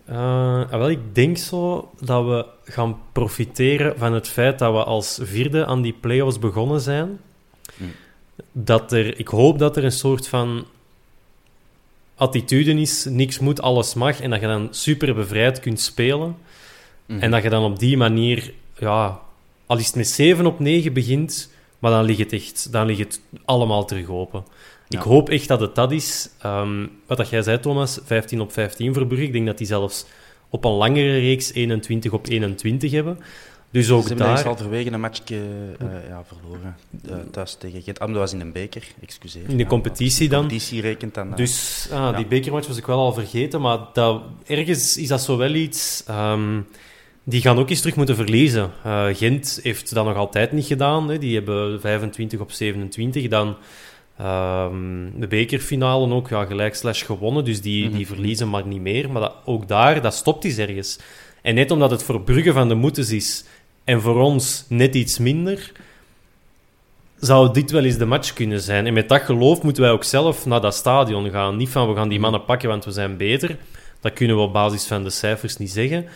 Eh, 0.04 0.16
ah, 0.16 0.70
wel, 0.70 0.90
ik 0.90 1.14
denk 1.14 1.36
zo 1.38 1.90
dat 2.00 2.24
we 2.24 2.46
gaan 2.72 2.98
profiteren 3.12 3.98
van 3.98 4.12
het 4.12 4.28
feit 4.28 4.58
dat 4.58 4.72
we 4.72 4.84
als 4.84 5.18
vierde 5.22 5.66
aan 5.66 5.82
die 5.82 5.96
play-offs 6.00 6.38
begonnen 6.38 6.80
zijn. 6.80 7.20
Hm. 7.76 7.84
Dat 8.52 8.92
er, 8.92 9.18
ik 9.18 9.28
hoop 9.28 9.58
dat 9.58 9.76
er 9.76 9.84
een 9.84 9.92
soort 9.92 10.28
van 10.28 10.66
attitude 12.14 12.80
is, 12.80 13.04
niks 13.04 13.38
moet, 13.38 13.62
alles 13.62 13.94
mag, 13.94 14.20
en 14.20 14.30
dat 14.30 14.40
je 14.40 14.46
dan 14.46 14.68
super 14.70 15.14
bevrijd 15.14 15.60
kunt 15.60 15.80
spelen. 15.80 16.36
Mhm. 17.06 17.20
En 17.20 17.30
dat 17.30 17.42
je 17.42 17.48
dan 17.48 17.64
op 17.64 17.78
die 17.78 17.96
manier, 17.96 18.52
ja, 18.78 19.20
al 19.66 19.78
is 19.78 19.86
het 19.86 19.96
met 19.96 20.08
7 20.08 20.46
op 20.46 20.58
9 20.58 20.92
begint, 20.92 21.50
maar 21.78 21.90
dan 21.90 22.04
ligt 22.04 22.18
het 22.18 22.32
echt, 22.32 22.72
dan 22.72 22.86
ligt 22.86 23.00
het 23.00 23.20
allemaal 23.44 23.84
terug 23.84 24.08
open. 24.08 24.44
Ik 24.92 24.98
Ja. 25.04 25.08
hoop 25.10 25.28
echt 25.28 25.48
dat 25.48 25.60
het 25.60 25.74
dat 25.74 25.92
is. 25.92 26.30
Ehm, 26.38 26.86
wat 27.06 27.16
dat 27.16 27.28
jij 27.28 27.42
zei, 27.42 27.60
Thomas, 27.60 27.98
15 28.04 28.40
op 28.40 28.52
15 28.52 28.94
voor 28.94 29.06
Brugge. 29.06 29.24
Ik 29.24 29.32
denk 29.32 29.46
dat 29.46 29.58
die 29.58 29.66
zelfs 29.66 30.04
op 30.48 30.64
een 30.64 30.70
langere 30.72 31.18
reeks 31.18 31.52
21 31.52 32.12
op 32.12 32.26
21 32.28 32.90
hebben. 32.92 33.18
Dus 33.70 33.86
Ze 33.86 33.94
ook 33.94 34.08
hebben 34.08 34.26
daar 34.26 34.34
daar... 34.36 34.44
halverwege 34.44 34.90
een 34.92 35.00
matchje 35.00 35.36
eh, 35.78 35.86
ja, 36.08 36.22
verloren. 36.26 36.76
Eh, 37.08 37.14
thuis 37.30 37.54
tegen 37.54 37.82
Gent. 37.82 37.98
Ah, 37.98 38.06
maar 38.06 38.14
dat 38.18 38.24
was 38.30 38.32
in 38.40 38.46
een 38.46 38.52
beker, 38.52 38.82
excuseer. 39.02 39.42
In 39.48 39.56
de 39.56 39.62
Ja, 39.62 39.68
competitie 39.68 40.24
de 40.28 40.30
dan. 40.34 40.40
competitie 40.40 40.80
rekent 40.80 41.14
dan. 41.14 41.30
eh, 41.30 41.36
Dus 41.36 41.88
ah, 41.92 42.16
die 42.16 42.26
bekermatch 42.26 42.66
was 42.68 42.76
ik 42.76 42.86
wel 42.86 42.98
al 42.98 43.12
vergeten, 43.12 43.60
maar 43.60 43.78
dat, 43.92 44.22
ergens 44.46 44.96
is 44.96 45.08
dat 45.08 45.22
zo 45.22 45.36
wel 45.36 45.54
iets... 45.54 46.04
ehm, 46.06 46.60
die 47.24 47.40
gaan 47.40 47.58
ook 47.58 47.70
eens 47.70 47.80
terug 47.80 47.96
moeten 47.96 48.16
verliezen. 48.16 48.70
Gent 49.12 49.60
heeft 49.62 49.94
dat 49.94 50.04
nog 50.04 50.16
altijd 50.16 50.52
niet 50.52 50.66
gedaan. 50.66 51.08
Hè. 51.08 51.18
Die 51.18 51.34
hebben 51.34 51.80
25 51.80 52.40
op 52.40 52.50
27. 52.52 53.28
Dan 53.28 53.56
ehm, 54.18 55.10
de 55.16 55.26
bekerfinale 55.26 56.14
ook 56.14 56.28
ja, 56.28 56.44
gelijk 56.44 56.74
slash 56.74 57.04
gewonnen. 57.04 57.44
Dus 57.44 57.60
die, 57.60 57.86
Mhm. 57.88 57.96
die 57.96 58.06
verliezen 58.06 58.50
maar 58.50 58.66
niet 58.66 58.80
meer. 58.80 59.10
Maar 59.10 59.22
dat, 59.22 59.34
ook 59.44 59.68
daar, 59.68 60.02
dat 60.02 60.14
stopt 60.14 60.44
eens 60.44 60.58
ergens. 60.58 60.98
En 61.42 61.54
net 61.54 61.70
omdat 61.70 61.90
het 61.90 62.02
voor 62.02 62.20
Brugge 62.20 62.52
van 62.52 62.68
de 62.68 62.74
moeders 62.74 63.10
is 63.10 63.44
en 63.84 64.00
voor 64.00 64.20
ons 64.20 64.64
net 64.68 64.94
iets 64.94 65.18
minder, 65.18 65.72
zou 67.18 67.52
dit 67.52 67.70
wel 67.70 67.84
eens 67.84 67.96
de 67.98 68.06
match 68.06 68.32
kunnen 68.32 68.60
zijn. 68.60 68.86
En 68.86 68.92
met 68.92 69.08
dat 69.08 69.20
geloof 69.22 69.62
moeten 69.62 69.82
wij 69.82 69.92
ook 69.92 70.04
zelf 70.04 70.46
naar 70.46 70.60
dat 70.60 70.74
stadion 70.74 71.30
gaan. 71.30 71.56
Niet 71.56 71.68
van 71.68 71.88
we 71.88 71.94
gaan 71.94 72.08
die 72.08 72.20
mannen 72.20 72.44
pakken, 72.44 72.68
want 72.68 72.84
we 72.84 72.90
zijn 72.90 73.16
beter. 73.16 73.56
Dat 74.00 74.12
kunnen 74.12 74.36
we 74.36 74.42
op 74.42 74.52
basis 74.52 74.86
van 74.86 75.02
de 75.02 75.10
cijfers 75.10 75.56
niet 75.56 75.70
zeggen. 75.70 76.06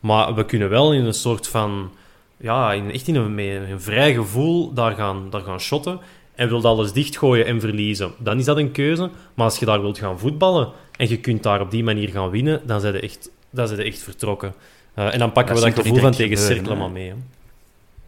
Maar 0.00 0.34
we 0.34 0.44
kunnen 0.44 0.68
wel 0.68 0.92
in 0.92 1.04
een 1.04 1.14
soort 1.14 1.48
van... 1.48 1.90
Ja, 2.36 2.72
in, 2.72 2.92
echt 2.92 3.08
in 3.08 3.14
een, 3.14 3.34
met 3.34 3.46
een 3.70 3.80
vrij 3.80 4.14
gevoel 4.14 4.72
daar 4.72 4.94
gaan, 4.94 5.26
daar 5.30 5.40
gaan 5.40 5.60
shotten. 5.60 6.00
En 6.36 6.48
wilt 6.48 6.64
alles 6.64 6.92
dichtgooien 6.92 7.46
en 7.46 7.60
verliezen, 7.60 8.12
dan 8.18 8.38
is 8.38 8.44
dat 8.44 8.56
een 8.56 8.72
keuze. 8.72 9.10
Maar 9.34 9.44
als 9.44 9.58
je 9.58 9.66
daar 9.66 9.80
wilt 9.80 9.98
gaan 9.98 10.18
voetballen 10.18 10.72
en 10.96 11.08
je 11.08 11.18
kunt 11.18 11.42
daar 11.42 11.60
op 11.60 11.70
die 11.70 11.84
manier 11.84 12.08
gaan 12.08 12.30
winnen, 12.30 12.60
dan 12.66 12.80
zijn 12.80 12.92
je 12.92 13.00
echt, 13.00 13.30
dan 13.50 13.68
zijn 13.68 13.80
echt 13.80 13.98
vertrokken. 13.98 14.54
Eh, 14.94 15.12
en 15.12 15.18
dan 15.18 15.32
pakken 15.32 15.54
Dat 15.54 15.64
we 15.64 15.70
dat 15.70 15.80
gevoel 15.80 15.98
van 15.98 16.12
tegen 16.12 16.64
hè? 16.64 16.74
maar 16.74 16.90
mee. 16.90 17.08
Hè. 17.08 17.14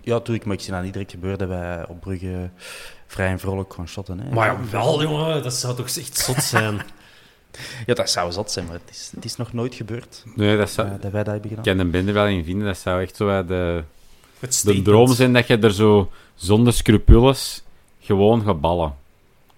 Ja, 0.00 0.14
natuurlijk, 0.14 0.44
maar 0.44 0.54
ik 0.54 0.60
zie 0.62 0.72
dat 0.72 0.82
niet 0.82 0.92
direct 0.92 1.10
gebeuren 1.10 1.38
dat 1.38 1.48
wij 1.48 1.86
op 1.88 2.00
Brugge 2.00 2.50
vrij 3.06 3.28
en 3.28 3.38
vrolijk 3.38 3.74
gaan 3.74 3.88
shotten. 3.88 4.20
Hè. 4.20 4.30
Maar 4.30 4.46
ja, 4.46 4.58
wel 4.70 5.02
jongen, 5.02 5.42
dat 5.42 5.54
zou 5.54 5.76
toch 5.76 5.86
echt 5.86 6.16
zot 6.16 6.42
zijn. 6.42 6.80
Ja, 7.86 7.94
dat 7.94 8.10
zou 8.10 8.32
zot 8.32 8.50
zijn, 8.50 8.66
maar 8.66 8.74
het 8.74 8.90
is, 8.90 9.10
het 9.14 9.24
is 9.24 9.36
nog 9.36 9.52
nooit 9.52 9.74
gebeurd 9.74 10.24
Nee, 10.34 10.56
dat, 10.56 10.70
zou, 10.70 10.88
eh, 10.88 10.94
dat 11.00 11.12
wij 11.12 11.22
dat 11.24 11.32
hebben 11.32 11.50
gedaan. 11.50 11.64
ik 11.64 11.70
kan 11.70 11.78
een 11.78 11.90
bende 11.90 12.12
wel 12.12 12.26
in 12.26 12.44
vinden. 12.44 12.66
Dat 12.66 12.78
zou 12.78 13.02
echt 13.02 13.16
zo 13.16 13.44
de, 13.44 13.82
de 14.62 14.82
droom 14.82 15.12
zijn 15.12 15.32
dat 15.32 15.46
je 15.46 15.58
er 15.58 15.72
zo 15.72 16.10
zonder 16.34 16.72
scrupules 16.72 17.62
gewoon 18.14 18.42
gaat 18.44 18.60
ballen. 18.60 18.94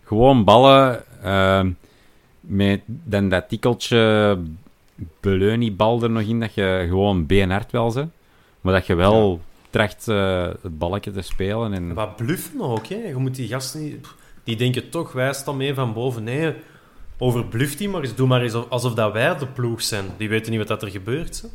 Gewoon 0.04 0.44
ballen 0.44 1.04
ehm, 1.22 1.70
met 2.40 2.80
dan 2.86 3.28
dat 3.28 3.48
tikkeltje 3.48 4.38
Beleuni-bal 5.20 6.02
er 6.02 6.10
nog 6.10 6.22
in, 6.22 6.40
dat 6.40 6.54
je 6.54 6.84
gewoon 6.88 7.26
beenhard 7.26 7.72
wel 7.72 7.90
ze. 7.90 8.06
Maar 8.60 8.72
dat 8.72 8.86
je 8.86 8.94
wel 8.94 9.40
tracht 9.70 10.08
eh, 10.08 10.48
het 10.62 10.78
balletje 10.78 11.10
te 11.10 11.22
spelen. 11.22 11.72
En... 11.72 11.94
Wat 11.94 12.16
bluffen 12.16 12.60
ook, 12.60 12.86
hè. 12.86 12.96
Je 12.96 13.16
moet 13.16 13.34
die 13.34 13.48
gasten 13.48 13.82
niet... 13.82 14.06
Die 14.44 14.56
denken 14.56 14.90
toch, 14.90 15.12
wij 15.12 15.32
staan 15.32 15.56
mee 15.56 15.74
van 15.74 15.92
boven. 15.92 16.24
Nee, 16.24 16.54
overbluft 17.18 17.78
die 17.78 17.88
maar 17.88 18.00
eens. 18.00 18.14
Doe 18.14 18.26
maar 18.26 18.42
eens 18.42 18.68
alsof 18.68 18.94
dat 18.94 19.12
wij 19.12 19.38
de 19.38 19.46
ploeg 19.46 19.82
zijn. 19.82 20.04
Die 20.16 20.28
weten 20.28 20.50
niet 20.50 20.58
wat 20.58 20.68
dat 20.68 20.82
er 20.82 20.90
gebeurt. 20.90 21.42
Hè. 21.42 21.48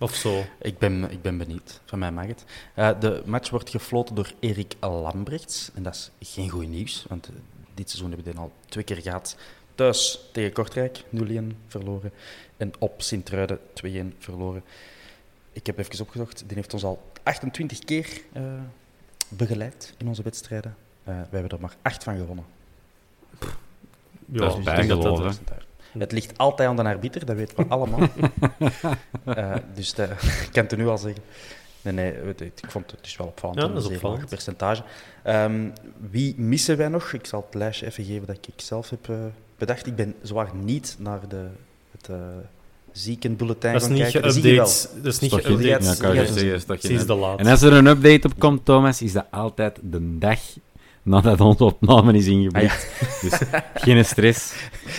Of 0.00 0.14
zo. 0.14 0.44
Ik 0.58 0.78
ben, 0.78 1.10
ik 1.10 1.22
ben 1.22 1.38
benieuwd. 1.38 1.80
Van 1.84 1.98
mij 1.98 2.12
mag 2.12 2.26
het. 2.26 2.44
Eh, 2.74 3.00
de 3.00 3.22
match 3.26 3.50
wordt 3.50 3.70
gefloten 3.70 4.14
door 4.14 4.32
Erik 4.38 4.74
Lambrechts. 4.80 5.70
En 5.74 5.82
dat 5.82 6.10
is 6.18 6.32
geen 6.32 6.48
goed 6.48 6.68
nieuws, 6.68 7.04
want 7.08 7.28
eh, 7.28 7.34
dit 7.74 7.90
seizoen 7.90 8.08
hebben 8.08 8.26
we 8.26 8.32
dit 8.32 8.40
al 8.40 8.52
twee 8.68 8.84
keer 8.84 8.96
gehad. 9.02 9.36
Thuis 9.74 10.28
tegen 10.32 10.52
Kortrijk 10.52 11.02
0-1 11.10 11.56
verloren. 11.66 12.12
En 12.56 12.72
op 12.78 13.02
Sint-Truiden 13.02 13.58
2-1 13.74 14.18
verloren. 14.18 14.62
Ik 15.52 15.66
heb 15.66 15.78
even 15.78 16.00
opgezocht. 16.00 16.44
Die 16.46 16.56
heeft 16.56 16.72
ons 16.72 16.84
al 16.84 17.02
28 17.22 17.78
keer 17.78 18.20
eh, 18.32 18.42
begeleid 19.28 19.94
in 19.98 20.08
onze 20.08 20.22
wedstrijden. 20.22 20.76
Eh 21.04 21.14
we 21.14 21.36
hebben 21.36 21.50
er 21.50 21.60
maar 21.60 21.76
8 21.82 22.02
van 22.02 22.16
gewonnen. 22.16 22.44
Ja, 23.38 24.38
Dat 24.38 24.52
is 24.52 24.58
ik 24.58 24.64
denk 24.64 24.88
dat 24.88 25.02
dat... 25.02 25.16
bijgeloven. 25.16 25.68
Het 25.98 26.12
ligt 26.12 26.38
altijd 26.38 26.68
aan 26.68 26.76
de 26.76 26.82
arbiter, 26.82 27.26
dat 27.26 27.36
weten 27.36 27.56
we 27.56 27.64
allemaal. 27.74 28.08
Eh, 29.24 29.54
dus 29.74 29.94
dat 29.94 30.10
ik 30.46 30.48
kan 30.52 30.62
het 30.62 30.72
u 30.72 30.76
nu 30.76 30.88
al 30.88 30.98
zeggen. 30.98 31.22
Nee, 31.82 31.94
nee, 31.94 32.12
ik 32.38 32.70
vond 32.70 32.90
het 32.90 33.02
dus 33.02 33.16
wel 33.16 33.26
opvallend. 33.26 33.60
Ja, 33.60 33.68
dat 33.68 33.82
is 33.82 33.88
opvallend. 33.88 34.28
percentage. 34.28 34.82
Ehm, 35.22 35.68
wie 36.10 36.34
missen 36.38 36.76
wij 36.76 36.88
nog? 36.88 37.12
Ik 37.12 37.26
zal 37.26 37.44
het 37.46 37.54
lijstje 37.54 37.86
even 37.86 38.04
geven 38.04 38.26
dat 38.26 38.36
ik 38.36 38.54
zelf 38.56 38.90
heb 38.90 39.08
eh, 39.08 39.16
bedacht. 39.58 39.86
Ik 39.86 39.96
ben 39.96 40.14
zwaar 40.22 40.50
niet 40.54 40.96
naar 40.98 41.20
de, 41.28 41.46
het 41.90 42.08
uh, 42.10 42.16
ziekenbulletin 42.92 43.72
Dat 43.72 43.80
is 43.80 43.86
gaan 43.86 43.96
niet 43.96 44.02
kijken. 44.02 44.22
Dat 44.22 44.32
zie 44.34 44.42
je 44.42 44.56
wel. 44.56 44.66
geüpdate. 44.66 45.02
Dat 45.02 45.12
is 45.12 45.18
niet 45.18 45.32
geüpdate. 45.32 45.84
Ja, 45.84 45.94
kan 45.94 46.14
je 46.14 46.20
Ja, 46.20 46.26
zeggen, 46.26 47.16
laatste. 47.18 47.44
En 47.44 47.50
als 47.50 47.62
er 47.62 47.72
een 47.72 47.86
update 47.86 48.26
op 48.26 48.38
komt, 48.38 48.64
Thomas, 48.64 49.02
is 49.02 49.12
dat 49.12 49.26
altijd 49.30 49.78
de 49.82 50.18
dag 50.18 50.40
nadat 51.10 51.40
onze 51.40 51.64
opname 51.64 52.12
is 52.12 52.26
ingeblikt. 52.26 52.88
Dus 53.20 53.40
geen 53.74 54.04
stress. 54.04 54.54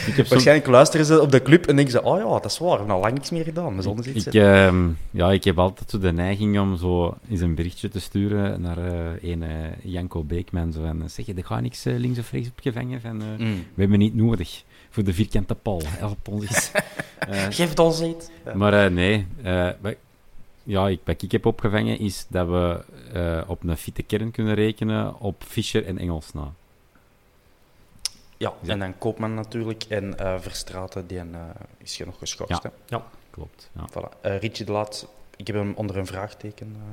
Ik 0.07 0.15
heb 0.15 0.27
Waarschijnlijk 0.27 0.67
luisteren 0.67 1.05
ze 1.05 1.21
op 1.21 1.31
de 1.31 1.41
club 1.41 1.65
en 1.65 1.75
denken 1.75 1.93
ze, 1.93 2.03
oh 2.03 2.17
ja, 2.17 2.23
dat 2.23 2.45
is 2.45 2.57
waar, 2.57 2.69
we 2.69 2.77
hebben 2.77 2.95
al 2.95 3.01
lang 3.01 3.13
niks 3.13 3.29
meer 3.29 3.43
gedaan. 3.43 3.77
Iets 4.13 4.25
ik, 4.25 4.33
ehm, 4.33 4.89
ja, 5.11 5.31
ik 5.31 5.43
heb 5.43 5.59
altijd 5.59 5.89
zo 5.89 5.99
de 5.99 6.11
neiging 6.11 6.59
om 6.59 6.77
zo 6.77 7.17
eens 7.29 7.41
een 7.41 7.55
berichtje 7.55 7.89
te 7.89 7.99
sturen 7.99 8.61
naar 8.61 8.77
eh 8.77 9.31
een 9.31 9.43
eh, 9.43 9.49
Janko 9.83 10.23
Beekman. 10.23 10.71
Zo 10.71 10.81
van, 10.81 11.09
zeg 11.09 11.25
je, 11.25 11.33
er 11.33 11.45
gaat 11.45 11.61
niks 11.61 11.85
eh, 11.85 11.97
links 11.97 12.19
of 12.19 12.31
rechts 12.31 12.49
opgevangen 12.49 13.01
van... 13.01 13.15
Mm. 13.15 13.65
We 13.73 13.81
hebben 13.81 13.99
niet 13.99 14.15
nodig 14.15 14.63
voor 14.89 15.03
de 15.03 15.13
vierkante 15.13 15.55
paal. 15.55 15.81
Help 15.85 16.27
ons 16.27 16.43
eens. 16.43 16.71
Geef 17.57 17.69
het 17.69 17.79
ons 17.79 18.01
iets. 18.01 18.29
Ja. 18.45 18.55
Maar 18.55 18.91
nee, 18.91 19.27
ja, 20.63 20.87
ik, 20.87 20.99
wat 21.03 21.21
ik 21.21 21.31
heb 21.31 21.45
opgevangen 21.45 21.99
is 21.99 22.25
dat 22.29 22.47
we 22.47 22.83
eh, 23.13 23.49
op 23.49 23.63
een 23.63 23.77
fitte 23.77 24.03
kern 24.03 24.31
kunnen 24.31 24.53
rekenen 24.53 25.19
op 25.19 25.43
Fischer 25.43 25.85
en 25.85 25.97
Engels 25.97 26.33
na. 26.33 26.53
Ja, 28.37 28.53
Ja. 28.61 28.71
en 28.73 28.79
dan 28.79 28.97
Koopman 28.97 29.33
natuurlijk. 29.33 29.83
En 29.83 30.17
eh 30.19 30.39
Verstraten, 30.39 31.07
die 31.07 31.19
eh, 31.19 31.25
is 31.77 31.97
je 31.97 32.05
nog 32.05 32.17
geschorst. 32.17 32.63
Ja. 32.63 32.71
Hè? 32.87 32.97
Klopt. 33.29 33.69
Ja. 33.75 33.89
Voilà. 33.89 34.21
Eh, 34.21 34.39
Richie 34.39 34.65
de 34.65 34.71
Laat, 34.71 35.07
ik 35.35 35.47
heb 35.47 35.55
hem 35.55 35.73
onder 35.75 35.97
een 35.97 36.05
vraagteken. 36.05 36.75
eh, 36.75 36.91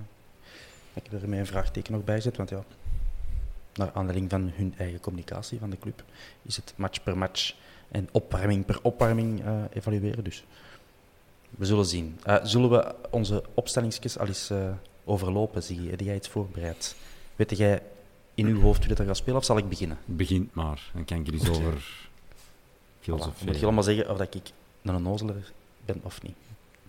ik 1.02 1.10
heb 1.10 1.22
er 1.22 1.28
met 1.28 1.38
een 1.38 1.46
vraagteken 1.46 1.92
nog 1.92 2.04
bij 2.04 2.14
gezet, 2.14 2.36
want 2.36 2.50
ja, 2.50 2.62
naar 3.74 3.90
aanleiding 3.94 4.30
van 4.30 4.50
hun 4.54 4.74
eigen 4.78 5.00
communicatie 5.00 5.58
van 5.58 5.70
de 5.70 5.78
club, 5.78 6.02
is 6.42 6.56
het 6.56 6.72
match 6.76 7.02
per 7.02 7.18
match 7.18 7.54
en 7.90 8.08
opwarming 8.12 8.64
per 8.64 8.78
opwarming 8.82 9.44
eh, 9.44 9.62
evalueren. 9.72 10.24
Dus 10.24 10.44
we 11.50 11.64
zullen 11.64 11.86
zien. 11.86 12.18
Eh, 12.22 12.36
zullen 12.42 12.70
we 12.70 12.94
onze 13.10 13.42
opstellingsjes 13.54 14.18
al 14.18 14.26
eens 14.26 14.50
eh, 14.50 14.70
overlopen? 15.04 15.62
Zie 15.62 15.82
je, 15.82 15.90
heb 15.90 16.00
jij 16.00 16.14
iets 16.14 16.28
voorbereid? 16.28 16.94
Weet 17.36 17.56
jij 17.58 17.82
in 18.34 18.46
uw 18.46 18.60
hoofd 18.60 18.84
hoe 18.86 18.94
dat 18.94 19.06
gaat 19.06 19.16
spelen, 19.16 19.38
of 19.38 19.44
zal 19.44 19.58
ik 19.58 19.68
beginnen? 19.68 19.98
Begint 20.04 20.54
maar, 20.54 20.90
dan 20.94 21.04
kan 21.04 21.18
ik 21.18 21.26
er 21.26 21.32
eens 21.32 21.48
over 21.48 21.72
Voilà. 21.72 23.00
filosoferen. 23.00 23.46
Moet 23.46 23.58
je 23.58 23.64
allemaal 23.64 23.82
zeggen 23.82 24.10
of 24.10 24.18
dat 24.18 24.34
ik 24.34 24.50
een 24.82 24.94
onnozeler 24.94 25.52
ben 25.84 26.00
of 26.02 26.22
niet? 26.22 26.34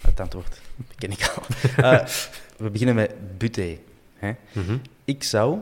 Het 0.02 0.20
antwoord 0.20 0.62
ken 0.98 1.12
ik 1.12 1.34
al. 1.36 1.44
Eh, 1.92 2.06
we 2.58 2.70
beginnen 2.70 2.96
met 2.96 3.38
Buté. 3.38 3.78
Hè? 4.16 4.32
Mhm. 4.52 4.78
Ik 5.06 5.24
zou 5.24 5.60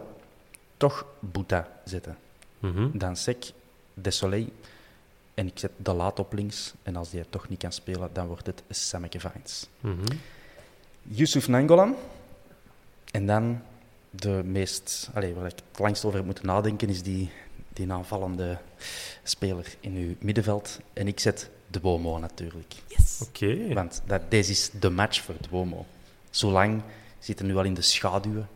toch 0.77 1.05
Boeta 1.19 1.67
zetten. 1.85 2.17
Mhm. 2.59 2.97
Dan 2.97 3.15
Sek, 3.15 3.51
Desolé 3.93 4.47
en 5.37 5.47
ik 5.47 5.59
zet 5.59 5.71
De 5.77 5.93
Laat 5.93 6.19
op 6.19 6.33
links. 6.33 6.73
En 6.83 6.95
als 6.95 7.09
die 7.09 7.29
toch 7.29 7.49
niet 7.49 7.59
kan 7.59 7.71
spelen, 7.71 8.09
dan 8.13 8.27
wordt 8.27 8.45
het 8.45 8.63
Sammeke 8.69 9.19
Vines. 9.19 9.67
Mhm. 9.79 10.17
Yusuf 11.01 11.47
Nangolan. 11.47 11.95
En 13.11 13.25
dan 13.25 13.61
de 14.09 14.41
meest, 14.45 15.09
allez, 15.13 15.33
waar 15.35 15.45
ik 15.45 15.59
het 15.69 15.79
langst 15.79 16.05
over 16.05 16.17
heb 16.17 16.25
moeten 16.25 16.45
nadenken, 16.45 16.89
is 16.89 17.03
die, 17.03 17.31
die 17.73 17.91
aanvallende 17.91 18.57
speler 19.23 19.75
in 19.79 19.95
uw 19.95 20.15
middenveld. 20.19 20.79
En 20.93 21.07
ik 21.07 21.19
zet 21.19 21.49
de 21.67 21.79
Bomo 21.79 22.17
natuurlijk. 22.17 22.73
Oké. 23.21 23.73
Want 23.73 24.01
dat, 24.05 24.21
deze 24.29 24.51
is 24.51 24.69
de 24.79 24.89
match 24.89 25.21
voor 25.21 25.35
Duomo. 25.49 25.85
Zolang 26.29 26.81
zit 27.19 27.39
hij 27.39 27.47
nu 27.47 27.57
al 27.57 27.63
in 27.63 27.73
de 27.73 27.81
schaduwen. 27.81 28.49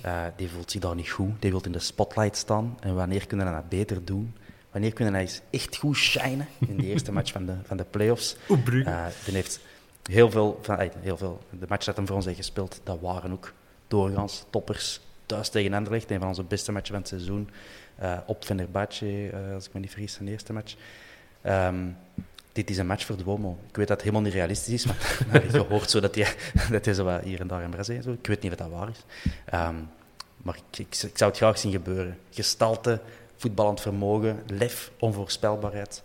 Eh, 0.00 0.24
die 0.36 0.50
voelt 0.50 0.70
zich 0.70 0.80
daar 0.80 0.94
niet 0.94 1.10
goed. 1.10 1.42
Die 1.42 1.50
wil 1.50 1.60
in 1.64 1.72
de 1.72 1.78
spotlight 1.78 2.36
staan. 2.36 2.76
En 2.80 2.94
wanneer 2.94 3.26
kunnen 3.26 3.46
we 3.46 3.52
dat 3.52 3.68
beter 3.68 4.04
doen? 4.04 4.34
Wanneer 4.70 4.92
kunnen 4.92 5.14
eens 5.14 5.40
echt 5.50 5.76
goed 5.76 5.96
shinen 5.96 6.48
in 6.58 6.76
de 6.76 6.86
eerste 6.86 7.12
match 7.12 7.32
van 7.32 7.46
de, 7.46 7.54
van 7.62 7.76
de 7.76 7.84
playoffs? 7.84 8.36
Eh 8.48 9.06
die 9.24 9.34
heeft 9.34 9.60
heel 10.02 10.30
veel, 10.30 10.58
van, 10.62 10.78
eh, 10.78 10.90
heel 11.00 11.16
veel. 11.16 11.40
De 11.50 11.66
match 11.68 11.84
dat 11.84 11.96
hem 11.96 12.06
voor 12.06 12.16
ons 12.16 12.24
heeft 12.24 12.36
gespeeld, 12.36 12.80
dat 12.84 13.00
waren 13.00 13.32
ook 13.32 13.52
doorgaans 13.88 14.44
toppers. 14.50 15.00
Thuis 15.26 15.48
tegen 15.48 15.74
Anderlecht, 15.74 16.10
een 16.10 16.18
van 16.18 16.28
onze 16.28 16.42
beste 16.42 16.72
matchen 16.72 16.92
van 16.92 17.00
het 17.00 17.08
seizoen. 17.08 17.50
Eh, 17.94 18.18
op 18.26 18.44
Fenerbahce, 18.44 19.28
eh, 19.30 19.54
als 19.54 19.66
ik 19.66 19.72
me 19.72 19.80
niet 19.80 19.90
vergis, 19.90 20.12
zijn 20.12 20.28
eerste 20.28 20.52
match. 20.52 20.74
Ehm, 21.42 21.86
dit 22.52 22.70
is 22.70 22.78
een 22.78 22.86
match 22.86 23.04
voor 23.04 23.16
Duomo. 23.16 23.58
Ik 23.68 23.76
weet 23.76 23.88
dat 23.88 23.96
het 23.96 24.00
helemaal 24.00 24.22
niet 24.22 24.32
realistisch 24.32 24.74
is, 24.74 24.86
maar 24.86 24.96
je 25.52 25.58
hoort 25.58 25.90
zo 25.90 26.00
dat 26.00 26.14
hij, 26.14 26.34
dat 26.70 26.84
hij 26.84 26.94
zo 26.94 27.04
wat 27.04 27.22
hier 27.22 27.40
en 27.40 27.46
daar 27.46 27.62
in 27.62 27.70
Brazilië 27.70 28.02
zo. 28.02 28.12
Ik 28.12 28.26
weet 28.26 28.42
niet 28.42 28.52
of 28.52 28.58
dat 28.58 28.70
waar 28.70 28.88
is. 28.88 29.04
Ehm, 29.44 29.74
maar 30.36 30.56
ik, 30.56 30.78
ik, 30.78 31.02
ik 31.02 31.18
zou 31.18 31.30
het 31.30 31.38
graag 31.38 31.58
zien 31.58 31.72
gebeuren. 31.72 32.18
Gestalte, 32.30 33.00
voetballend 33.40 33.80
vermogen, 33.80 34.42
lef, 34.46 34.90
onvoorspelbaarheid, 34.98 36.02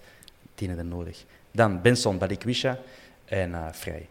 die 0.56 0.68
hebben 0.68 0.90
we 0.90 0.96
nodig. 0.96 1.26
Dan 1.52 1.82
Benson, 1.82 2.18
Balikwisha 2.18 2.80
en 3.26 3.54
eh 3.54 3.68
Vrij. 3.72 4.08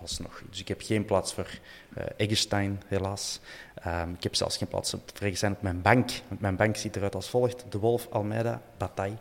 Alsnog. 0.00 0.42
Dus 0.50 0.60
ik 0.60 0.68
heb 0.68 0.80
geen 0.82 1.04
plaats 1.04 1.34
voor 1.34 1.50
eh 1.94 2.04
Eggestein, 2.16 2.82
helaas. 2.86 3.40
Ehm, 3.74 4.10
ik 4.10 4.22
heb 4.22 4.34
zelfs 4.34 4.56
geen 4.56 4.68
plaats 4.68 4.90
voor 4.90 5.26
Eggestein 5.26 5.52
op 5.52 5.62
mijn 5.62 5.82
bank. 5.82 6.10
Want 6.28 6.40
mijn 6.40 6.56
bank 6.56 6.76
ziet 6.76 6.96
eruit 6.96 7.14
als 7.14 7.28
volgt. 7.28 7.64
De 7.68 7.78
Wolf, 7.78 8.06
Almeida, 8.10 8.62
Bataille, 8.76 9.16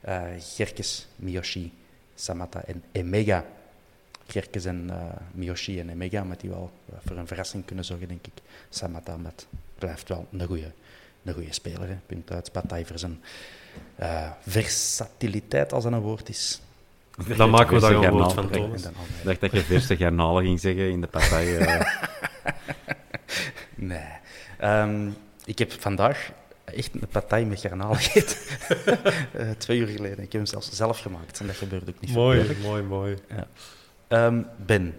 eh 0.00 0.22
Gerkes, 0.38 1.06
Miyoshi, 1.16 1.72
Samata 2.14 2.64
en 2.64 2.84
Emega. 2.92 3.44
Gerkes 4.26 4.64
en 4.64 4.90
eh, 4.90 4.96
Miyoshi 5.32 5.80
en 5.80 5.88
Emega, 5.88 6.24
met 6.24 6.40
die 6.40 6.50
wel 6.50 6.70
eh, 6.88 6.94
voor 7.04 7.16
een 7.16 7.26
verrassing 7.26 7.64
kunnen 7.64 7.84
zorgen, 7.84 8.08
denk 8.08 8.26
ik. 8.26 8.42
Samata 8.68 9.16
met, 9.16 9.46
blijft 9.78 10.08
wel 10.08 10.26
een 10.30 10.46
goede 10.46 10.72
een 11.24 11.34
goede 11.34 11.52
speler. 11.52 11.88
Hè. 11.88 11.96
Punt 12.06 12.30
uit. 12.32 12.52
Bataille 12.52 12.86
voor 12.86 12.98
zijn 12.98 13.22
eh, 13.96 14.30
versatiliteit, 14.46 15.72
als 15.72 15.84
dat 15.84 15.92
een 15.92 16.00
woord 16.00 16.28
is. 16.28 16.60
Dan 17.36 17.50
maken 17.50 17.74
we 17.74 17.80
daar 17.80 17.92
een 17.92 18.10
woord 18.10 18.32
van. 18.32 18.50
Thomas. 18.50 18.84
Ik 18.84 18.90
dacht 19.24 19.40
dat 19.40 19.52
je 19.52 19.60
verse 19.60 19.96
garnalen 19.96 20.44
ging 20.44 20.60
zeggen 20.60 20.90
in 20.90 21.00
de 21.00 21.06
partij. 21.06 21.56
eh. 21.58 21.80
Nee. 23.74 24.08
Ehm, 24.58 25.08
ik 25.44 25.58
heb 25.58 25.72
vandaag 25.80 26.30
echt 26.64 26.94
een 26.94 27.08
partij 27.08 27.44
met 27.44 27.60
garnalen 27.60 27.96
gegeten. 27.96 28.36
Eh, 29.32 29.50
twee 29.58 29.78
uur 29.78 29.86
geleden. 29.86 30.16
Ik 30.18 30.32
heb 30.32 30.32
hem 30.32 30.46
zelfs 30.46 30.70
zelf 30.72 30.98
gemaakt. 30.98 31.40
En 31.40 31.46
dat 31.46 31.56
gebeurt 31.56 31.88
ook 31.88 32.00
niet 32.00 32.10
veel. 32.10 32.22
Mooi, 32.22 32.56
mooi, 32.62 32.82
mooi. 32.82 33.16
Ehm, 34.08 34.42
ben, 34.66 34.94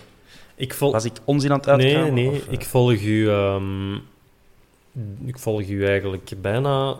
Ik 0.55 0.73
vol... 0.73 0.91
was 0.91 1.05
ik 1.05 1.13
onzin 1.25 1.51
aan 1.51 1.57
het 1.57 1.67
uitgaan? 1.67 2.01
Nee, 2.01 2.11
nee, 2.11 2.29
of, 2.29 2.47
ik 2.47 2.65
volg 2.65 2.91
u... 3.01 3.29
ehm, 3.29 3.93
ik 5.25 5.39
volg 5.39 5.61
u 5.67 5.85
eigenlijk 5.85 6.31
bijna 6.41 6.97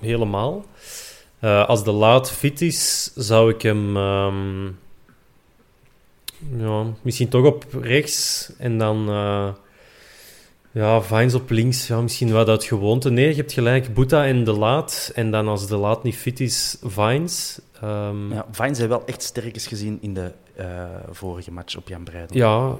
helemaal. 0.00 0.64
Eh, 1.38 1.68
als 1.68 1.84
de 1.84 1.90
laat 1.92 2.30
fit 2.30 2.60
is, 2.60 3.10
zou 3.14 3.50
ik 3.52 3.62
hem... 3.62 3.96
ehm, 3.96 4.64
ja, 6.56 6.84
misschien 7.02 7.28
toch 7.28 7.44
op 7.46 7.64
rechts 7.80 8.52
en 8.58 8.78
dan... 8.78 9.08
eh, 9.08 9.48
ja, 10.70 11.02
Vines 11.02 11.34
op 11.34 11.50
links. 11.50 11.86
Ja, 11.86 12.00
misschien 12.00 12.32
wat 12.32 12.48
uit 12.48 12.64
gewoonte. 12.64 13.10
Nee, 13.10 13.28
je 13.28 13.34
hebt 13.34 13.52
gelijk. 13.52 13.94
Boeta 13.94 14.26
en 14.26 14.44
de 14.44 14.52
laat. 14.52 15.10
En 15.14 15.30
dan 15.30 15.48
als 15.48 15.66
de 15.66 15.76
laat 15.76 16.02
niet 16.02 16.16
fit 16.16 16.40
is, 16.40 16.76
Vines. 16.82 17.60
Ehm, 17.80 18.32
Ja, 18.32 18.46
Vines 18.50 18.78
heeft 18.78 18.90
wel 18.90 19.06
echt 19.06 19.22
sterk 19.22 19.54
is 19.54 19.66
gezien 19.66 19.98
in 20.00 20.14
de 20.14 20.32
eh, 20.56 20.84
vorige 21.10 21.50
match 21.52 21.76
op 21.76 21.88
Jan 21.88 22.04
Breidel. 22.04 22.36
ja, 22.36 22.76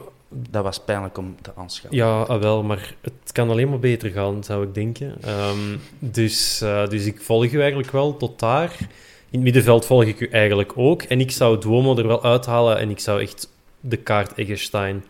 Dat 0.51 0.63
was 0.63 0.81
pijnlijk 0.81 1.19
om 1.19 1.37
te 1.43 1.53
aanschouwen. 1.57 2.05
Ja, 2.05 2.23
ah, 2.23 2.41
wel, 2.41 2.63
maar 2.63 2.95
het 3.01 3.33
kan 3.33 3.51
alleen 3.51 3.69
maar 3.69 3.79
beter 3.79 4.11
gaan, 4.11 4.45
zou 4.45 4.67
ik 4.67 4.75
denken. 4.75 5.15
Ehm, 5.21 5.77
dus, 5.99 6.61
eh, 6.61 6.89
dus 6.89 7.07
ik 7.07 7.21
volg 7.21 7.53
u 7.53 7.61
eigenlijk 7.61 7.91
wel 7.91 8.17
tot 8.17 8.39
daar. 8.39 8.77
In 8.81 8.89
het 9.31 9.43
middenveld 9.43 9.87
volg 9.87 10.05
ik 10.05 10.21
u 10.21 10.27
eigenlijk 10.27 10.73
ook. 10.77 11.03
En 11.03 11.21
ik 11.21 11.31
zou 11.31 11.61
Duomo 11.61 11.97
er 11.97 12.07
wel 12.07 12.25
uithalen 12.25 12.79
en 12.79 12.91
ik 12.91 12.99
zou 12.99 13.21
echt 13.21 13.49
de 13.81 13.97
kaart 13.97 14.35
Eggestein 14.35 15.05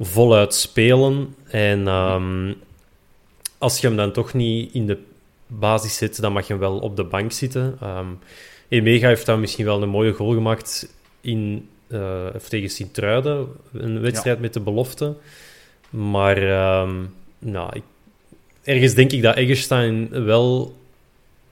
voluit 0.00 0.54
spelen. 0.54 1.34
En 1.48 1.88
ehm, 1.88 2.54
als 3.58 3.80
je 3.80 3.86
hem 3.86 3.96
dan 3.96 4.12
toch 4.12 4.32
niet 4.32 4.72
in 4.72 4.86
de 4.86 4.98
basis 5.46 5.96
zet, 5.96 6.20
dan 6.20 6.32
mag 6.32 6.46
je 6.46 6.52
hem 6.52 6.62
wel 6.62 6.78
op 6.78 6.96
de 6.96 7.04
bank 7.04 7.32
zitten. 7.32 7.76
Ehm 7.80 8.08
Emega 8.68 9.08
heeft 9.08 9.26
dan 9.26 9.40
misschien 9.40 9.64
wel 9.64 9.82
een 9.82 9.88
mooie 9.88 10.12
goal 10.12 10.32
gemaakt 10.32 10.94
in, 11.20 11.68
eh, 11.86 12.26
of 12.34 12.48
tegen 12.48 12.70
Sint-Truiden, 12.70 13.48
een 13.72 14.00
wedstrijd 14.00 14.40
met 14.40 14.52
de 14.52 14.60
belofte. 14.60 15.16
Maar 15.90 16.36
ehm, 16.36 17.02
nou, 17.38 17.70
ik, 17.72 17.82
ergens 18.62 18.94
denk 18.94 19.12
ik 19.12 19.22
dat 19.22 19.36
Eggestein 19.36 20.24
wel 20.24 20.76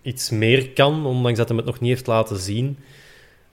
iets 0.02 0.30
meer 0.30 0.70
kan, 0.70 1.06
ondanks 1.06 1.38
dat 1.38 1.48
hij 1.48 1.56
het 1.56 1.66
nog 1.66 1.80
niet 1.80 1.90
heeft 1.90 2.06
laten 2.06 2.38
zien. 2.38 2.78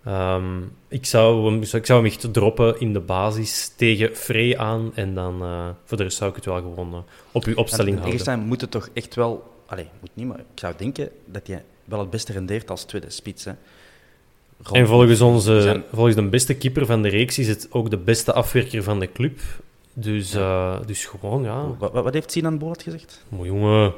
Ehm, 0.04 0.62
ik, 0.88 1.06
zou 1.06 1.46
hem, 1.46 1.62
ik 1.62 1.86
zou 1.86 2.04
hem 2.04 2.06
echt 2.06 2.34
droppen 2.34 2.80
in 2.80 2.94
de 2.94 3.00
basis 3.00 3.74
tegen 3.76 4.16
Frey 4.16 4.58
aan 4.58 4.92
en 4.96 5.16
dan 5.16 5.42
eh, 5.42 5.70
voor 5.86 5.98
de 5.98 6.04
rest 6.04 6.18
zou 6.18 6.30
ik 6.30 6.36
het 6.36 6.46
wel 6.46 6.56
gewoon 6.56 7.06
op 7.32 7.44
uw 7.44 7.56
opstelling 7.56 7.96
En 7.96 8.02
houden. 8.02 8.20
Eggestein 8.20 8.48
moet 8.48 8.62
het 8.62 8.72
toch 8.72 8.90
echt 8.94 9.16
wel... 9.16 9.58
Allee, 9.66 9.88
moet 10.00 10.10
niet, 10.14 10.28
maar 10.28 10.40
ik 10.40 10.46
zou 10.56 10.74
denken 10.78 11.10
dat 11.26 11.48
hij 11.48 11.64
wel 11.86 12.00
het 12.00 12.10
beste 12.10 12.32
rendeert 12.32 12.70
als 12.70 12.84
tweede 12.84 13.10
spits. 13.10 13.46
Hè. 13.46 13.52
En 14.72 14.88
volgens, 14.88 15.22
onze, 15.22 15.62
zijn- 15.62 15.84
volgens 15.94 16.16
de 16.16 16.22
beste 16.24 16.54
keeper 16.54 16.86
van 16.86 17.02
de 17.02 17.10
reeks 17.10 17.38
is 17.40 17.48
het 17.48 17.68
ook 17.72 17.90
de 17.90 17.98
beste 17.98 18.34
afwerker 18.34 18.84
van 18.84 19.00
de 19.00 19.12
club. 19.12 19.40
Dus, 19.94 20.34
eh, 20.34 20.76
dus 20.86 21.06
gewoon, 21.06 21.44
ja. 21.44 21.66
Wat, 21.78 21.92
wat 21.92 22.14
heeft 22.14 22.32
Sinan 22.32 22.58
Boord 22.58 22.84
gezegd? 22.84 23.26
Maar 23.30 23.46
jongen, 23.46 23.94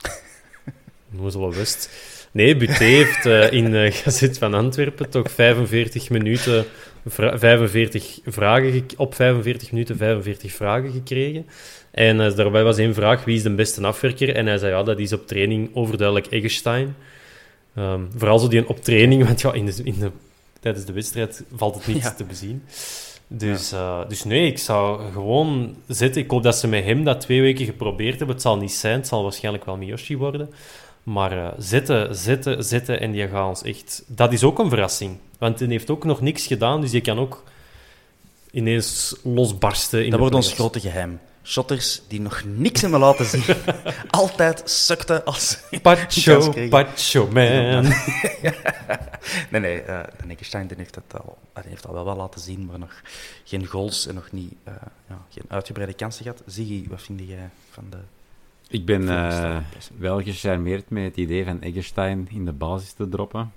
Nozel 1.10 1.54
West. 1.54 1.90
Nee, 2.30 2.56
Buté 2.56 2.84
heeft 2.84 3.26
eh, 3.26 3.52
in 3.52 3.70
de 3.70 3.90
Gazet 3.92 4.38
van 4.38 4.54
Antwerpen 4.54 5.10
toch 5.10 5.30
45 5.30 6.10
minuten, 6.10 6.64
vra- 7.06 7.38
45 7.38 8.18
vragen, 8.26 8.86
op 8.96 9.14
45 9.14 9.72
minuten 9.72 9.96
45 9.96 10.52
vragen 10.52 10.92
gekregen. 10.92 11.46
En 11.90 12.20
eh, 12.20 12.34
daarbij 12.36 12.62
was 12.64 12.78
één 12.78 12.94
vraag, 12.94 13.24
wie 13.24 13.36
is 13.36 13.42
de 13.42 13.54
beste 13.54 13.82
afwerker? 13.86 14.34
En 14.34 14.46
hij 14.46 14.58
zei, 14.58 14.72
ja, 14.72 14.82
dat 14.82 14.98
is 14.98 15.12
op 15.12 15.26
training 15.26 15.70
overduidelijk 15.74 16.26
Eggestein. 16.26 16.96
Ehm, 17.76 18.00
vooral 18.16 18.38
zo 18.38 18.48
die 18.48 18.58
een 18.58 18.66
op 18.68 18.84
training, 18.84 19.24
want 19.26 19.40
ja, 19.40 19.52
in 19.52 19.66
de, 19.66 19.80
in 19.82 19.98
de, 19.98 20.10
tijdens 20.60 20.84
de 20.84 20.92
wedstrijd 20.92 21.42
valt 21.54 21.74
het 21.74 21.86
niet 21.86 22.02
Ja. 22.02 22.10
te 22.10 22.24
bezien. 22.24 22.62
Dus, 23.28 23.72
eh, 23.72 24.00
dus 24.08 24.24
nee, 24.24 24.46
ik 24.46 24.58
zou 24.58 25.12
gewoon 25.12 25.76
zitten. 25.86 26.22
Ik 26.22 26.30
hoop 26.30 26.42
dat 26.42 26.56
ze 26.56 26.68
met 26.68 26.84
hem 26.84 27.04
dat 27.04 27.20
twee 27.20 27.40
weken 27.40 27.64
geprobeerd 27.64 28.16
hebben. 28.16 28.34
Het 28.34 28.44
zal 28.44 28.56
niet 28.56 28.72
zijn, 28.72 28.96
het 28.98 29.06
zal 29.06 29.22
waarschijnlijk 29.22 29.64
wel 29.64 29.76
Miyoshi 29.76 30.16
worden. 30.16 30.50
Maar 31.02 31.32
eh 31.32 31.48
zitten, 31.58 32.16
zitten, 32.16 32.64
zitten 32.64 33.00
en 33.00 33.10
die 33.10 33.28
gaat 33.28 33.48
ons 33.48 33.62
echt... 33.62 34.04
Dat 34.06 34.32
is 34.32 34.42
ook 34.44 34.58
een 34.58 34.68
verrassing. 34.68 35.16
Want 35.38 35.58
hij 35.58 35.68
heeft 35.68 35.90
ook 35.90 36.04
nog 36.04 36.20
niks 36.20 36.46
gedaan, 36.46 36.80
dus 36.80 36.90
je 36.90 37.00
kan 37.00 37.18
ook 37.18 37.44
ineens 38.50 39.16
losbarsten. 39.22 40.04
In 40.04 40.10
Dat 40.10 40.18
wordt 40.18 40.34
ons 40.34 40.52
grote 40.52 40.80
geheim. 40.80 41.20
Shotters 41.46 42.02
die 42.08 42.20
nog 42.20 42.42
niks 42.44 42.80
hebben 42.80 43.00
laten 43.00 43.26
zien. 43.26 43.42
Altijd 44.10 44.62
sukte 44.70 45.24
als... 45.24 45.58
Pacho. 45.82 46.52
Pacho, 46.68 47.28
man. 47.32 47.84
Nee, 49.50 49.60
nee. 49.60 49.82
eh 49.82 50.02
de 50.26 50.32
Eggestein 50.32 50.66
die 50.66 50.76
heeft, 50.76 50.94
het 50.94 51.20
al, 51.20 51.38
hij 51.52 51.62
heeft 51.68 51.86
al 51.86 51.92
wel 51.92 52.04
wat 52.04 52.16
laten 52.16 52.40
zien, 52.40 52.64
maar 52.64 52.78
nog 52.78 53.02
geen 53.44 53.66
goals 53.66 54.06
en 54.06 54.14
nog 54.14 54.32
niet, 54.32 54.54
eh, 54.64 54.74
ja, 55.08 55.24
geen 55.28 55.44
uitgebreide 55.48 55.94
kansen 55.94 56.22
gehad. 56.22 56.42
Ziggy, 56.46 56.88
wat 56.88 57.02
vind 57.02 57.20
jij 57.26 57.50
van 57.70 57.84
de... 57.90 57.98
Ik 58.68 58.84
ben 58.84 59.08
eh, 59.08 59.58
wel 59.98 60.22
gecharmeerd 60.22 60.90
met 60.90 61.04
het 61.04 61.16
idee 61.16 61.44
van 61.44 61.60
Eggestein 61.60 62.28
in 62.30 62.44
de 62.44 62.52
basis 62.52 62.92
te 62.92 63.08
droppen. 63.08 63.52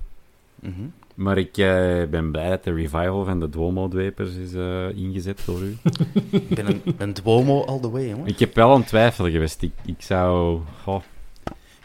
Mhm. 0.55 0.87
Maar 1.19 1.37
ik 1.37 1.57
eh, 1.57 2.03
ben 2.09 2.31
blij 2.31 2.49
dat 2.49 2.63
de 2.63 2.73
revival 2.73 3.25
van 3.25 3.39
de 3.39 3.49
Duomo-dwepers 3.49 4.35
is 4.35 4.53
eh, 4.53 4.89
ingezet 4.89 5.41
door 5.45 5.61
u. 5.61 5.77
Ik 6.31 6.49
ben 6.49 6.67
een, 6.67 6.81
een 6.97 7.13
Duomo 7.13 7.63
all 7.63 7.79
the 7.79 7.89
way, 7.89 8.09
jongen. 8.09 8.25
ik 8.27 8.39
heb 8.39 8.55
wel 8.55 8.75
een 8.75 8.83
twijfel 8.83 9.29
geweest. 9.29 9.61
Ik, 9.61 9.71
ik 9.85 10.01
zou... 10.01 10.59
goh, 10.83 11.01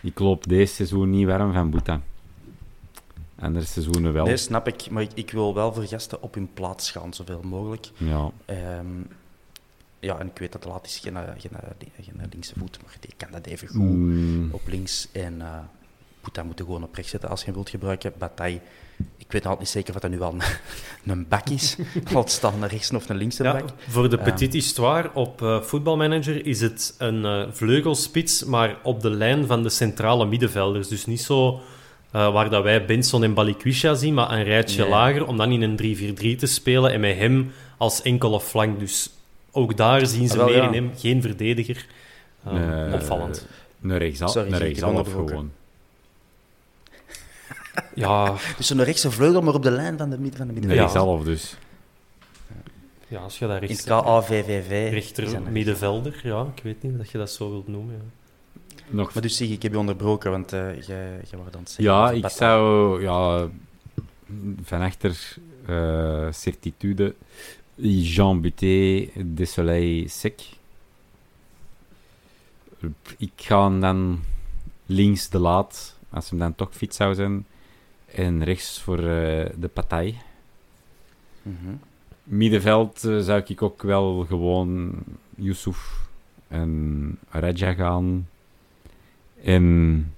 ik 0.02 0.18
loop 0.18 0.48
deze 0.48 0.74
seizoen 0.74 1.10
niet 1.10 1.26
warm 1.26 1.52
van 1.52 1.70
Boeta. 1.70 2.00
Andere 3.38 3.64
seizoenen 3.64 4.12
wel. 4.12 4.24
Nee, 4.24 4.36
snap 4.36 4.68
ik. 4.68 4.90
Maar 4.90 5.02
ik, 5.02 5.10
ik 5.14 5.30
wil 5.30 5.54
wel 5.54 5.72
voor 5.72 5.84
gasten 5.84 6.22
op 6.22 6.34
hun 6.34 6.48
plaats 6.54 6.90
gaan, 6.90 7.14
zoveel 7.14 7.42
mogelijk. 7.42 7.90
Ja. 7.96 8.30
Ehm, 8.44 8.86
ja, 10.00 10.18
en 10.18 10.26
ik 10.26 10.38
weet 10.38 10.52
dat 10.52 10.64
laat 10.64 10.86
is 10.86 10.98
geen, 10.98 11.16
geen, 11.38 11.50
geen 12.00 12.28
linkse 12.30 12.54
voet, 12.58 12.78
maar 12.82 12.96
die 13.00 13.14
kan 13.16 13.28
dat 13.30 13.46
even 13.46 13.68
goed 13.68 13.80
Mm. 13.80 14.48
op 14.52 14.62
links. 14.66 15.08
En 15.12 15.34
uh, 15.38 15.58
moet 16.22 16.34
dat 16.34 16.44
moeten 16.44 16.64
gewoon 16.64 16.82
op 16.82 16.94
rechts 16.94 17.10
zetten 17.10 17.30
als 17.30 17.40
je 17.40 17.46
hem 17.46 17.54
wilt 17.54 17.70
gebruiken. 17.70 18.12
Bataille, 18.18 18.56
ik 18.56 18.62
weet 19.34 19.44
nog 19.44 19.58
niet 19.58 19.68
zeker 19.68 19.94
of 19.94 20.00
dat 20.00 20.10
nu 20.10 20.18
wel 20.18 20.32
een, 20.34 20.42
een 21.12 21.26
bak 21.28 21.48
is. 21.48 21.76
of 22.04 22.14
het 22.14 22.30
staat 22.30 22.58
naar 22.58 22.70
rechts 22.70 22.90
of 22.90 23.08
naar 23.08 23.16
links 23.18 23.36
Ja, 23.36 23.52
bak. 23.52 23.62
voor 23.88 24.10
de 24.10 24.18
petit 24.18 24.52
histoire 24.52 25.10
op 25.14 25.42
uh, 25.42 25.60
voetbalmanager 25.60 26.46
is 26.46 26.60
het 26.60 26.94
een 26.98 27.22
uh, 27.24 27.42
vleugelspits, 27.50 28.44
maar 28.44 28.76
op 28.82 29.00
de 29.02 29.10
lijn 29.10 29.46
van 29.46 29.62
de 29.62 29.68
centrale 29.68 30.26
middenvelders. 30.26 30.88
Dus 30.88 31.06
niet 31.06 31.20
zo 31.20 31.60
uh, 32.14 32.32
waar 32.32 32.50
dat 32.50 32.62
wij 32.62 32.84
Benson 32.84 33.24
en 33.24 33.34
Balikwisha 33.34 33.94
zien, 33.94 34.14
maar 34.14 34.30
een 34.32 34.44
rijtje 34.44 34.80
Nee. 34.82 34.90
lager, 34.90 35.26
om 35.26 35.36
dan 35.36 35.50
in 35.52 35.62
een 35.62 36.16
3-4-3 36.36 36.38
te 36.38 36.46
spelen 36.46 36.92
en 36.92 37.00
met 37.00 37.16
hem 37.16 37.52
als 37.78 38.02
enkele 38.02 38.40
flank. 38.40 38.78
Dus 38.78 39.10
ook 39.52 39.76
daar 39.76 40.06
zien 40.06 40.28
ze 40.28 40.32
Ah, 40.32 40.38
wel, 40.38 40.46
meer 40.48 40.56
ja. 40.56 40.66
in 40.68 40.74
hem, 40.74 40.90
geen 40.96 41.22
verdediger. 41.22 41.86
Nee. 42.50 42.92
opvallend. 42.92 43.46
Een 43.82 43.98
rechtsaf, 43.98 44.34
een 44.34 44.84
onderbroken. 44.84 45.28
gewoon. 45.28 45.50
Ja, 47.94 48.34
Dus 48.56 48.70
een 48.70 48.84
rechtse 48.84 49.10
vleugel, 49.10 49.42
maar 49.42 49.54
op 49.54 49.62
de 49.62 49.70
lijn 49.70 49.98
van 49.98 50.10
de, 50.10 50.18
midden 50.18 50.38
van 50.38 50.46
de 50.46 50.52
middenveld. 50.52 50.80
rechtsaf 50.80 51.22
dus. 51.24 51.56
ja, 53.08 53.20
als 53.20 53.38
je 53.38 53.46
daar 53.46 53.62
In 53.62 53.68
rechts, 53.68 53.84
het 53.84 53.88
KAVVV. 53.88 54.86
is 54.86 54.92
rechter 54.92 55.42
middenvelder, 55.42 56.20
ja, 56.22 56.46
ik 56.56 56.62
weet 56.62 56.82
niet 56.82 56.98
dat 56.98 57.10
je 57.10 57.18
dat 57.18 57.30
zo 57.30 57.50
wilt 57.50 57.68
noemen. 57.68 57.94
Ja. 57.94 58.22
Nog 58.88 59.14
Maar 59.14 59.22
dus 59.22 59.36
zeg, 59.36 59.48
ik 59.48 59.62
heb 59.62 59.72
je 59.72 59.78
onderbroken, 59.78 60.30
want 60.30 60.52
eh, 60.52 60.82
jij, 60.82 61.20
jij 61.30 61.38
wordt 61.38 61.54
aan 61.54 61.62
het 61.62 61.70
zeggen. 61.70 61.84
Ja, 61.84 62.10
ik 62.10 62.28
zou 62.28 63.02
ja, 63.02 63.48
van 64.62 64.80
achter 64.80 65.36
eh, 65.66 66.32
certitude 66.32 67.14
Jean 67.76 68.40
Buté, 68.40 69.08
Desoleil, 69.24 70.08
Sec. 70.08 70.40
Ik 73.16 73.32
ga 73.36 73.64
hem 73.64 73.80
dan 73.80 74.20
links 74.86 75.28
de 75.28 75.38
laat, 75.38 75.96
als 76.10 76.30
hem 76.30 76.38
dan 76.38 76.54
toch 76.54 76.74
fit 76.74 76.94
zou 76.94 77.14
zijn, 77.14 77.46
en 78.14 78.44
rechts 78.44 78.80
voor 78.80 78.98
eh, 78.98 79.50
de 79.56 79.70
partij. 79.72 80.16
Mhm. 81.42 81.74
Middenveld 82.24 83.04
eh, 83.04 83.18
zou 83.18 83.42
ik 83.46 83.62
ook 83.62 83.82
wel 83.82 84.24
gewoon 84.24 84.94
Yusuf 85.36 86.08
en 86.48 87.18
Raja 87.30 87.72
gaan. 87.72 88.28
En 89.42 90.14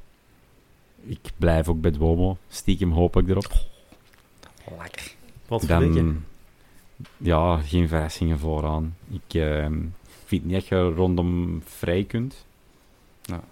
ik 1.03 1.31
blijf 1.37 1.69
ook 1.69 1.81
bij 1.81 1.91
Duomo. 1.91 2.37
Stiekem 2.49 2.93
hoop 2.93 3.17
ik 3.17 3.29
erop. 3.29 3.53
Lekker. 4.79 5.15
Wat. 5.49 5.63
Dan, 5.63 6.25
ja, 7.17 7.57
geen 7.57 7.89
verrassingen 7.89 8.39
vooraan. 8.39 8.97
Ik 9.11 9.35
eh, 9.35 9.67
vind 10.25 10.45
niet 10.45 10.53
dat 10.53 10.67
je 10.67 10.91
rondom 10.91 11.63
vrij 11.65 12.05
kunt. 12.05 12.47
Ja. 13.23 13.43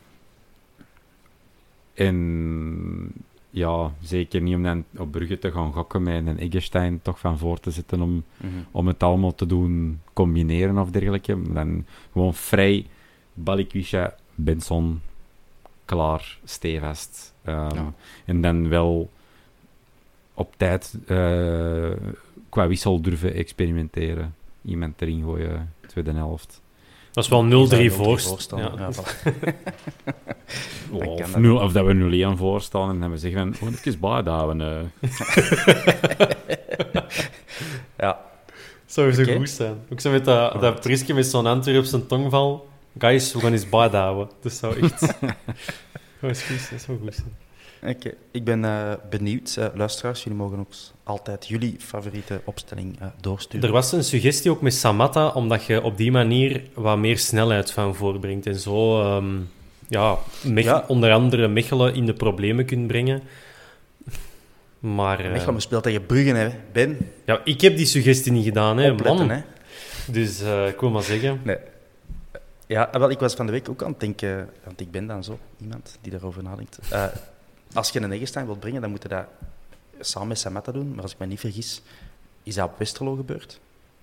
En 1.94 3.12
ja, 3.54 3.92
zeker 4.00 4.40
niet 4.40 4.54
om 4.54 4.62
dan 4.62 4.84
op 4.96 5.10
Brugge 5.10 5.38
te 5.38 5.52
gaan 5.52 5.72
gokken 5.72 6.02
met 6.02 6.26
een 6.26 6.38
Eggestein 6.38 7.02
toch 7.02 7.18
van 7.18 7.38
voor 7.38 7.60
te 7.60 7.70
zetten 7.70 8.00
om, 8.02 8.24
Mhm. 8.36 8.52
om 8.70 8.86
het 8.86 9.02
allemaal 9.02 9.34
te 9.34 9.46
doen 9.46 10.00
combineren 10.12 10.78
of 10.78 10.90
dergelijke. 10.90 11.52
Dan 11.52 11.86
gewoon 12.12 12.34
vrij, 12.34 12.86
Balikwisha, 13.34 14.14
Benson, 14.34 15.00
klaar, 15.84 16.38
stevast. 16.44 17.34
Ehm, 17.42 17.74
Ja. 17.74 17.92
En 18.24 18.40
dan 18.40 18.68
wel 18.68 19.10
op 20.34 20.54
tijd 20.56 20.98
eh, 21.06 21.90
qua 22.48 22.66
wissel 22.68 23.00
durven 23.00 23.34
experimenteren. 23.34 24.34
Iemand 24.62 25.02
erin 25.02 25.22
gooien, 25.22 25.72
tweede 25.86 26.12
helft. 26.12 26.62
Dat 27.14 27.24
is 27.24 27.30
wel 27.30 27.44
0-3 27.44 27.92
voor. 27.92 28.20
voorstaan. 28.20 28.58
Ja. 28.58 28.72
Ja, 28.78 28.90
voilà. 28.92 29.32
Dan 30.90 31.08
Of, 31.08 31.36
nul, 31.36 31.56
of 31.58 31.72
dat 31.72 31.86
we 31.86 32.34
0-1 32.34 32.38
voorstaan 32.38 32.90
en 32.90 33.00
dan 33.00 33.10
we 33.10 33.18
zeggen 33.18 33.54
van, 33.54 33.68
oh, 33.68 33.74
even 33.74 34.00
bijhouden. 34.00 34.60
eh. 35.00 35.10
ja. 37.98 38.20
Zou 38.86 39.12
zo 39.12 39.22
Oké. 39.22 39.36
goed 39.36 39.50
zijn. 39.50 39.76
Ook 39.92 40.00
zo 40.00 40.10
met 40.10 40.24
dat, 40.24 40.60
dat 40.60 40.80
prisje 40.80 41.14
met 41.14 41.26
zo'n 41.26 41.46
Antwerpse 41.46 42.06
tongval. 42.06 42.68
Guys, 42.98 43.32
we 43.32 43.40
gaan 43.40 43.52
eens 43.52 43.68
bijhouden. 43.68 44.28
Dat 44.42 44.52
zou 44.52 44.80
echt... 44.82 45.00
Dat 46.20 46.36
zou 46.36 46.98
goed 47.02 47.14
zijn. 47.14 47.36
Oké, 47.88 48.14
ik 48.30 48.44
ben 48.44 48.64
eh, 48.64 48.92
benieuwd. 49.10 49.56
Eh, 49.58 49.66
luisteraars, 49.74 50.22
jullie 50.22 50.38
mogen 50.38 50.58
ook 50.58 50.72
altijd 51.02 51.48
jullie 51.48 51.76
favoriete 51.78 52.40
opstelling 52.44 53.00
eh, 53.00 53.06
doorsturen. 53.20 53.66
Er 53.66 53.72
was 53.72 53.92
een 53.92 54.04
suggestie 54.04 54.50
ook 54.50 54.60
met 54.60 54.74
Samatta, 54.74 55.28
omdat 55.28 55.64
je 55.64 55.82
op 55.82 55.96
die 55.96 56.10
manier 56.10 56.62
wat 56.74 56.98
meer 56.98 57.18
snelheid 57.18 57.70
van 57.70 57.94
voorbrengt. 57.94 58.46
En 58.46 58.58
zo, 58.58 59.00
ehm, 59.00 59.40
ja, 59.88 60.18
onder 60.86 61.12
andere 61.12 61.48
Mechelen 61.48 61.94
in 61.94 62.06
de 62.06 62.14
problemen 62.14 62.64
kunt 62.64 62.86
brengen. 62.86 63.22
Maar 64.78 65.30
Mechelen 65.30 65.60
speelt 65.60 65.82
tegen 65.82 66.06
Bruggen, 66.06 66.36
hè. 66.36 66.50
Ben, 66.72 66.98
ja, 67.24 67.40
ik 67.44 67.60
heb 67.60 67.76
die 67.76 67.86
suggestie 67.86 68.32
niet 68.32 68.44
gedaan, 68.44 68.78
hè, 68.78 68.90
opletten, 68.90 69.26
man. 69.26 69.36
hè. 69.36 69.42
Dus 70.12 70.40
ik 70.68 70.80
wil 70.80 70.90
maar 70.90 71.02
zeggen. 71.02 71.40
Nee. 71.42 71.56
Ja, 72.66 72.90
wel, 72.92 73.10
ik 73.10 73.18
was 73.18 73.34
van 73.34 73.46
de 73.46 73.52
week 73.52 73.68
ook 73.68 73.82
aan 73.82 73.90
het 73.90 74.00
denken, 74.00 74.48
want 74.64 74.80
ik 74.80 74.90
ben 74.90 75.06
dan 75.06 75.24
zo 75.24 75.38
iemand 75.60 75.98
die 76.00 76.12
daarover 76.12 76.42
nadenkt. 76.42 76.78
Als 77.74 77.90
je 77.90 78.00
een 78.00 78.12
Eggestein 78.12 78.46
wilt 78.46 78.60
brengen, 78.60 78.80
dan 78.80 78.90
moet 78.90 79.02
je 79.02 79.08
dat 79.08 79.26
samen 80.00 80.28
met 80.28 80.38
Samatta 80.38 80.72
doen. 80.72 80.94
Maar 80.94 81.02
als 81.02 81.12
ik 81.12 81.18
me 81.18 81.26
niet 81.26 81.40
vergis, 81.40 81.82
is 82.42 82.54
dat 82.54 82.68
op 82.68 82.78
Westerlo 82.78 83.14
gebeurd. 83.14 83.60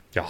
Ja, 0.09 0.27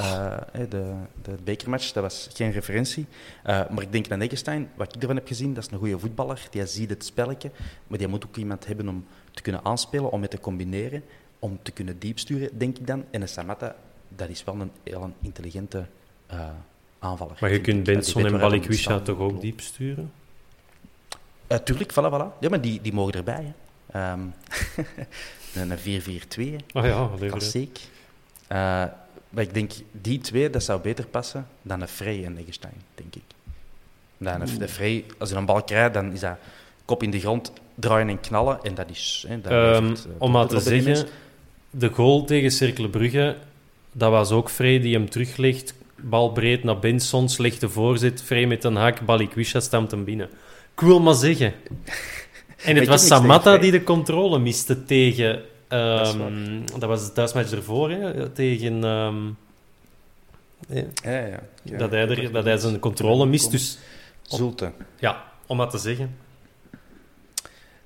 Eh, 0.51 0.61
de, 0.69 0.93
de 1.21 1.35
bekermatch, 1.43 1.91
dat 1.91 2.03
was 2.03 2.29
geen 2.33 2.51
referentie. 2.51 3.05
Eh, 3.43 3.69
maar 3.69 3.83
ik 3.83 3.91
denk 3.91 4.11
aan 4.11 4.21
Eggestein, 4.21 4.69
wat 4.75 4.95
ik 4.95 5.01
ervan 5.01 5.15
heb 5.15 5.27
gezien, 5.27 5.53
dat 5.53 5.65
is 5.65 5.71
een 5.71 5.77
goede 5.77 5.99
voetballer. 5.99 6.47
Die 6.49 6.65
ziet 6.65 6.89
het 6.89 7.05
spelletje, 7.05 7.51
maar 7.87 7.97
die 7.97 8.07
moet 8.07 8.25
ook 8.25 8.35
iemand 8.35 8.67
hebben 8.67 8.87
om 8.87 9.05
te 9.31 9.41
kunnen 9.41 9.65
aanspelen, 9.65 10.11
om 10.11 10.19
mee 10.19 10.29
te 10.29 10.39
combineren, 10.39 11.03
om 11.39 11.59
te 11.61 11.71
kunnen 11.71 11.99
diepsturen, 11.99 12.57
denk 12.57 12.77
ik 12.77 12.87
dan. 12.87 13.03
En 13.11 13.21
een 13.21 13.27
Samatta, 13.27 13.75
dat 14.07 14.29
is 14.29 14.43
wel 14.43 14.55
een 14.59 14.71
heel 14.83 15.13
intelligente 15.21 15.85
eh, 16.27 16.49
aanvaller. 16.99 17.37
maar 17.41 17.51
je 17.51 17.61
kunt 17.61 17.83
Benson 17.83 18.25
en 18.25 18.39
Balikwisha 18.39 18.99
toch 18.99 19.17
ook 19.17 19.41
diep 19.41 19.61
sturen? 19.61 20.03
Eh, 20.03 20.20
tuurlijk, 21.57 21.91
voilà, 21.91 22.09
voilà. 22.13 22.39
Ja, 22.39 22.49
maar 22.49 22.61
die, 22.61 22.81
die 22.81 22.93
mogen 22.93 23.13
erbij. 23.13 23.43
Hè. 23.43 23.99
Ehm, 23.99 24.21
een 25.71 25.77
4-4-2, 25.77 25.81
hè. 26.35 26.55
Ah 26.71 26.85
ja, 26.85 27.09
klassiek. 27.29 27.79
Eh, 28.47 28.57
maar 29.29 29.43
ik 29.43 29.53
denk, 29.53 29.71
die 29.91 30.19
twee, 30.19 30.49
dat 30.49 30.63
zou 30.63 30.81
beter 30.81 31.05
passen 31.07 31.47
dan 31.61 31.81
een 31.81 31.87
Frey 31.87 32.25
en 32.25 32.37
Eggestein, 32.37 32.81
denk 32.95 33.15
ik. 33.15 33.23
Dan 34.17 34.41
een, 34.41 34.57
de 34.57 34.67
Frey, 34.67 35.05
als 35.17 35.29
je 35.29 35.35
een 35.35 35.45
bal 35.45 35.63
krijgt, 35.63 35.93
dan 35.93 36.11
is 36.11 36.19
dat 36.19 36.37
kop 36.85 37.03
in 37.03 37.11
de 37.11 37.19
grond, 37.19 37.53
draaien 37.75 38.09
en 38.09 38.19
knallen. 38.19 38.59
En 38.63 38.75
dat 38.75 38.89
is... 38.89 39.25
Hè, 39.27 39.41
dat 39.41 39.51
Ehm, 39.51 39.91
eh, 39.91 40.11
om 40.17 40.31
maar 40.31 40.47
te 40.47 40.59
zeggen, 40.59 41.07
de 41.69 41.89
goal 41.89 42.23
tegen 42.25 42.51
Cercle 42.51 42.89
Brugge, 42.89 43.35
dat 43.91 44.11
was 44.11 44.31
ook 44.31 44.49
Frey 44.49 44.79
die 44.79 44.93
hem 44.93 45.09
teruglegt. 45.09 45.73
Bal 45.95 46.31
breed 46.31 46.63
naar 46.63 46.79
Benson, 46.79 47.29
slechte 47.29 47.69
voorzet. 47.69 48.21
Frey 48.23 48.45
met 48.45 48.63
een 48.63 48.75
haak, 48.75 49.05
Balikwisha 49.05 49.59
stamt 49.59 49.91
hem 49.91 50.03
binnen. 50.03 50.29
Ik 50.73 50.79
wil 50.79 50.99
maar 50.99 51.13
zeggen. 51.13 51.53
En 52.63 52.75
het 52.75 52.87
was 52.87 53.07
Samatta 53.07 53.57
die 53.57 53.71
de 53.71 53.83
controle 53.83 54.39
miste 54.39 54.83
tegen... 54.83 55.41
Dat 55.67 56.15
ehm, 56.15 56.61
dat 56.65 56.83
was 56.89 57.05
de 57.05 57.11
thuismatch 57.11 57.51
ervoor, 57.51 57.89
hè, 57.89 58.29
tegen... 58.29 58.83
ehm. 58.83 59.25
Ja, 61.03 61.19
ja. 61.27 61.39
ja. 61.63 61.77
dat, 61.77 61.91
hij 61.91 62.07
er, 62.09 62.31
dat 62.31 62.43
hij 62.43 62.57
zijn 62.57 62.79
controle 62.79 63.25
mist. 63.25 63.51
Dus 63.51 63.77
Zulte. 64.21 64.71
ja, 64.99 65.31
om 65.47 65.57
maar 65.57 65.69
te 65.69 65.77
zeggen. 65.77 66.15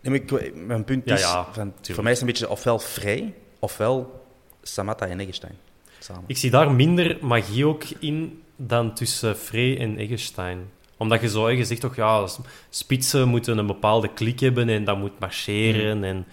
Nee, 0.01 0.21
ik- 0.21 0.55
mijn 0.55 0.83
punt 0.83 1.05
is, 1.05 1.19
ja, 1.21 1.47
van, 1.53 1.73
voor 1.81 2.03
mij 2.03 2.11
is 2.11 2.19
het 2.19 2.27
een 2.27 2.33
beetje 2.33 2.49
ofwel 2.49 2.79
Frey, 2.79 3.33
ofwel 3.59 4.25
Samatta 4.61 5.07
en 5.07 5.19
Eggestein. 5.19 5.57
Samen. 5.99 6.23
Ik 6.27 6.37
zie 6.37 6.49
daar 6.49 6.71
minder 6.71 7.17
magie 7.21 7.65
ook 7.65 7.83
in 7.99 8.43
dan 8.55 8.93
tussen 8.93 9.37
Frey 9.37 9.77
en 9.79 9.97
Eggestein. 9.97 10.69
Omdat 10.97 11.21
je 11.21 11.29
zo, 11.29 11.49
je 11.49 11.65
zegt 11.65 11.81
toch, 11.81 11.95
ja, 11.95 12.27
spitsen 12.69 13.27
moeten 13.27 13.57
een 13.57 13.67
bepaalde 13.67 14.13
klik 14.13 14.39
hebben 14.39 14.69
en 14.69 14.83
dat 14.83 14.97
moet 14.97 15.19
marcheren. 15.19 16.03
En, 16.03 16.25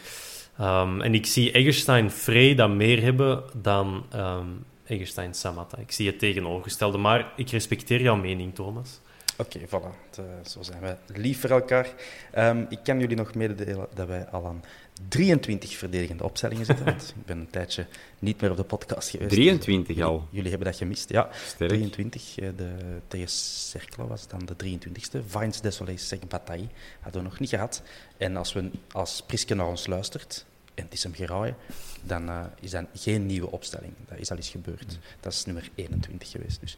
ehm, 0.59 1.01
en 1.01 1.15
ik 1.15 1.27
zie 1.27 1.53
Eggestein 1.53 2.11
Frey 2.11 2.55
dat 2.55 2.71
meer 2.71 3.03
hebben 3.03 3.43
dan 3.55 4.07
ehm 4.11 4.47
Eggestein 4.93 5.35
Samatta. 5.35 5.79
Ik 5.79 5.93
zie 5.93 6.07
het 6.07 6.19
tegenovergestelde, 6.19 6.99
maar 6.99 7.33
ik 7.37 7.51
respecteer 7.51 8.03
jouw 8.03 8.17
mening, 8.17 8.55
Thomas. 8.55 9.01
Oké, 9.37 9.59
voilà. 9.59 10.17
Eh, 10.17 10.25
zo 10.47 10.63
zijn 10.63 10.81
we 10.81 10.97
lief 11.07 11.41
voor 11.41 11.51
elkaar. 11.51 11.89
Ehm, 12.33 12.65
ik 12.69 12.79
kan 12.83 13.01
jullie 13.01 13.17
nog 13.17 13.35
mededelen 13.35 13.87
dat 13.95 14.07
wij 14.07 14.27
al 14.27 14.47
aan 14.47 14.63
23 15.09 15.77
verdedigende 15.77 16.25
opstellingen 16.25 16.67
zitten. 16.67 16.85
want 16.85 17.15
ik 17.19 17.27
ben 17.27 17.39
een 17.39 17.51
tijdje 17.51 17.87
niet 18.19 18.41
meer 18.41 18.51
op 18.51 18.57
de 18.57 18.63
podcast 18.65 19.09
geweest. 19.11 19.31
23 19.31 19.97
Jullie- 19.97 20.11
al. 20.11 20.27
Jullie 20.31 20.51
hebben 20.51 20.69
dat 20.69 20.77
gemist, 20.77 21.09
ja. 21.09 21.29
Sterk. 21.47 21.69
23. 21.71 22.39
eh, 22.39 22.49
De, 22.57 22.71
tegen 23.09 23.29
Cercle 23.29 24.07
was 24.07 24.29
dan 24.29 24.41
de 24.47 24.55
23ste. 24.57 25.19
Vines 25.27 25.61
Desolé 25.61 25.97
Sec 25.97 26.29
Bataille 26.29 26.69
hadden 27.01 27.23
we 27.23 27.29
nog 27.29 27.39
niet 27.39 27.49
gehad. 27.49 27.83
En 28.17 28.37
als, 28.37 28.53
we, 28.53 28.71
als 28.93 29.23
Priske 29.27 29.55
naar 29.55 29.67
ons 29.69 29.87
luistert, 29.87 30.45
en 30.75 30.85
het 30.85 30.93
is 30.93 31.03
hem 31.03 31.15
geraaien, 31.15 31.57
dan 32.03 32.29
eh, 32.29 32.45
is 32.61 32.71
dat 32.71 32.85
geen 32.95 33.27
nieuwe 33.27 33.51
opstelling. 33.51 33.93
Dat 34.09 34.19
is 34.19 34.31
al 34.31 34.37
eens 34.37 34.51
gebeurd. 34.51 34.99
Dat 35.21 35.33
is 35.33 35.45
nummer 35.45 35.71
21 35.75 36.31
geweest. 36.31 36.61
Dus 36.61 36.77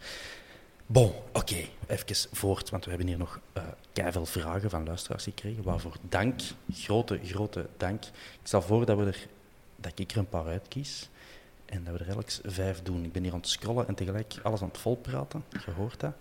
Bon, 0.87 1.13
oké. 1.33 1.65
Even 1.87 2.29
voort, 2.33 2.71
want 2.71 2.85
we 2.85 2.91
hebben 2.91 3.09
hier 3.09 3.19
nog 3.19 3.41
uh, 3.95 4.07
veel 4.11 4.27
vragen 4.27 4.71
van 4.71 4.85
luisteraars 4.85 5.25
gekregen. 5.25 5.63
Waarvoor 5.63 5.97
dank, 6.09 6.41
grote, 6.73 7.21
grote 7.25 7.67
dank. 7.77 8.05
Ik 8.05 8.41
stel 8.43 8.63
voor 8.63 8.87
dat, 8.87 8.99
we 8.99 9.05
er, 9.05 9.27
dat 9.77 9.99
ik 9.99 10.11
er 10.11 10.19
een 10.19 10.29
paar 10.29 10.47
uitkies 10.47 11.09
en 11.65 11.85
dat 11.85 11.99
we 11.99 12.05
er 12.05 12.11
elk 12.11 12.29
vijf 12.45 12.83
doen. 12.83 13.05
Ik 13.05 13.13
ben 13.13 13.23
hier 13.23 13.33
aan 13.33 13.39
het 13.39 13.49
scrollen 13.49 13.89
en 13.89 13.95
tegelijk 13.95 14.35
alles 14.43 14.61
aan 14.61 14.69
het 14.69 14.79
volpraten. 14.79 15.45
Je 15.51 15.71
hoort 15.71 16.01
dat. 16.01 16.13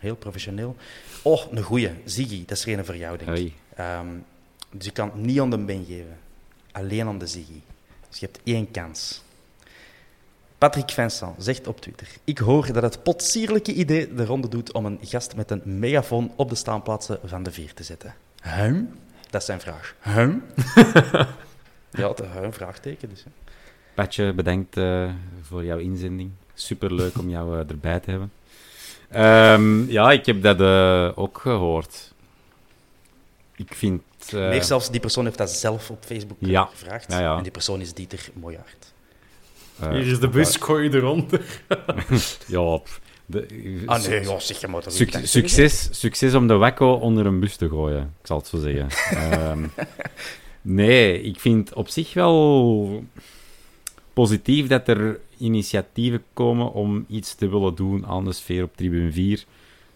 Heel 0.00 0.16
professioneel. 0.16 0.76
Oh, 1.22 1.52
een 1.52 1.62
goeie. 1.62 1.90
Ziggy, 2.04 2.44
dat 2.44 2.56
is 2.56 2.64
geen 2.64 2.84
voor 2.84 2.96
jou, 2.96 3.18
denk 3.18 3.36
ik. 3.36 3.52
Um, 3.78 4.24
dus 4.70 4.84
je 4.84 4.92
kan 4.92 5.08
het 5.08 5.16
niet 5.16 5.40
aan 5.40 5.50
de 5.50 5.58
Ben 5.58 5.84
geven. 5.84 6.18
Alleen 6.72 7.06
aan 7.06 7.18
de 7.18 7.26
Ziggy. 7.26 7.60
Dus 8.08 8.18
je 8.18 8.26
hebt 8.26 8.40
één 8.44 8.70
kans. 8.70 9.22
Patrick 10.58 10.90
Vincent 10.90 11.34
zegt 11.38 11.66
op 11.66 11.80
Twitter: 11.80 12.08
Ik 12.24 12.38
hoor 12.38 12.72
dat 12.72 12.82
het 12.82 13.02
potsierlijke 13.02 13.72
idee 13.72 14.14
de 14.14 14.24
ronde 14.24 14.48
doet 14.48 14.72
om 14.72 14.86
een 14.86 14.98
gast 15.02 15.36
met 15.36 15.50
een 15.50 15.62
megafoon 15.64 16.32
op 16.36 16.48
de 16.48 16.54
staanplaatsen 16.54 17.18
van 17.24 17.42
de 17.42 17.52
vier 17.52 17.74
te 17.74 17.82
zetten. 17.82 18.14
Hum? 18.42 18.98
Dat 19.30 19.40
is 19.40 19.46
zijn 19.46 19.60
vraag. 19.60 19.94
Hum? 20.00 20.42
ja, 21.90 22.12
een 22.42 22.52
vraagteken 22.52 23.08
dus. 23.08 23.24
Hè. 23.24 23.30
Patje, 23.94 24.32
bedankt 24.32 24.76
uh, 24.76 25.10
voor 25.42 25.64
jouw 25.64 25.78
inzending. 25.78 26.30
Superleuk 26.54 27.18
om 27.18 27.28
jou 27.28 27.52
uh, 27.52 27.70
erbij 27.70 28.00
te 28.00 28.10
hebben. 28.10 28.32
Um, 29.14 29.90
ja, 29.90 30.10
ik 30.10 30.26
heb 30.26 30.42
dat 30.42 30.60
uh, 30.60 31.18
ook 31.18 31.38
gehoord. 31.38 32.12
Ik 33.56 33.74
vind... 33.74 34.02
Meer 34.32 34.64
zelfs, 34.64 34.90
die 34.90 35.00
persoon 35.00 35.24
heeft 35.24 35.38
dat 35.38 35.50
zelf 35.50 35.90
op 35.90 36.04
Facebook 36.04 36.36
ja. 36.40 36.64
gevraagd. 36.64 37.12
Ja, 37.12 37.20
ja. 37.20 37.36
En 37.36 37.42
die 37.42 37.52
persoon 37.52 37.80
is 37.80 37.94
Dieter 37.94 38.28
Moyaert. 38.32 38.94
Uh, 39.82 39.90
Hier 39.90 40.06
is 40.06 40.20
de 40.20 40.28
bus, 40.28 40.56
gooi 40.56 40.90
je 40.90 40.96
eronder. 40.96 41.62
ja, 42.46 42.80
de, 43.26 43.82
ah 43.86 44.06
nee, 44.06 44.20
ja, 44.20 44.38
zeg 44.38 44.60
je 44.60 44.68
maar. 44.68 44.82
Suc 44.86 45.18
succes, 45.22 45.88
succes 45.90 46.34
om 46.34 46.46
de 46.46 46.56
wekko 46.56 46.92
onder 46.92 47.26
een 47.26 47.40
bus 47.40 47.56
te 47.56 47.68
gooien, 47.68 48.14
ik 48.20 48.26
zal 48.26 48.36
het 48.36 48.46
zo 48.46 48.58
zeggen. 48.58 48.88
um, 49.50 49.72
nee, 50.62 51.22
ik 51.22 51.40
vind 51.40 51.74
op 51.74 51.88
zich 51.88 52.14
wel 52.14 53.04
positief 54.12 54.66
dat 54.66 54.88
er 54.88 55.20
initiatieven 55.38 56.24
komen 56.32 56.72
om 56.72 57.04
iets 57.08 57.34
te 57.34 57.48
willen 57.48 57.74
doen 57.74 58.06
aan 58.06 58.24
de 58.24 58.32
sfeer 58.32 58.62
op 58.62 58.76
tribune 58.76 59.12
4. 59.12 59.44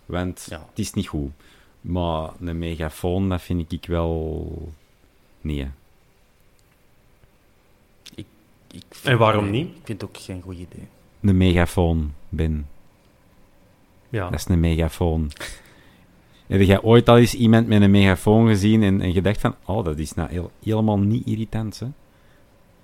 Want 0.06 0.46
ja. 0.50 0.66
het 0.68 0.78
is 0.78 0.92
niet 0.92 1.08
goed. 1.08 1.30
Maar 1.80 2.30
een 2.40 2.58
megafoon, 2.58 3.28
dat 3.28 3.42
vind 3.42 3.72
ik 3.72 3.86
wel... 3.86 4.72
Nee. 5.40 5.68
Ik, 8.72 8.82
en 9.04 9.18
waarom 9.18 9.50
niet? 9.50 9.66
Ik 9.66 9.80
vind 9.84 10.00
het 10.00 10.10
ook 10.10 10.22
geen 10.22 10.42
goed 10.42 10.54
idee. 10.54 10.88
Een 11.20 11.36
megafoon, 11.36 12.12
Ben. 12.28 12.66
Ja. 14.08 14.30
Dat 14.30 14.38
is 14.38 14.48
een 14.48 14.60
megafoon. 14.60 15.30
Heb 16.46 16.60
jij 16.60 16.82
ooit 16.82 17.08
al 17.08 17.18
eens 17.18 17.34
iemand 17.34 17.66
met 17.66 17.82
een 17.82 17.90
megafoon 17.90 18.48
gezien 18.48 18.82
en, 18.82 19.00
en 19.00 19.12
gedacht 19.12 19.40
van... 19.40 19.54
Oh, 19.64 19.84
dat 19.84 19.98
is 19.98 20.14
nou 20.14 20.48
helemaal 20.62 20.98
niet 20.98 21.26
irritant, 21.26 21.78
hè? 21.78 21.86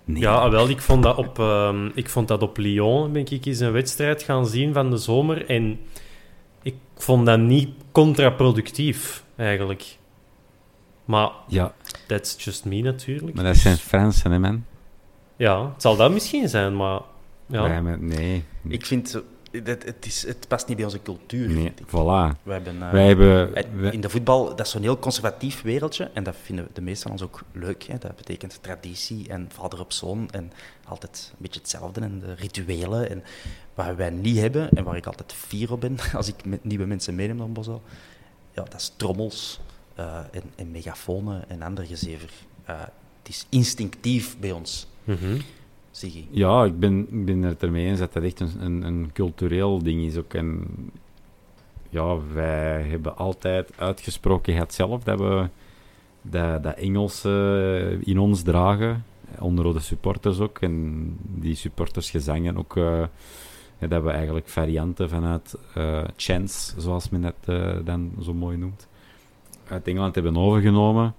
Ja, 0.05 0.51
wel, 0.51 0.69
ik 0.69 0.81
vond, 0.81 1.03
dat 1.03 1.17
op, 1.17 1.39
uh, 1.39 1.85
ik 1.95 2.09
vond 2.09 2.29
dat 2.29 2.43
op 2.43 2.57
Lyon, 2.57 3.13
ben 3.13 3.27
ik 3.31 3.47
eens 3.47 3.61
een 3.61 3.73
wedstrijd 3.73 4.23
gaan 4.23 4.47
zien 4.47 4.73
van 4.73 4.91
de 4.91 4.97
zomer. 4.97 5.47
En 5.47 5.79
ik 6.63 6.75
vond 6.97 7.27
dat 7.27 7.39
niet 7.39 7.69
contraproductief, 7.93 9.25
eigenlijk. 9.37 9.97
Maar 11.05 11.31
ja. 11.49 11.75
that's 12.07 12.45
just 12.45 12.65
me 12.65 12.81
natuurlijk. 12.81 13.37
Maar 13.37 13.45
dat 13.45 13.57
zijn 13.57 13.77
Fransen, 13.77 14.31
hè, 14.31 14.39
man? 14.39 14.65
Ja, 15.37 15.71
het 15.73 15.83
zal 15.83 15.97
dat 15.97 16.11
misschien 16.11 16.49
zijn, 16.49 16.77
maar... 16.77 17.01
Ja. 17.47 17.81
nee. 17.81 18.45
Ik 18.69 18.87
vind 18.87 19.23
het, 19.65 19.85
het, 19.85 20.07
is, 20.07 20.27
het 20.27 20.49
past 20.49 20.69
niet 20.69 20.77
bij 20.77 20.85
onze 20.85 21.03
cultuur. 21.03 21.49
Nee, 21.49 21.73
voilà. 21.87 22.43
We 22.43 22.53
hebben, 22.53 22.75
uh, 22.75 22.91
Wij 22.91 23.07
hebben, 23.07 23.93
in 23.93 24.01
de 24.01 24.11
voetbal, 24.11 24.49
dat 24.49 24.67
is 24.67 24.71
zo'n 24.71 24.83
heel 24.83 24.99
conservatief 24.99 25.63
wereldje. 25.63 26.11
En 26.15 26.23
dat 26.23 26.37
vinden 26.43 26.69
de 26.73 26.81
meesten 26.81 27.03
van 27.03 27.13
ons 27.13 27.23
ook 27.23 27.43
leuk. 27.53 27.83
Hè. 27.83 27.99
Dat 27.99 28.17
betekent 28.17 28.59
traditie 28.61 29.29
en 29.29 29.49
vader 29.53 29.81
op 29.81 29.93
zoon. 29.93 30.29
En 30.31 30.53
altijd 30.85 31.29
een 31.33 31.39
beetje 31.39 31.61
hetzelfde. 31.61 32.01
En 32.01 32.21
de 32.21 32.35
rituelen. 32.35 33.11
En 33.11 33.25
wat 33.75 33.95
wij 33.97 34.11
niet 34.11 34.39
hebben, 34.39 34.71
en 34.71 34.85
waar 34.85 34.97
ik 34.97 35.07
altijd 35.07 35.33
fier 35.33 35.73
op 35.73 35.81
ben, 35.81 35.97
als 36.15 36.29
ik 36.29 36.45
met 36.45 36.65
nieuwe 36.65 36.87
mensen 36.87 37.15
meeneem 37.15 37.37
naar 37.37 37.51
Bosel, 37.51 37.83
ja, 38.53 38.63
dat 38.63 38.81
is 38.81 38.93
trommels 38.97 39.61
uh, 39.99 40.17
en, 40.31 40.43
en, 40.55 40.71
megafonen 40.71 41.49
en 41.49 41.63
ander 41.63 41.85
gezever. 41.85 42.31
Uh, 42.71 42.81
het 43.19 43.29
is 43.29 43.47
instinctief 43.49 44.39
bij 44.39 44.53
ons. 44.53 44.87
Mm 45.07 45.17
-hmm. 45.21 45.39
Ja, 46.31 46.65
ik 46.65 46.79
ben, 46.79 47.07
ik 47.11 47.25
ben 47.25 47.43
het 47.43 47.63
ermee 47.63 47.87
eens 47.87 47.99
dat 47.99 48.13
dat 48.13 48.23
echt 48.23 48.41
een, 48.41 48.51
een, 48.61 48.83
een, 48.83 49.11
cultureel 49.13 49.83
ding 49.83 50.03
is 50.03 50.17
ook. 50.17 50.35
En 50.35 50.65
ja, 51.89 52.17
wij 52.33 52.83
hebben 52.83 53.17
altijd 53.17 53.73
uitgesproken 53.77 54.57
het 54.57 54.75
zelf 54.75 55.03
dat 55.03 55.19
we 55.19 55.49
dat, 56.23 56.63
dat 56.63 56.75
Engels 56.75 57.25
in 58.01 58.19
ons 58.19 58.43
dragen. 58.43 59.05
Onder 59.39 59.73
de 59.73 59.81
supporters 59.81 60.39
ook. 60.41 60.59
En 60.59 61.17
die 61.21 61.55
supporters 61.55 62.11
gezangen 62.11 62.57
ook. 62.57 62.77
Uh, 62.77 63.05
dat 63.79 64.03
we 64.03 64.11
eigenlijk 64.11 64.49
varianten 64.49 65.09
vanuit 65.09 65.55
uh, 65.79 66.05
chants, 66.17 66.75
zoals 66.77 67.09
men 67.09 67.23
het 67.23 67.35
uh, 67.47 67.77
dan 67.85 68.13
zo 68.23 68.35
mooi 68.35 68.57
noemt, 68.57 68.89
uit 69.69 69.87
Engeland 69.87 70.15
hebben 70.15 70.37
overgenomen. 70.37 71.15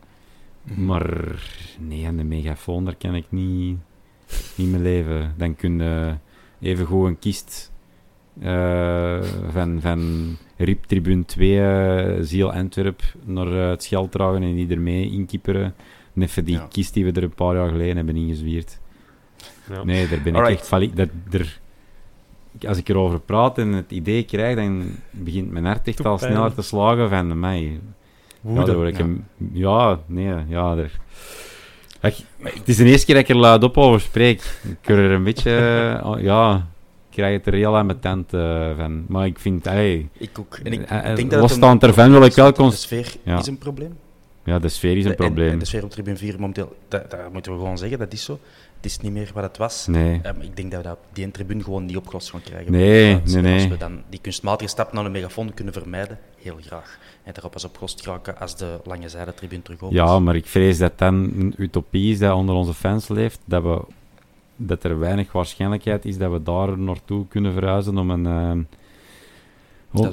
Maar 0.75 1.39
nee, 1.79 2.05
en 2.05 2.17
de 2.17 2.23
megafoon, 2.23 2.85
daar 2.85 2.95
kan 2.95 3.15
ik 3.15 3.25
niet 3.29 3.77
niet 4.55 4.69
meer 4.71 4.79
leven. 4.79 5.33
Dan 5.37 5.55
kun 5.55 5.79
je 5.79 6.15
even 6.59 6.85
gewoon 6.85 7.07
een 7.07 7.19
kist 7.19 7.71
uh, 8.43 9.23
van, 9.49 9.81
van 9.81 10.35
RIP 10.57 10.83
Tribune 10.83 11.25
2, 11.25 11.51
uh, 11.51 12.23
Ziel 12.23 12.53
Antwerp, 12.53 13.01
naar 13.25 13.47
uh, 13.47 13.69
het 13.69 13.83
Scheld 13.83 14.11
dragen 14.11 14.43
en 14.43 14.55
die 14.55 14.69
ermee 14.69 15.11
inkipperen. 15.11 15.75
En 16.13 16.21
even 16.21 16.45
die 16.45 16.55
ja. 16.55 16.67
kist 16.71 16.93
die 16.93 17.05
we 17.05 17.11
er 17.11 17.23
een 17.23 17.33
paar 17.33 17.55
jaar 17.55 17.69
geleden 17.69 17.95
hebben 17.95 18.15
ingezwierd. 18.15 18.79
Ja. 19.69 19.83
Nee, 19.83 20.07
daar 20.07 20.21
ben 20.21 20.35
ik 20.35 20.47
echt 20.47 20.67
valide. 20.67 20.95
Dat, 20.95 21.09
er, 21.41 21.59
als 22.67 22.77
ik 22.77 22.89
erover 22.89 23.19
praat 23.19 23.57
en 23.57 23.73
het 23.73 23.91
idee 23.91 24.23
krijg, 24.23 24.55
dan 24.55 24.85
begint 25.11 25.51
mijn 25.51 25.65
hart 25.65 25.87
echt 25.87 26.05
al 26.05 26.17
sneller 26.17 26.53
te 26.53 26.61
slagen 26.61 27.09
van 27.09 27.39
mij. 27.39 27.79
Ja, 28.41 28.63
daar 28.63 28.87
ik 28.87 28.97
ja. 28.97 29.03
Hem, 29.03 29.25
ja, 29.51 29.99
nee, 30.05 30.33
ja, 30.47 30.75
er, 30.75 30.91
het 31.99 32.61
is 32.65 32.77
de 32.77 32.85
eerste 32.85 33.05
keer 33.05 33.15
dat 33.15 33.23
ik 33.23 33.29
er 33.29 33.35
luid 33.35 33.63
op 33.63 33.77
over 33.77 34.01
spreek. 34.01 34.59
Ik 34.81 34.89
er 34.89 35.11
een 35.11 35.23
beetje... 35.23 35.51
Uh, 36.03 36.23
ja, 36.29 36.55
ik 36.55 36.63
krijg 37.23 37.37
het 37.37 37.47
er 37.47 37.53
heel 37.53 37.77
aan 37.77 37.85
mijn 37.85 37.99
tent 37.99 38.33
uh, 38.33 38.69
van. 38.77 39.05
Maar 39.07 39.25
ik 39.25 39.39
vind... 39.39 39.65
Hey, 39.65 40.09
ik 40.17 40.39
ook. 40.39 40.59
En 40.63 40.73
ik, 40.73 40.91
uh, 40.91 41.15
denk 41.15 41.31
dat 41.31 41.39
losstaand 41.39 41.83
ervan 41.83 42.11
wil 42.11 42.23
ik 42.23 42.33
wel... 42.33 42.51
De 42.51 42.71
sfeer 42.71 43.15
ja. 43.23 43.39
is 43.39 43.47
een 43.47 43.57
probleem. 43.57 43.97
Ja, 44.43 44.59
de 44.59 44.69
sfeer 44.69 44.97
is 44.97 45.05
een 45.05 45.15
probleem. 45.15 45.51
En, 45.51 45.59
de 45.59 45.65
sfeer 45.65 45.83
op 45.83 45.89
tribune 45.89 46.17
4 46.17 46.39
momenteel, 46.39 46.75
dat, 46.87 47.11
dat, 47.11 47.33
moeten 47.33 47.51
we 47.51 47.57
gewoon 47.57 47.77
zeggen, 47.77 47.97
dat 47.97 48.13
is 48.13 48.23
zo. 48.23 48.39
Het 48.77 48.85
is 48.85 48.99
niet 48.99 49.11
meer 49.11 49.31
wat 49.33 49.43
het 49.43 49.57
was. 49.57 49.87
Nee. 49.87 50.21
Um, 50.25 50.41
ik 50.41 50.55
denk 50.55 50.71
dat 50.71 50.81
we 50.81 50.87
dat 50.87 50.97
op 50.97 51.05
die 51.13 51.31
tribune 51.31 51.63
gewoon 51.63 51.85
niet 51.85 51.97
opgelost 51.97 52.29
gaan 52.29 52.41
krijgen. 52.41 52.71
Nee, 52.71 53.21
nee, 53.25 53.41
nee. 53.41 53.53
Als 53.53 53.67
we 53.67 53.77
dan 53.77 54.03
die 54.09 54.19
kunstmatige 54.19 54.69
stap 54.69 54.93
naar 54.93 55.05
een 55.05 55.11
megafoon 55.11 55.53
kunnen 55.53 55.73
vermijden, 55.73 56.19
heel 56.41 56.57
graag 56.61 56.99
en 57.23 57.33
daarop 57.33 57.51
pas 57.51 57.65
opgelost 57.65 58.03
geraken 58.03 58.39
als 58.39 58.55
de 58.55 58.79
lange 58.83 59.09
zijde-tribune 59.09 59.61
terug 59.61 59.81
open 59.81 59.95
Ja, 59.95 60.19
maar 60.19 60.35
ik 60.35 60.45
vrees 60.45 60.77
dat 60.77 60.97
dan 60.97 61.13
een 61.15 61.53
utopie 61.57 62.11
is 62.11 62.19
dat 62.19 62.33
onder 62.33 62.55
onze 62.55 62.73
fans 62.73 63.07
leeft, 63.07 63.39
dat, 63.45 63.63
we, 63.63 63.81
dat 64.55 64.83
er 64.83 64.99
weinig 64.99 65.31
waarschijnlijkheid 65.31 66.05
is 66.05 66.17
dat 66.17 66.31
we 66.31 66.43
daar 66.43 66.77
naartoe 66.77 67.27
kunnen 67.27 67.53
verhuizen 67.53 67.97
om 67.97 68.09
een... 68.09 68.25
Uh, 68.25 68.65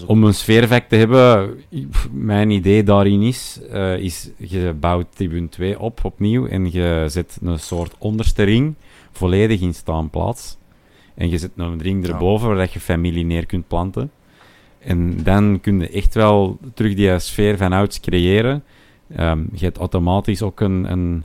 om, 0.07 0.25
een 0.25 0.35
sfeereffect 0.35 0.89
te 0.89 0.97
hebben, 0.97 1.55
mijn 2.13 2.51
idee 2.51 2.83
daarin 2.83 3.23
is, 3.23 3.61
uh, 3.73 3.99
is 3.99 4.31
je 4.37 4.75
bouwt 4.81 5.07
tribune 5.15 5.49
2 5.49 5.81
op 5.81 6.05
opnieuw 6.05 6.47
en 6.47 6.73
je 6.73 7.05
zet 7.09 7.39
een 7.43 7.59
soort 7.59 7.95
onderste 7.99 8.43
ring 8.43 8.75
volledig 9.13 9.61
in 9.61 9.75
staanplaats. 9.75 10.57
En 11.15 11.31
je 11.31 11.39
zet 11.39 11.51
een 11.57 11.83
ring 11.83 12.09
erboven 12.09 12.57
waar 12.57 12.71
je 12.73 12.81
familie 12.81 13.25
neer 13.25 13.47
kunt 13.47 13.69
planten. 13.69 14.11
En 14.79 15.23
dan 15.23 15.61
kun 15.61 15.81
je 15.81 15.89
echt 15.89 16.15
wel 16.15 16.59
terug 16.75 16.95
die 16.95 17.19
sfeer 17.19 17.57
van 17.57 17.73
ouds 17.73 18.01
creëren. 18.01 18.65
Um, 19.19 19.49
je 19.53 19.65
hebt 19.65 19.79
automatisch 19.79 20.43
ook 20.43 20.61
een, 20.61 20.93
een, 20.93 21.25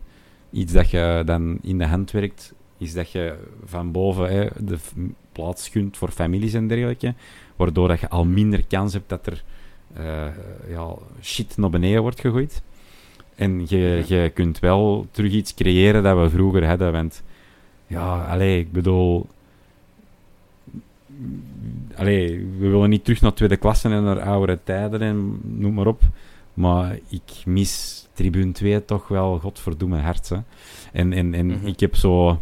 iets 0.51 0.73
dat 0.73 0.89
je 0.89 1.21
dan 1.25 1.59
in 1.61 1.77
de 1.77 1.85
hand 1.85 2.11
werkt, 2.11 2.53
is 2.77 2.93
dat 2.93 3.11
je 3.11 3.35
van 3.65 3.91
boven 3.91 4.29
hè, 4.31 4.47
de 4.57 4.77
plaats 5.31 5.69
kunt 5.69 5.97
voor 5.97 6.09
families 6.09 6.53
en 6.53 6.67
dergelijke, 6.67 7.13
waardoor 7.59 7.87
dat 7.87 7.99
je 7.99 8.09
al 8.09 8.25
minder 8.25 8.63
kans 8.67 8.93
hebt 8.93 9.09
dat 9.09 9.25
er 9.25 9.43
uh, 9.97 10.25
ja, 10.69 10.93
shit 11.21 11.57
naar 11.57 11.69
beneden 11.69 12.01
wordt 12.01 12.19
gegooid. 12.19 12.61
En 13.35 13.65
je, 13.67 14.03
je 14.07 14.31
kunt 14.33 14.59
wel 14.59 15.07
terug 15.11 15.31
iets 15.31 15.53
creëren 15.53 16.03
dat 16.03 16.17
we 16.17 16.29
vroeger 16.29 16.67
hadden, 16.67 16.91
want 16.91 17.23
ja, 17.87 18.23
alleen 18.23 18.59
ik 18.59 18.71
bedoel, 18.71 19.27
allee, 21.95 22.47
we 22.59 22.67
willen 22.67 22.89
niet 22.89 23.03
terug 23.03 23.21
naar 23.21 23.33
tweede 23.33 23.57
klasse 23.57 23.89
en 23.89 24.03
naar 24.03 24.21
oudere 24.21 24.59
tijden 24.63 25.01
en 25.01 25.39
noem 25.43 25.73
maar 25.73 25.87
op. 25.87 26.01
Maar 26.53 26.99
ik 27.09 27.45
mis 27.45 28.07
tribune 28.13 28.51
2 28.51 28.85
toch 28.85 29.07
wel, 29.07 29.39
godverdomme, 29.39 29.97
hart. 29.97 30.29
Hè. 30.29 30.37
En, 30.91 31.13
en, 31.13 31.33
en 31.33 31.45
mhm. 31.45 31.67
ik 31.67 31.79
heb 31.79 31.95
zo 31.95 32.39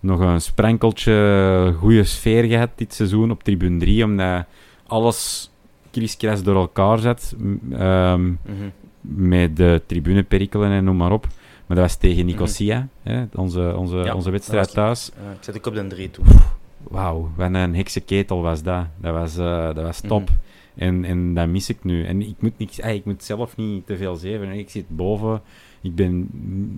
nog 0.00 0.20
een 0.20 0.40
sprenkeltje 0.40 1.74
goede 1.78 2.04
sfeer 2.04 2.44
gehad 2.44 2.70
dit 2.74 2.94
seizoen 2.94 3.30
op 3.30 3.42
tribune 3.42 3.78
3, 3.78 4.04
omdat 4.04 4.44
alles 4.86 5.50
kriskras 5.90 6.42
door 6.42 6.56
elkaar 6.56 6.98
zet. 6.98 7.34
ehm, 7.72 8.24
Mhm. 8.24 8.34
met 9.00 9.56
de 9.56 9.82
tribuneperikelen 9.86 10.70
en 10.70 10.84
noem 10.84 10.96
maar 10.96 11.12
op. 11.12 11.26
Maar 11.66 11.76
dat 11.76 11.86
was 11.86 11.96
tegen 11.96 12.26
Nicosia, 12.26 12.88
hè, 13.02 13.24
onze, 13.34 13.74
onze, 13.76 13.96
Ja, 13.96 14.14
onze 14.14 14.30
wedstrijd 14.30 14.64
was- 14.66 14.74
thuis. 14.74 15.08
Ik 15.08 15.44
zet 15.44 15.56
ook 15.56 15.66
op 15.66 15.74
de 15.74 15.86
drie 15.86 16.10
toen. 16.10 16.24
Wauw, 16.82 17.30
wat 17.36 17.54
een 17.54 17.74
heksenketel 17.74 18.42
was 18.42 18.62
dat. 18.62 18.84
Dat 18.96 19.12
was, 19.14 19.36
eh, 19.36 19.64
dat 19.74 19.82
was 19.84 20.00
top. 20.00 20.22
Mhm. 20.28 20.38
En, 20.76 21.04
en 21.04 21.34
dat 21.34 21.48
mis 21.48 21.68
ik 21.68 21.84
nu. 21.84 22.04
En 22.04 22.20
ik 22.22 22.34
moet, 22.38 22.58
niks, 22.58 22.80
ey, 22.80 22.94
ik 22.94 23.04
moet 23.04 23.24
zelf 23.24 23.56
niet 23.56 23.86
te 23.86 23.96
veel 23.96 24.16
zeven. 24.16 24.50
Ik 24.52 24.70
zit 24.70 24.84
boven. 24.88 25.42
Ik 25.80 25.94
ben 25.94 26.28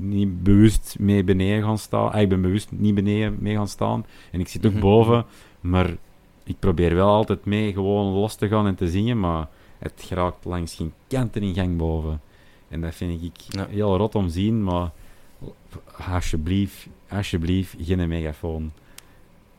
niet 0.08 0.42
bewust 0.42 0.96
mee 0.98 1.24
beneden 1.24 1.62
gaan 1.64 1.78
staan. 1.78 2.12
Ah, 2.12 2.20
ik 2.20 2.28
ben 2.28 2.40
bewust 2.42 2.70
niet 2.70 2.94
beneden 2.94 3.36
mee 3.40 3.54
gaan 3.54 3.68
staan. 3.68 4.06
En 4.30 4.40
ik 4.40 4.48
zit 4.48 4.66
ook 4.66 4.72
Mhm. 4.72 4.80
boven. 4.80 5.24
Maar 5.60 5.96
ik 6.44 6.56
probeer 6.58 6.94
wel 6.94 7.08
altijd 7.08 7.44
mee 7.44 7.72
gewoon 7.72 8.12
los 8.12 8.34
te 8.34 8.48
gaan 8.48 8.66
en 8.66 8.74
te 8.74 8.88
zingen. 8.88 9.20
Maar 9.20 9.48
het 9.78 9.92
geraakt 10.06 10.44
langs 10.44 10.74
geen 10.74 10.92
kanten 11.06 11.42
in 11.42 11.54
gang 11.54 11.76
boven. 11.76 12.20
En 12.68 12.80
dat 12.80 12.94
vind 12.94 13.22
ik 13.22 13.32
Ja. 13.48 13.66
heel 13.70 13.96
rot 13.96 14.14
om 14.14 14.26
te 14.26 14.32
zien. 14.32 14.64
Maar 14.64 14.90
alsjeblieft, 16.08 16.86
alsjeblieft, 17.08 17.74
geen 17.80 18.08
megafoon. 18.08 18.72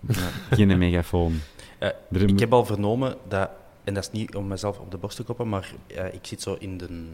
Ja. 0.07 0.29
Geen 0.51 0.77
megafoon. 0.77 1.33
Eh, 1.77 1.89
Ik 2.11 2.39
heb 2.39 2.53
al 2.53 2.65
vernomen 2.65 3.15
dat, 3.27 3.49
en 3.83 3.93
dat 3.93 4.03
is 4.03 4.11
niet 4.11 4.35
om 4.35 4.47
mezelf 4.47 4.79
op 4.79 4.91
de 4.91 4.97
borst 4.97 5.15
te 5.15 5.23
kloppen, 5.23 5.49
maar 5.49 5.73
eh, 5.87 6.13
ik 6.13 6.25
zit 6.27 6.41
zo 6.41 6.55
in 6.59 6.77
de 6.77 7.05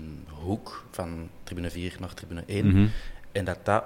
hoek 0.44 0.86
van 0.92 1.30
tribune 1.44 1.70
4 1.70 1.96
naar 2.00 2.14
tribune 2.14 2.44
1. 2.46 2.68
Mhm. 2.68 2.88
En 3.32 3.46
dat 3.46 3.58
dat, 3.64 3.84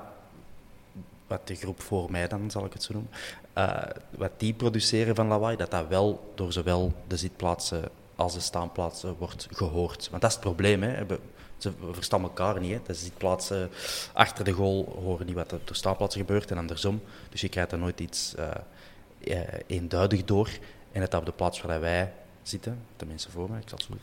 wat 1.27 1.47
de 1.47 1.55
groep 1.55 1.81
voor 1.81 2.11
mij 2.11 2.27
dan, 2.27 2.51
zal 2.51 2.65
ik 2.65 2.73
het 2.73 2.84
zo 2.84 2.93
noemen, 2.93 3.11
eh, 3.53 3.84
wat 4.17 4.31
die 4.38 4.53
produceren 4.53 5.15
van 5.15 5.27
lawaai, 5.27 5.57
dat 5.57 5.71
dat 5.71 5.88
wel 5.88 6.31
door 6.36 6.51
zowel 6.53 6.93
de 7.07 7.17
zitplaatsen 7.17 7.84
als 8.15 8.34
de 8.34 8.39
staanplaatsen 8.39 9.15
wordt 9.17 9.47
gehoord. 9.51 10.09
Want 10.09 10.21
dat 10.21 10.29
is 10.31 10.36
het 10.38 10.45
probleem, 10.45 10.84
hè. 10.84 11.05
We- 11.05 11.19
Ze 11.57 11.71
verstaan 11.91 12.21
elkaar 12.23 12.59
niet. 12.59 12.71
Hè. 12.71 12.79
De 12.86 12.93
zitplaatsen 12.93 13.69
achter 14.13 14.43
de 14.45 14.51
goal 14.51 14.99
horen 15.03 15.25
niet 15.25 15.36
wat 15.36 15.51
er 15.51 15.57
op 15.57 15.67
de 15.67 15.73
staanplaatsen 15.73 16.21
gebeurt 16.21 16.51
en 16.51 16.57
andersom. 16.57 17.01
Dus 17.29 17.41
je 17.41 17.49
krijgt 17.49 17.71
er 17.71 17.77
nooit 17.77 17.99
iets 17.99 18.36
eh, 18.36 19.41
eenduidig 19.67 20.23
door. 20.23 20.49
En 20.91 20.99
dat 21.01 21.13
op 21.13 21.25
de 21.25 21.31
plaats 21.31 21.61
waar 21.61 21.79
wij 21.79 22.13
zitten, 22.50 22.78
de 22.98 23.06
mensen 23.06 23.32
voor 23.32 23.50
mij, 23.50 23.60
ik 23.60 23.70
zal 23.70 23.78
het 23.78 23.88
zo 23.88 23.94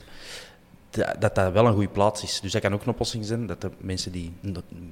dat- 0.91 1.21
dat 1.21 1.35
dat 1.35 1.53
wel 1.53 1.67
een 1.67 1.73
goede 1.73 1.89
plaats 1.89 2.23
is. 2.23 2.41
Dus 2.41 2.53
dat 2.53 2.63
kan 2.63 2.73
ook 2.75 2.83
een 2.83 2.89
oplossing 2.93 3.25
zijn, 3.25 3.47
dat 3.47 3.61
de 3.61 3.71
mensen 3.81 4.13
die, 4.13 4.33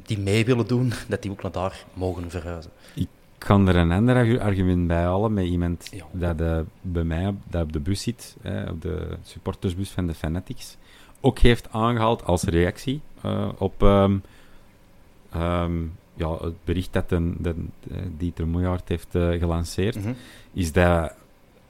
die 0.03 0.19
mee 0.19 0.45
willen 0.45 0.67
doen, 0.67 0.93
dat 1.09 1.23
die 1.23 1.31
ook 1.31 1.43
naar 1.43 1.53
daar 1.53 1.85
mogen 1.95 2.31
verhuizen. 2.31 2.71
Ik 2.95 3.09
kan 3.39 3.69
er 3.69 3.77
een 3.77 3.93
ander 3.93 4.15
argu- 4.17 4.39
argument 4.39 4.87
bij 4.87 5.03
halen 5.03 5.33
met 5.33 5.45
iemand 5.45 5.89
Ja. 5.91 6.05
dat 6.13 6.41
eh, 6.41 6.61
bij 6.81 7.05
mij 7.05 7.27
op, 7.27 7.37
dat 7.49 7.63
op 7.63 7.73
de 7.73 7.81
bus 7.81 8.03
zit, 8.03 8.37
eh, 8.43 8.63
op 8.71 8.83
de 8.83 9.17
supportersbus 9.23 9.91
van 9.91 10.07
de 10.07 10.15
Fanatics, 10.15 10.77
ook 11.21 11.39
heeft 11.39 11.69
aangehaald 11.71 12.25
als 12.25 12.43
reactie 12.43 13.01
eh, 13.23 13.49
op 13.59 13.83
ehm, 13.83 14.17
ehm, 15.33 15.83
ja, 16.15 16.37
het 16.41 16.65
bericht 16.65 16.93
dat, 16.93 17.09
de, 17.09 17.55
eh, 17.91 17.97
Dieter 18.19 18.47
Moejaert 18.47 18.89
heeft 18.89 19.09
gelanceerd, 19.11 19.95
Mhm. 19.97 20.13
is 20.53 20.73
dat 20.73 21.15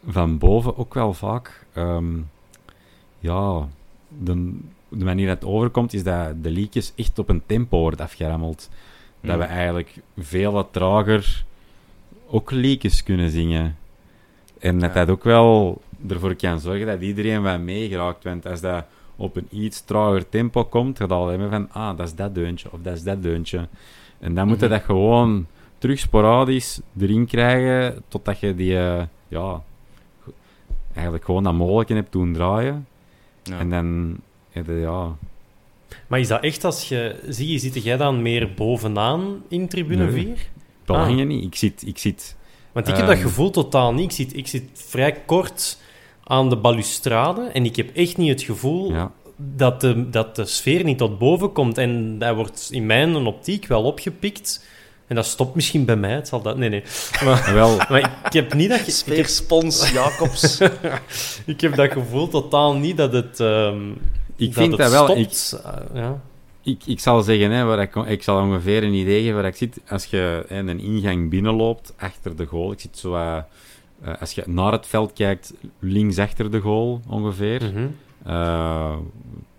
van 0.06 0.38
boven 0.38 0.76
ook 0.78 0.94
wel 0.94 1.14
vaak, 1.14 1.66
ehm, 1.72 2.16
ja, 3.20 3.68
de, 4.08 4.58
de 4.88 5.04
manier 5.04 5.26
dat 5.26 5.40
het 5.40 5.48
overkomt, 5.50 5.92
is 5.94 6.02
dat 6.02 6.42
de 6.42 6.50
liedjes 6.50 6.92
echt 6.96 7.18
op 7.18 7.28
een 7.28 7.42
tempo 7.46 7.78
wordt 7.78 8.00
afgerammeld. 8.00 8.68
Dat 9.20 9.36
Mhm. 9.36 9.46
we 9.46 9.52
eigenlijk 9.54 9.94
veel 10.18 10.52
wat 10.52 10.68
trager 10.70 11.44
ook 12.30 12.50
liedjes 12.50 13.02
kunnen 13.02 13.30
zingen. 13.30 13.76
En 14.58 14.78
dat 14.78 14.94
Ja. 14.94 15.04
dat 15.04 15.10
ook 15.10 15.24
wel 15.24 15.80
ervoor 16.08 16.34
kan 16.34 16.60
zorgen 16.60 16.86
dat 16.86 17.00
iedereen 17.00 17.42
wat 17.42 17.60
meegeraakt. 17.60 18.24
Want 18.24 18.46
als 18.46 18.60
dat 18.60 18.84
op 19.16 19.36
een 19.36 19.46
iets 19.50 19.80
trager 19.84 20.28
tempo 20.28 20.64
komt, 20.64 20.96
gaat 20.98 21.10
al 21.10 21.26
hebben 21.26 21.50
van, 21.50 21.68
ah, 21.72 21.96
dat 21.96 22.06
is 22.06 22.14
dat 22.14 22.34
deuntje, 22.34 22.72
of 22.72 22.78
dat 22.82 22.94
is 22.96 23.02
dat 23.02 23.22
deuntje. 23.22 23.68
En 24.18 24.34
dan 24.34 24.46
moet 24.48 24.58
je 24.60 24.64
Mhm. 24.66 24.74
dat 24.74 24.82
gewoon 24.84 25.46
terug 25.78 25.98
sporadisch 25.98 26.80
erin 27.00 27.26
krijgen, 27.26 28.02
totdat 28.08 28.40
je 28.40 28.54
die, 28.54 28.78
eh, 28.78 29.02
ja, 29.28 29.62
eigenlijk 30.98 31.24
gewoon 31.24 31.42
dat 31.42 31.52
mogelijke 31.54 31.94
hebt 31.94 32.12
doen 32.12 32.32
draaien. 32.32 32.86
Ja. 33.42 33.58
En 33.58 33.70
dan, 33.70 34.16
je, 34.50 34.72
ja, 34.72 35.16
Maar 36.06 36.20
is 36.20 36.28
dat 36.28 36.42
echt 36.42 36.64
als 36.64 36.88
je... 36.88 37.20
Zie 37.28 37.48
je, 37.48 37.58
zit 37.58 37.82
jij 37.82 37.96
dan 37.96 38.22
meer 38.22 38.54
bovenaan 38.54 39.42
in 39.48 39.68
tribune 39.68 40.04
Nee. 40.04 40.24
4? 40.24 40.36
belang 40.84 41.20
Ah. 41.20 41.26
niet. 41.26 41.44
Ik 41.44 41.54
zit, 41.54 41.86
ik 41.86 41.98
zit 41.98 42.36
Want 42.72 42.88
ik 42.88 42.96
heb 42.96 43.06
dat 43.06 43.14
Ehm. 43.14 43.24
gevoel 43.24 43.50
totaal 43.50 43.94
niet. 43.94 44.04
Ik 44.04 44.16
zit, 44.16 44.36
ik 44.36 44.46
zit 44.46 44.64
vrij 44.72 45.12
kort 45.26 45.78
aan 46.24 46.48
de 46.50 46.56
balustrade 46.56 47.42
en 47.42 47.64
ik 47.64 47.76
heb 47.76 47.96
echt 47.96 48.16
niet 48.16 48.28
het 48.28 48.42
gevoel 48.42 48.92
ja, 48.92 49.12
dat, 49.36 49.80
de, 49.80 50.10
dat 50.10 50.36
de 50.36 50.44
sfeer 50.44 50.84
niet 50.84 50.98
tot 50.98 51.18
boven 51.18 51.52
komt. 51.52 51.78
En 51.78 52.18
dat 52.18 52.34
wordt 52.34 52.68
in 52.72 52.86
mijn 52.86 53.16
optiek 53.16 53.66
wel 53.66 53.82
opgepikt. 53.82 54.66
En 55.08 55.14
dat 55.14 55.26
stopt 55.26 55.54
misschien 55.54 55.84
bij 55.84 55.96
mij. 55.96 56.10
Het 56.12 56.28
zal 56.28 56.42
dat... 56.42 56.56
Nee, 56.56 56.68
nee. 56.68 56.82
Maar, 57.24 57.50
wel, 57.54 57.76
maar 57.76 58.20
ik 58.24 58.32
heb 58.32 58.54
niet 58.54 58.68
dat... 58.68 58.78
ge- 58.78 58.84
Ik 58.84 58.86
heb, 58.86 58.94
Sfeerspons 59.26 59.90
Jacobs. 59.90 60.60
ik 61.46 61.60
heb 61.60 61.74
dat 61.74 61.92
gevoel 61.92 62.28
totaal 62.28 62.74
niet 62.76 62.96
dat 62.96 63.12
het... 63.12 63.40
ehm, 63.40 63.90
ik 64.36 64.54
dat 64.54 64.62
vind 64.62 64.70
het 64.70 64.80
dat 64.80 64.90
wel... 64.90 65.16
Ik, 65.16 65.28
stopt. 65.30 65.62
Eh, 65.64 65.72
ja. 65.94 66.20
ik, 66.62 66.82
ik 66.86 67.00
zal 67.00 67.22
zeggen, 67.22 67.50
hè, 67.50 67.64
waar 67.64 67.80
ik, 67.80 67.94
ik 67.94 68.22
zal 68.22 68.40
ongeveer 68.42 68.82
een 68.82 68.92
idee 68.94 69.20
geven 69.22 69.34
waar 69.34 69.46
ik 69.46 69.56
zit. 69.56 69.80
Als 69.88 70.04
je 70.04 70.44
hè, 70.48 70.58
een 70.58 70.80
ingang 70.80 71.30
binnenloopt, 71.30 71.94
achter 71.98 72.36
de 72.36 72.46
goal, 72.46 72.72
ik 72.72 72.80
zit 72.80 72.98
zo... 72.98 73.14
eh, 73.14 73.36
eh, 74.02 74.12
als 74.20 74.32
je 74.32 74.42
naar 74.46 74.72
het 74.72 74.86
veld 74.86 75.12
kijkt, 75.12 75.52
links 75.78 76.18
achter 76.18 76.50
de 76.50 76.60
goal 76.60 77.00
ongeveer. 77.08 77.62
Mhm. 77.74 77.86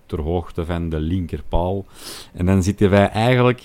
ter 0.06 0.22
hoogte 0.22 0.66
van 0.66 0.90
de 0.90 1.00
linkerpaal. 1.00 1.86
En 2.34 2.46
dan 2.46 2.64
zitten 2.64 2.90
wij 2.90 3.10
eigenlijk 3.10 3.62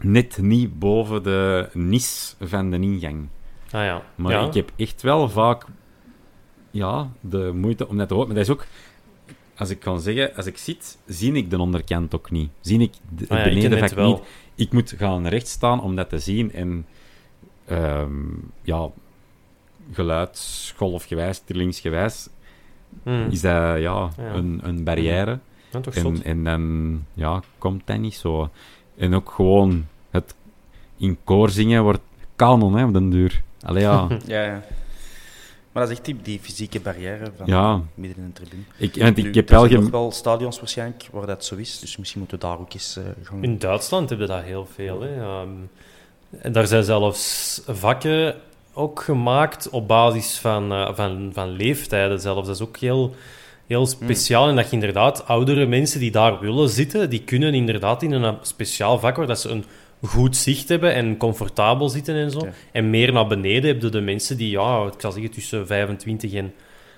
net 0.00 0.38
niet 0.38 0.78
boven 0.78 1.22
de 1.22 1.68
nis 1.72 2.36
van 2.40 2.70
de 2.70 2.76
ingang. 2.80 3.28
Ah 3.70 3.84
ja. 3.84 4.02
Maar 4.14 4.32
ja. 4.32 4.46
ik 4.46 4.54
heb 4.54 4.70
echt 4.76 5.02
wel 5.02 5.28
vaak 5.28 5.64
ja, 6.70 7.10
de 7.20 7.52
moeite 7.54 7.88
om 7.88 7.96
dat 7.96 8.08
te 8.08 8.14
horen. 8.14 8.28
Maar 8.28 8.36
dat 8.38 8.46
is 8.46 8.52
ook, 8.52 8.66
als 9.56 9.70
ik 9.70 9.78
kan 9.78 10.00
zeggen, 10.00 10.34
als 10.36 10.46
ik 10.46 10.56
zit, 10.58 10.98
zie 11.06 11.32
ik 11.32 11.50
de 11.50 11.58
onderkant 11.58 12.14
ook 12.14 12.30
niet. 12.30 12.50
Zie 12.60 12.80
ik 12.80 12.92
de, 12.92 13.20
het 13.20 13.30
Ah 13.30 13.38
ja, 13.38 13.44
ik 13.44 13.54
beneden 13.54 13.94
wel. 13.96 14.08
niet. 14.08 14.20
Ik 14.54 14.72
moet 14.72 14.94
gaan 14.96 15.26
recht 15.26 15.46
staan 15.48 15.80
om 15.82 15.96
dat 15.96 16.08
te 16.08 16.18
zien. 16.18 16.52
En 16.52 16.86
ehm 17.64 18.12
ja, 18.62 18.88
geluidsgolfgewijs, 19.92 21.38
trillingsgewijs, 21.44 22.28
Mm. 23.02 23.26
is 23.30 23.40
dat 23.40 23.52
ja, 23.80 24.10
Ja. 24.18 24.34
Een, 24.34 24.60
een 24.62 24.84
barrière. 24.84 25.38
Ja. 25.70 25.80
En, 25.94 26.22
en 26.24 26.44
dan 26.44 27.04
ja, 27.14 27.42
komt 27.58 27.86
dat 27.86 27.98
niet 27.98 28.14
zo. 28.14 28.50
En 28.96 29.14
ook 29.14 29.30
gewoon 29.30 29.86
het 30.10 30.34
in 30.96 31.18
koor 31.24 31.50
zingen 31.50 31.82
wordt 31.82 32.00
kanon 32.36 32.76
hè, 32.76 32.84
op 32.84 32.92
den 32.92 33.10
duur. 33.10 33.42
Allee, 33.62 33.82
ja. 33.82 34.08
ja, 34.26 34.42
ja. 34.44 34.62
Maar 35.72 35.82
dat 35.84 35.90
is 35.92 35.98
echt 35.98 36.06
die, 36.06 36.16
die 36.22 36.40
fysieke 36.40 36.80
barrière 36.80 37.30
van 37.36 37.46
Ja. 37.46 37.80
midden 37.94 38.18
in 38.18 38.24
een 38.24 38.32
tribune. 38.32 38.62
ik, 38.76 38.94
want 39.02 39.18
ik 39.18 39.34
heb 39.34 39.48
er 39.48 39.54
wel... 39.54 39.60
zijn 39.60 39.72
gem- 39.72 39.82
nog 39.82 39.90
wel 39.90 40.12
stadions 40.12 40.58
waarschijnlijk 40.58 41.08
waar 41.12 41.26
dat 41.26 41.44
zo 41.44 41.54
is, 41.56 41.78
dus 41.78 41.96
misschien 41.96 42.20
moeten 42.20 42.38
we 42.38 42.46
daar 42.46 42.58
ook 42.58 42.72
eens 42.72 42.96
eh, 42.96 43.04
gaan... 43.22 43.42
In 43.42 43.58
Duitsland 43.58 44.08
hebben 44.08 44.28
dat 44.28 44.42
heel 44.42 44.68
veel. 44.74 45.00
Hè. 45.00 45.20
Ehm, 45.22 45.48
en 46.38 46.52
daar 46.52 46.66
zijn 46.66 46.84
zelfs 46.84 47.60
vakken 47.66 48.34
ook 48.72 49.02
gemaakt 49.02 49.68
op 49.70 49.88
basis 49.88 50.38
van, 50.38 50.72
eh, 50.72 50.94
van, 50.94 51.30
van 51.32 51.48
leeftijden 51.48 52.20
zelfs. 52.20 52.46
Dat 52.46 52.56
is 52.56 52.62
ook 52.62 52.76
heel, 52.76 53.14
heel 53.66 53.86
speciaal. 53.86 54.48
En 54.48 54.56
dat 54.56 54.66
je 54.66 54.72
inderdaad 54.72 55.26
oudere 55.26 55.66
mensen 55.66 56.00
die 56.00 56.10
daar 56.10 56.40
willen 56.40 56.68
zitten, 56.68 57.10
die 57.10 57.22
kunnen 57.24 57.54
inderdaad 57.54 58.02
in 58.02 58.12
een 58.12 58.36
speciaal 58.42 58.98
vak 58.98 59.16
waar 59.16 59.26
dat 59.26 59.40
ze 59.40 59.48
een 59.48 59.64
goed 60.02 60.36
zicht 60.36 60.68
hebben 60.68 60.94
en 60.94 61.16
comfortabel 61.16 61.88
zitten 61.88 62.14
en 62.14 62.30
zo. 62.30 62.48
En 62.72 62.90
meer 62.90 63.12
naar 63.12 63.26
beneden 63.26 63.70
heb 63.70 63.82
je 63.82 63.88
de 63.88 64.00
mensen 64.00 64.36
die, 64.36 64.50
ja, 64.50 64.86
ik 64.86 65.00
zal 65.00 65.12
zeggen, 65.12 65.30
tussen 65.30 65.66
25 65.66 66.32
en 66.32 66.54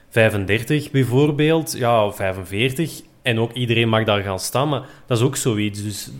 35 0.08 0.90
bijvoorbeeld, 0.90 1.72
ja, 1.76 2.06
of 2.06 2.16
45. 2.16 3.00
En 3.22 3.40
ook 3.40 3.52
iedereen 3.52 3.88
mag 3.88 4.04
daar 4.04 4.22
gaan 4.22 4.40
staan, 4.40 4.68
maar 4.68 4.88
dat 5.06 5.18
is 5.18 5.24
ook 5.24 5.36
zoiets. 5.36 5.82
Dus 5.82 6.10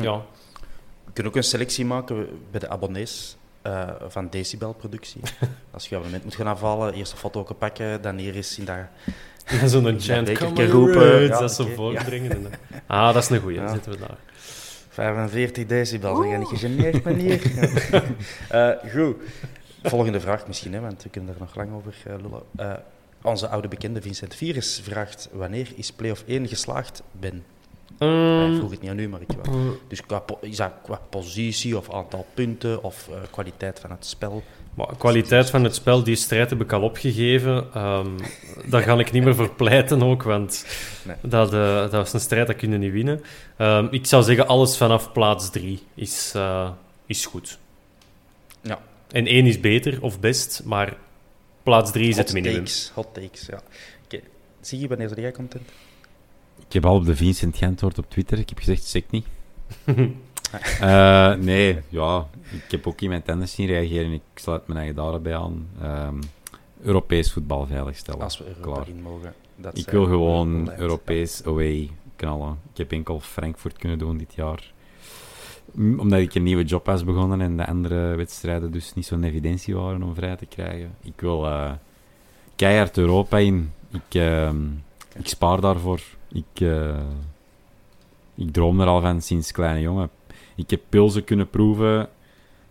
ja, 0.00 0.24
We 1.04 1.12
kunnen 1.12 1.32
ook 1.32 1.38
een 1.38 1.44
selectie 1.44 1.84
maken 1.84 2.28
bij 2.50 2.60
de 2.60 2.68
abonnees 2.68 3.36
eh, 3.62 3.88
van 4.08 4.28
Decibel 4.30 4.72
Productie. 4.72 5.20
Als 5.70 5.88
je 5.88 5.94
abonnement 5.94 6.24
moet 6.24 6.34
gaan 6.34 6.46
afhalen, 6.46 6.94
eerst 6.94 7.12
een 7.12 7.18
foto 7.18 7.42
pakken, 7.58 8.02
dan 8.02 8.16
hier 8.18 8.36
is 8.36 8.58
in 8.58 8.64
dat... 8.64 8.76
zo'n 9.70 10.00
chant, 10.00 10.32
come 10.32 10.66
roepen, 10.66 11.28
dat 11.28 11.52
ze 11.54 11.62
oké, 11.62 11.72
voortbrengen. 11.74 12.30
en 12.30 12.42
dan- 12.42 12.52
Ah, 12.86 13.14
dat 13.14 13.22
is 13.22 13.28
een 13.30 13.40
goeie, 13.40 13.58
dan 13.58 13.68
zitten 13.68 13.92
we 13.92 13.98
daar. 13.98 14.16
45 14.88 15.66
decibel, 15.66 16.16
zeg 16.16 16.30
je 16.30 16.36
niet 16.38 16.48
gegeneerd, 16.48 17.04
meneer? 17.04 17.40
Eh 18.48 18.70
goed. 18.94 19.16
Volgende 19.82 20.20
vraag 20.20 20.46
misschien, 20.46 20.72
hè, 20.74 20.80
want 20.80 21.02
we 21.02 21.08
kunnen 21.08 21.34
er 21.34 21.40
nog 21.40 21.54
lang 21.54 21.72
over 21.74 21.94
eh, 22.06 22.12
lullen. 22.22 22.42
Eh, 22.56 22.72
onze 23.22 23.48
oude 23.48 23.68
bekende 23.68 24.00
Vincent 24.02 24.34
Virus 24.34 24.80
vraagt 24.84 25.28
wanneer 25.32 25.68
is 25.76 25.92
play-off 25.92 26.24
1 26.26 26.48
geslaagd, 26.48 27.02
Ben? 27.20 27.44
Hij 27.98 28.08
Ehm, 28.08 28.56
vroeg 28.56 28.70
het 28.70 28.80
niet 28.80 28.90
aan 28.90 28.98
u, 28.98 29.08
maar 29.08 29.20
ik 29.20 29.28
wel. 29.42 29.76
Dus 29.88 30.06
qua, 30.06 30.22
is 30.40 30.56
dat 30.56 30.72
qua 30.82 31.00
positie 31.10 31.76
of 31.76 31.92
aantal 31.92 32.26
punten 32.34 32.82
of 32.82 33.08
kwaliteit 33.30 33.80
van 33.80 33.90
het 33.90 34.06
spel? 34.06 34.42
Maar 34.74 34.96
kwaliteit 34.98 35.50
van 35.50 35.64
het 35.64 35.74
spel, 35.74 36.02
die 36.02 36.14
strijd 36.16 36.50
heb 36.50 36.60
ik 36.60 36.72
al 36.72 36.82
opgegeven. 36.82 37.66
Ehm, 37.74 38.08
daar 38.66 38.82
ga 38.82 38.98
ik 38.98 39.12
niet 39.12 39.24
meer 39.24 39.34
voor 39.34 39.50
pleiten 39.54 40.02
ook, 40.02 40.22
want 40.22 40.66
Nee. 41.04 41.16
dat, 41.22 41.52
eh, 41.52 41.76
dat 41.80 41.92
was 41.92 42.12
een 42.12 42.20
strijd, 42.20 42.46
dat 42.46 42.56
kunnen 42.56 42.80
niet 42.80 42.92
winnen. 42.92 43.22
Ehm, 43.56 43.86
ik 43.90 44.06
zou 44.06 44.22
zeggen, 44.22 44.46
alles 44.46 44.76
vanaf 44.76 45.12
plaats 45.12 45.50
3 45.50 45.82
is, 45.94 46.32
eh, 46.34 46.70
is 47.06 47.26
goed. 47.26 47.58
Ja. 48.60 48.78
En 49.10 49.26
1 49.34 49.46
is 49.46 49.60
beter 49.60 50.02
of 50.02 50.20
best, 50.20 50.62
maar 50.64 50.96
plaats 51.62 51.92
3 51.92 52.08
is 52.08 52.16
het 52.16 52.26
Hot 52.26 52.34
minimum. 52.34 52.56
takes, 52.58 52.90
hot 52.94 53.08
takes, 53.14 53.46
ja. 53.46 53.60
Oké, 54.04 54.20
zie 54.60 54.78
je 54.78 54.88
wanneer 54.88 55.08
ben 55.08 55.20
jij 55.20 55.32
content? 55.32 55.68
Ik 56.66 56.72
heb 56.72 56.86
al 56.86 56.94
op 56.94 57.04
de 57.04 57.16
Vincent 57.16 57.56
geantwoord 57.56 57.98
op 57.98 58.10
Twitter. 58.10 58.38
Ik 58.38 58.48
heb 58.48 58.58
gezegd, 58.58 58.84
sec 58.84 59.04
niet. 59.10 59.26
Eh, 60.80 61.34
nee, 61.34 61.78
ja. 61.88 62.28
Ik 62.50 62.70
heb 62.70 62.86
ook 62.86 63.00
in 63.00 63.08
mijn 63.08 63.22
tennis 63.22 63.52
zien 63.52 63.66
reageren. 63.66 64.12
Ik 64.12 64.22
sluit 64.34 64.66
mijn 64.66 64.78
eigen 64.78 64.96
daarbij 64.96 65.36
aan. 65.36 65.68
Ehm, 65.82 66.16
Europees 66.82 67.32
voetbal 67.32 67.66
veiligstellen. 67.66 68.20
Als 68.20 68.38
we 68.38 68.44
Europa 68.44 68.72
Klaar. 68.72 68.88
in 68.88 69.02
mogen. 69.02 69.34
Dat 69.56 69.78
Ik 69.78 69.88
wil 69.88 70.04
gewoon. 70.04 70.72
Europees 70.76 71.44
away 71.44 71.90
knallen. 72.16 72.58
Ik 72.72 72.78
heb 72.78 72.92
enkel 72.92 73.20
Frankfurt 73.20 73.78
kunnen 73.78 73.98
doen 73.98 74.18
dit 74.18 74.34
jaar. 74.34 74.72
Omdat 75.76 76.18
ik 76.18 76.34
een 76.34 76.42
nieuwe 76.42 76.64
job 76.64 76.86
was 76.86 77.04
begonnen 77.04 77.40
en 77.40 77.56
de 77.56 77.66
andere 77.66 78.14
wedstrijden 78.16 78.72
dus 78.72 78.94
niet 78.94 79.06
zo'n 79.06 79.24
evidentie 79.24 79.74
waren 79.74 80.02
om 80.02 80.14
vrij 80.14 80.36
te 80.36 80.46
krijgen. 80.46 80.94
Ik 81.02 81.20
wil 81.20 81.46
eh, 81.46 81.72
keihard 82.56 82.98
Europa 82.98 83.38
in. 83.38 83.72
Ik, 83.90 84.20
ehm, 84.20 84.64
ik 85.14 85.28
spaar 85.28 85.60
daarvoor. 85.60 86.00
Ik, 86.32 86.60
eh, 86.60 86.98
ik 88.34 88.52
droom 88.52 88.80
er 88.80 88.86
al 88.86 89.00
van 89.00 89.20
sinds 89.20 89.52
kleine 89.52 89.80
jongen. 89.80 90.10
Ik 90.62 90.70
heb 90.70 90.80
pilsen 90.88 91.24
kunnen 91.24 91.50
proeven 91.50 92.08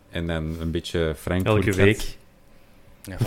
en 0.09 0.27
dan 0.27 0.55
een 0.59 0.71
beetje 0.71 1.13
Frankfurt. 1.17 1.65
Elke 1.65 1.77
week. 1.77 1.99
Ja, 3.03 3.17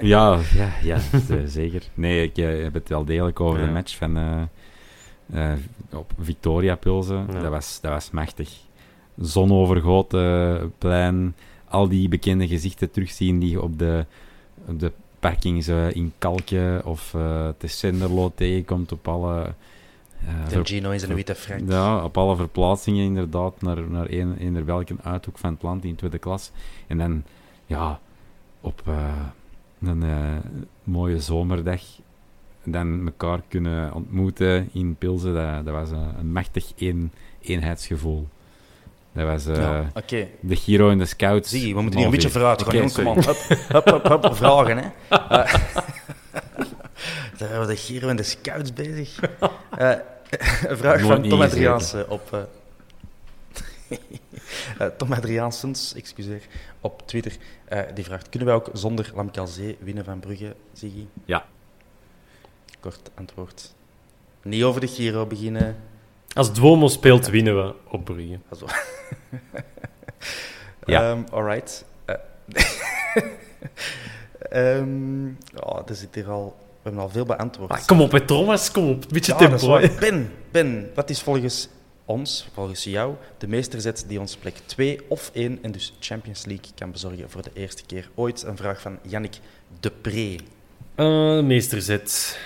Ja, 0.00 0.40
ja, 0.54 0.72
ja 0.82 0.98
zeker. 1.46 1.82
Nee, 1.94 2.22
ik 2.22 2.38
eh, 2.38 2.62
heb 2.62 2.74
het 2.74 2.88
wel 2.88 3.04
degelijk 3.04 3.40
over 3.40 3.60
Ja. 3.60 3.66
de 3.66 3.72
match 3.72 3.96
van 3.96 4.16
eh, 4.16 5.52
eh, 5.52 5.58
op 5.92 6.12
Victoria 6.20 6.74
Pilsen. 6.74 7.26
Ja. 7.32 7.40
Dat, 7.40 7.50
was, 7.50 7.78
dat 7.80 7.92
was 7.92 8.10
machtig. 8.10 8.50
Zonovergoten 9.18 10.72
plein, 10.78 11.34
al 11.68 11.88
die 11.88 12.08
bekende 12.08 12.46
gezichten 12.48 12.90
terugzien 12.90 13.38
die 13.38 13.50
je 13.50 13.62
op 13.62 13.78
de, 13.78 14.06
op 14.68 14.80
de 14.80 14.92
parkings 15.20 15.68
in 15.68 16.12
Kalkje 16.18 16.80
of 16.84 17.14
eh 17.14 17.48
te 17.58 17.66
Senderlo 17.66 18.32
tegenkomt 18.34 18.92
op 18.92 19.08
alle... 19.08 19.54
eh, 20.26 20.48
De 20.48 20.64
Gino 20.64 20.90
in 20.90 21.00
zijn 21.00 21.14
witte 21.14 21.34
frank. 21.34 21.70
ja, 21.70 22.04
op 22.04 22.18
alle 22.18 22.36
verplaatsingen 22.36 23.04
inderdaad 23.04 23.62
naar, 23.62 23.90
naar 23.90 24.10
een, 24.10 24.36
eender 24.38 24.64
welke 24.64 24.94
uithoek 25.02 25.38
van 25.38 25.52
het 25.52 25.62
land 25.62 25.84
in 25.84 25.94
tweede 25.94 26.18
klas. 26.18 26.50
En 26.86 26.98
dan, 26.98 27.24
ja, 27.66 28.00
op 28.60 28.82
eh, 28.86 29.08
een 29.82 30.02
eh, 30.02 30.36
mooie 30.84 31.20
zomerdag 31.20 31.82
dan 32.64 33.06
elkaar 33.06 33.40
kunnen 33.48 33.92
ontmoeten 33.92 34.68
in 34.72 34.96
Pilsen, 34.98 35.34
dat, 35.34 35.64
dat 35.64 35.74
was 35.74 35.90
een, 35.90 36.18
een 36.18 36.32
machtig 36.32 36.72
een, 36.76 37.12
eenheidsgevoel. 37.40 38.28
Dat 39.12 39.26
was 39.26 39.44
Ja, 39.44 39.90
de 40.40 40.56
Giro 40.56 40.90
en 40.90 40.98
de 40.98 41.06
Scouts. 41.06 41.50
zie 41.50 41.74
we 41.74 41.80
moeten 41.80 41.98
hier 41.98 42.08
een 42.08 42.14
beetje 42.14 42.30
vooruit 42.30 42.62
gaan. 42.62 42.92
Kom 42.92 43.14
hup, 43.14 43.26
hup, 43.68 43.84
hup, 43.84 44.22
hup, 44.22 44.34
vragen, 44.34 44.78
hè. 44.78 44.88
Eh, 45.18 45.54
Daar 47.38 47.48
hebben 47.48 47.68
we 47.68 47.74
de 47.74 47.80
Giro 47.80 48.08
en 48.08 48.16
de 48.16 48.22
Scouts 48.22 48.72
bezig. 48.72 49.20
Eh, 49.78 49.92
een 50.68 50.76
vraag 50.76 51.00
Nooit 51.00 51.12
van 51.12 51.28
Tom. 51.28 51.40
Adriaanse 51.42 52.06
op... 52.08 52.32
eh, 54.78 54.86
Tom 54.98 55.12
Adriaansens, 55.12 55.94
excuseer, 55.94 56.42
op 56.80 57.06
Twitter. 57.06 57.36
eh, 57.64 57.82
die 57.94 58.04
vraagt, 58.04 58.28
kunnen 58.28 58.48
wij 58.48 58.56
ook 58.56 58.70
zonder 58.72 59.10
Lamkelzee 59.14 59.76
winnen 59.80 60.04
van 60.04 60.20
Brugge, 60.20 60.54
Ziggy? 60.72 61.06
Ja. 61.24 61.46
Kort 62.80 63.10
antwoord. 63.14 63.74
Niet 64.42 64.62
over 64.62 64.80
de 64.80 64.88
Giro 64.88 65.26
beginnen. 65.26 65.76
Als 66.34 66.52
Duomo 66.52 66.88
speelt, 66.88 67.26
winnen 67.26 67.56
we 67.66 67.74
op 67.88 68.04
Brugge. 68.04 68.38
Also. 68.48 68.66
Ja. 70.86 71.10
Ehm, 71.10 71.22
alright. 71.30 71.84
Eh, 72.04 72.14
ehm, 74.38 75.26
oh, 75.54 75.80
er 75.86 75.94
zit 75.94 76.14
hier 76.14 76.30
al... 76.30 76.56
We 76.86 76.92
hebben 76.92 77.10
al 77.10 77.14
veel 77.14 77.36
beantwoord. 77.36 77.70
Ah, 77.70 77.86
kom 77.86 78.00
op, 78.00 78.12
hè, 78.12 78.20
Thomas, 78.20 78.70
kom 78.70 78.88
op. 78.88 79.04
Beetje 79.08 79.32
Ja, 79.32 79.38
dat 79.38 79.52
is 79.52 79.60
tempo. 79.60 79.98
Ben, 80.00 80.32
Ben, 80.50 80.90
wat 80.94 81.10
is 81.10 81.22
volgens 81.22 81.68
ons, 82.04 82.48
volgens 82.52 82.84
jou, 82.84 83.14
de 83.38 83.48
meesterzet 83.48 84.04
die 84.08 84.20
ons 84.20 84.36
plek 84.36 84.56
2 84.66 85.00
of 85.08 85.30
1 85.34 85.58
en 85.62 85.72
dus 85.72 85.94
Champions 86.00 86.44
League 86.44 86.66
kan 86.74 86.90
bezorgen 86.90 87.30
voor 87.30 87.42
de 87.42 87.50
eerste 87.54 87.82
keer 87.86 88.10
ooit? 88.14 88.42
Een 88.42 88.56
vraag 88.56 88.80
van 88.80 88.98
Yannick 89.02 89.38
Depree. 89.80 90.40
Eh, 90.94 91.40
meesterzet. 91.40 92.38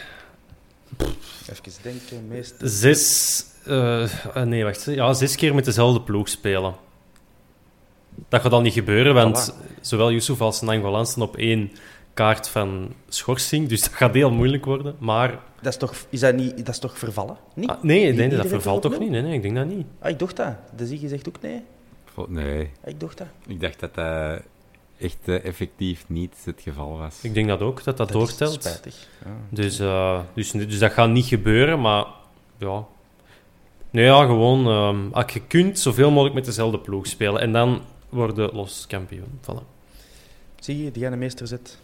Even 1.50 1.82
denken, 1.82 2.28
meester... 2.28 2.68
Zes... 2.68 3.44
eh, 3.64 4.02
eh, 4.02 4.42
nee, 4.42 4.64
wacht. 4.64 4.84
Ja, 4.84 5.12
zes 5.12 5.36
keer 5.36 5.54
met 5.54 5.64
dezelfde 5.64 6.00
ploeg 6.00 6.28
spelen. 6.28 6.74
Dat 8.28 8.40
gaat 8.40 8.50
dan 8.50 8.62
niet 8.62 8.72
gebeuren, 8.72 9.14
want 9.14 9.54
zowel 9.80 10.12
Yusuf 10.12 10.40
als 10.40 10.60
Nangolan 10.60 11.06
staan 11.06 11.22
op 11.22 11.36
één 11.36 11.70
kaart 12.14 12.48
van 12.48 12.92
schorsing. 13.08 13.68
Dus 13.68 13.80
dat 13.80 13.92
gaat 13.92 14.14
heel 14.14 14.30
moeilijk 14.30 14.64
worden. 14.64 14.96
Maar... 14.98 15.38
Dat 15.62 15.72
is 15.72 15.78
toch, 15.78 15.94
is 16.08 16.20
dat 16.20 16.34
niet, 16.34 16.56
dat 16.56 16.68
is 16.68 16.78
toch 16.78 16.98
vervallen? 16.98 17.36
Niet? 17.54 17.68
Ah, 17.68 17.82
nee, 17.82 18.00
nee, 18.04 18.16
dat 18.16 18.28
direct 18.30 18.48
vervalt 18.48 18.82
toch 18.82 18.98
niet? 18.98 19.10
Nee, 19.10 19.22
nee, 19.22 19.34
ik 19.34 19.42
denk 19.42 19.54
dat 19.54 19.66
niet. 19.66 19.86
Ah, 19.98 20.10
ik 20.10 20.18
dacht 20.18 20.36
dat. 20.36 20.54
De 20.76 20.86
Ziggy 20.86 21.06
zegt 21.08 21.28
ook 21.28 21.40
nee. 21.42 21.62
Nee, 22.28 22.70
Ah, 22.84 22.90
ik 22.90 23.00
dacht 23.00 23.18
dat. 23.18 23.26
ik 23.46 23.60
dacht 23.60 23.80
dat 23.80 23.94
dat 23.94 24.40
echt 24.98 25.16
eh, 25.24 25.44
effectief 25.44 26.04
niet 26.06 26.34
het 26.44 26.60
geval 26.62 26.98
was. 26.98 27.18
Ik 27.22 27.34
denk 27.34 27.48
dat 27.48 27.60
ook, 27.60 27.84
dat 27.84 27.96
dat, 27.96 28.08
is 28.08 28.14
doortelt. 28.14 28.62
spijtig. 28.64 29.08
Ja. 29.24 29.30
Dus, 29.48 29.78
eh, 29.78 30.20
dus, 30.34 30.50
dus 30.50 30.78
dat 30.78 30.92
gaat 30.92 31.08
niet 31.10 31.24
gebeuren, 31.26 31.80
maar 31.80 32.04
ja. 32.58 32.84
Nee, 33.90 34.04
ja, 34.04 34.24
gewoon. 34.24 34.66
ehm, 34.68 35.12
als 35.12 35.32
je 35.32 35.40
kunt, 35.46 35.78
zoveel 35.78 36.10
mogelijk 36.10 36.34
met 36.34 36.44
dezelfde 36.44 36.78
ploeg 36.78 37.06
spelen. 37.06 37.40
En 37.40 37.52
dan 37.52 37.80
worden 38.08 38.50
los 38.54 38.86
kampioen. 38.86 39.40
Voilà. 39.42 39.64
Zie 40.58 40.84
je, 40.84 40.90
die 40.90 41.02
jij 41.02 41.12
een 41.12 41.18
meesterzet? 41.18 41.78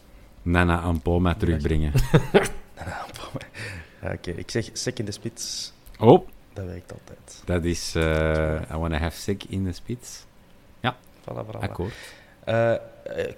Nana 0.47 0.81
Ampoma 0.81 1.35
terugbrengen. 1.35 1.93
Ja, 4.03 4.13
Oké, 4.13 4.31
ik 4.31 4.51
zeg 4.51 4.69
sec 4.73 4.99
in 4.99 5.05
de 5.05 5.13
spits. 5.13 5.73
Oh, 5.99 6.29
Dat 6.53 6.65
werkt 6.65 6.93
altijd. 6.93 7.43
dat 7.45 7.65
is... 7.65 7.95
eh 7.95 8.61
I 8.73 8.77
wanna 8.77 8.99
have 8.99 9.21
sick 9.21 9.45
in 9.45 9.65
the 9.65 9.73
spits. 9.73 10.25
Voilà, 10.83 10.95
voilà, 11.45 11.47
voilà. 11.47 11.61
Akkoord. 11.61 11.93
Eh, 12.45 12.73
eh, 12.73 12.79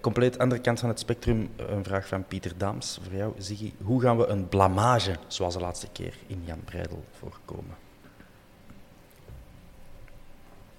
compleet 0.00 0.38
andere 0.38 0.60
kant 0.60 0.80
van 0.80 0.88
het 0.88 0.98
spectrum. 0.98 1.50
Een 1.56 1.84
vraag 1.84 2.08
van 2.08 2.24
Pieter 2.24 2.52
Daams 2.56 2.98
voor 3.02 3.14
jou. 3.14 3.32
Ziggy, 3.38 3.72
hoe 3.82 4.00
gaan 4.00 4.16
we 4.16 4.26
een 4.26 4.48
blamage, 4.48 5.16
zoals 5.26 5.54
de 5.54 5.60
laatste 5.60 5.88
keer 5.92 6.14
in 6.26 6.42
Jan 6.44 6.60
Breidel, 6.64 7.04
voorkomen? 7.18 7.76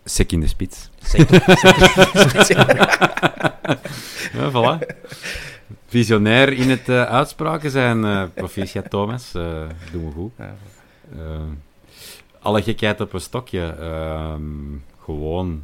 Sick 0.04 0.32
in 0.32 0.42
the 0.42 0.48
spits. 0.48 0.90
Zeker. 1.00 1.44
Ja, 4.34 4.52
voilà. 4.52 4.78
Visionair 5.86 6.54
in 6.54 6.70
het 6.70 6.90
eh, 6.90 7.04
uitspraken 7.04 7.72
zijn, 7.72 8.06
eh 8.06 8.24
proficiat 8.34 8.90
Thomas. 8.90 9.34
Eh 9.36 9.68
doen 9.92 10.06
we 10.06 10.12
goed. 10.12 10.32
Eh, 10.38 11.42
alle 12.40 12.62
gekheid 12.62 13.02
op 13.02 13.14
een 13.14 13.22
stokje. 13.22 13.76
Ehm, 13.80 14.78
gewoon 15.00 15.64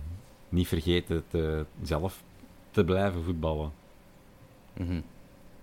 niet 0.49 0.67
vergeten 0.67 1.23
te, 1.27 1.65
zelf 1.83 2.23
te 2.71 2.83
blijven 2.83 3.23
voetballen. 3.23 3.71
Mhm. 4.77 4.99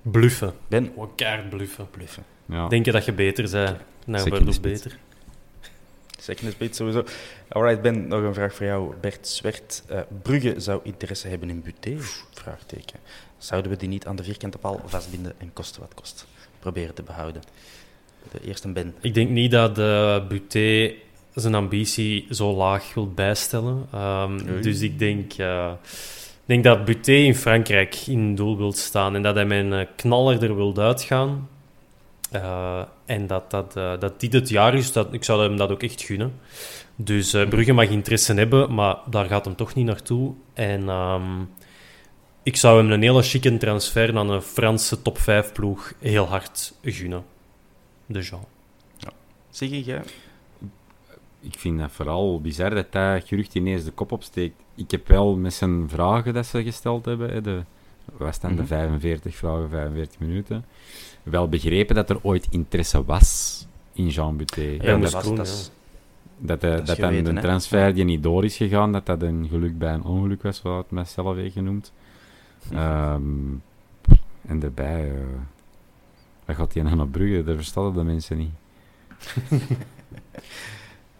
Bluffen. 0.02 0.52
Ben, 0.68 0.92
bluffen. 1.48 1.90
bluffen. 1.90 2.24
Ja. 2.46 2.68
Denk 2.68 2.84
je 2.84 2.92
dat 2.92 3.04
je 3.04 3.12
beter 3.12 3.50
bent? 3.50 3.78
Nou, 4.04 4.30
dus 4.30 4.54
spits. 4.54 4.58
beter. 4.58 4.98
Sec 6.22 6.40
in 6.40 6.46
de 6.46 6.52
spits 6.52 6.76
sowieso. 6.76 7.04
Alright, 7.48 7.82
Ben, 7.82 8.08
nog 8.08 8.22
een 8.22 8.34
vraag 8.34 8.54
voor 8.54 8.66
jou. 8.66 8.94
Bert 9.00 9.28
Zwert. 9.28 9.82
Eh, 9.88 10.00
Brugge 10.22 10.60
zou 10.60 10.80
interesse 10.82 11.28
hebben 11.28 11.50
in 11.50 11.62
Buté? 11.62 11.96
Vraagteken. 12.32 12.98
Zouden 13.42 13.70
we 13.70 13.76
die 13.76 13.88
niet 13.88 14.06
aan 14.06 14.16
de 14.16 14.22
vierkante 14.22 14.58
paal 14.58 14.80
vastbinden 14.84 15.32
en 15.38 15.52
kosten 15.52 15.80
wat 15.80 15.94
kost? 15.94 16.26
Proberen 16.58 16.94
te 16.94 17.02
behouden. 17.02 17.42
De 18.30 18.46
eerste 18.46 18.68
Ben. 18.68 18.94
Ik 19.00 19.14
denk 19.14 19.30
niet 19.30 19.50
dat 19.50 19.74
de 19.74 20.24
Buté 20.28 20.94
zijn 21.34 21.54
ambitie 21.54 22.26
zo 22.30 22.54
laag 22.54 22.94
wil 22.94 23.12
bijstellen. 23.12 23.86
Ehm, 23.92 24.62
dus 24.62 24.80
ik 24.80 24.98
denk, 24.98 25.32
eh, 25.32 25.72
denk 26.44 26.64
dat 26.64 26.84
Buté 26.84 27.12
in 27.12 27.34
Frankrijk 27.34 27.96
in 28.06 28.34
doel 28.34 28.56
wil 28.56 28.72
staan 28.72 29.14
en 29.14 29.22
dat 29.22 29.34
hij 29.34 29.44
met 29.44 29.64
een 29.64 29.72
eh, 29.72 29.86
knaller 29.96 30.42
er 30.42 30.56
wil 30.56 30.76
uitgaan. 30.76 31.48
Eh, 32.32 32.82
en 33.06 33.26
dat, 33.26 33.50
dat, 33.50 33.76
eh, 33.76 33.92
dat 33.98 34.20
dit 34.20 34.32
het 34.32 34.48
jaar 34.48 34.74
is, 34.74 34.92
dat, 34.92 35.12
ik 35.12 35.24
zou 35.24 35.42
hem 35.42 35.56
dat 35.56 35.70
ook 35.70 35.82
echt 35.82 36.02
gunnen. 36.02 36.32
Dus 36.96 37.32
eh, 37.32 37.48
Brugge 37.48 37.72
mag 37.72 37.88
interesse 37.88 38.34
hebben, 38.34 38.74
maar 38.74 38.96
daar 39.10 39.24
gaat 39.24 39.44
hem 39.44 39.56
toch 39.56 39.74
niet 39.74 39.86
naartoe. 39.86 40.32
En 40.54 40.88
ehm, 40.88 41.40
ik 42.42 42.56
zou 42.56 42.78
hem 42.82 42.90
een 42.90 43.02
hele 43.02 43.22
chique 43.22 43.56
transfer 43.56 44.12
naar 44.12 44.26
een 44.28 44.42
Franse 44.42 45.02
top 45.02 45.18
5 45.18 45.52
ploeg 45.52 45.92
heel 45.98 46.26
hard 46.26 46.74
gunnen. 46.82 47.24
De 48.06 48.20
Jean. 48.20 48.44
Zeg 49.50 49.68
je, 49.68 49.82
jij? 49.82 50.02
Ik 51.40 51.54
vind 51.58 51.78
dat 51.78 51.90
vooral 51.92 52.40
bizar 52.40 52.70
dat 52.74 52.92
dat 52.92 53.26
gerucht 53.28 53.54
ineens 53.54 53.84
de 53.84 53.90
kop 53.90 54.12
opsteekt. 54.12 54.54
Ik 54.74 54.90
heb 54.90 55.08
wel 55.08 55.36
met 55.36 55.54
zijn 55.54 55.88
vragen 55.88 56.34
dat 56.34 56.46
ze 56.46 56.62
gesteld 56.62 57.04
hebben, 57.04 57.30
hè, 57.30 57.40
de 57.40 57.62
was 58.16 58.40
dan 58.40 58.50
de 58.50 58.56
Mhm. 58.62 58.66
45 58.66 59.36
vragen, 59.36 59.68
45 59.70 60.18
minuten, 60.20 60.64
wel 61.22 61.48
begrepen 61.48 61.94
dat 61.94 62.10
er 62.10 62.18
ooit 62.22 62.46
interesse 62.50 63.04
was 63.04 63.66
in 63.92 64.08
Jean 64.08 64.36
Buté. 64.36 64.60
Ja, 64.62 64.78
En 64.80 65.00
dat 65.00 65.10
dat, 65.10 65.24
was- 65.36 65.48
is- 65.48 65.70
dat, 66.38 66.64
eh, 66.64 66.70
dat 66.70 66.86
dat 66.86 66.96
geweten, 66.96 67.36
hè. 67.36 67.42
transfer 67.42 67.94
die 67.94 68.04
niet 68.04 68.22
door 68.22 68.44
is 68.44 68.56
gegaan, 68.56 68.92
dat 68.92 69.06
dat 69.06 69.22
een 69.22 69.46
geluk 69.50 69.78
bij 69.78 69.92
een 69.94 70.04
ongeluk 70.04 70.42
was, 70.42 70.62
wat 70.62 70.76
het 70.82 70.90
mijzelf 70.90 71.36
heeft 71.36 71.52
genoemd. 71.54 71.92
Hm. 72.68 72.76
Ehm, 72.76 73.52
en 74.46 74.58
daarbij, 74.60 75.10
eh 75.10 75.24
wat 76.44 76.56
gaat 76.56 76.74
hij 76.74 76.82
naar 76.82 77.08
Brugge? 77.08 77.44
Daar 77.44 77.54
verstaan 77.54 77.94
de 77.94 78.02
mensen 78.04 78.36
niet. 78.36 78.50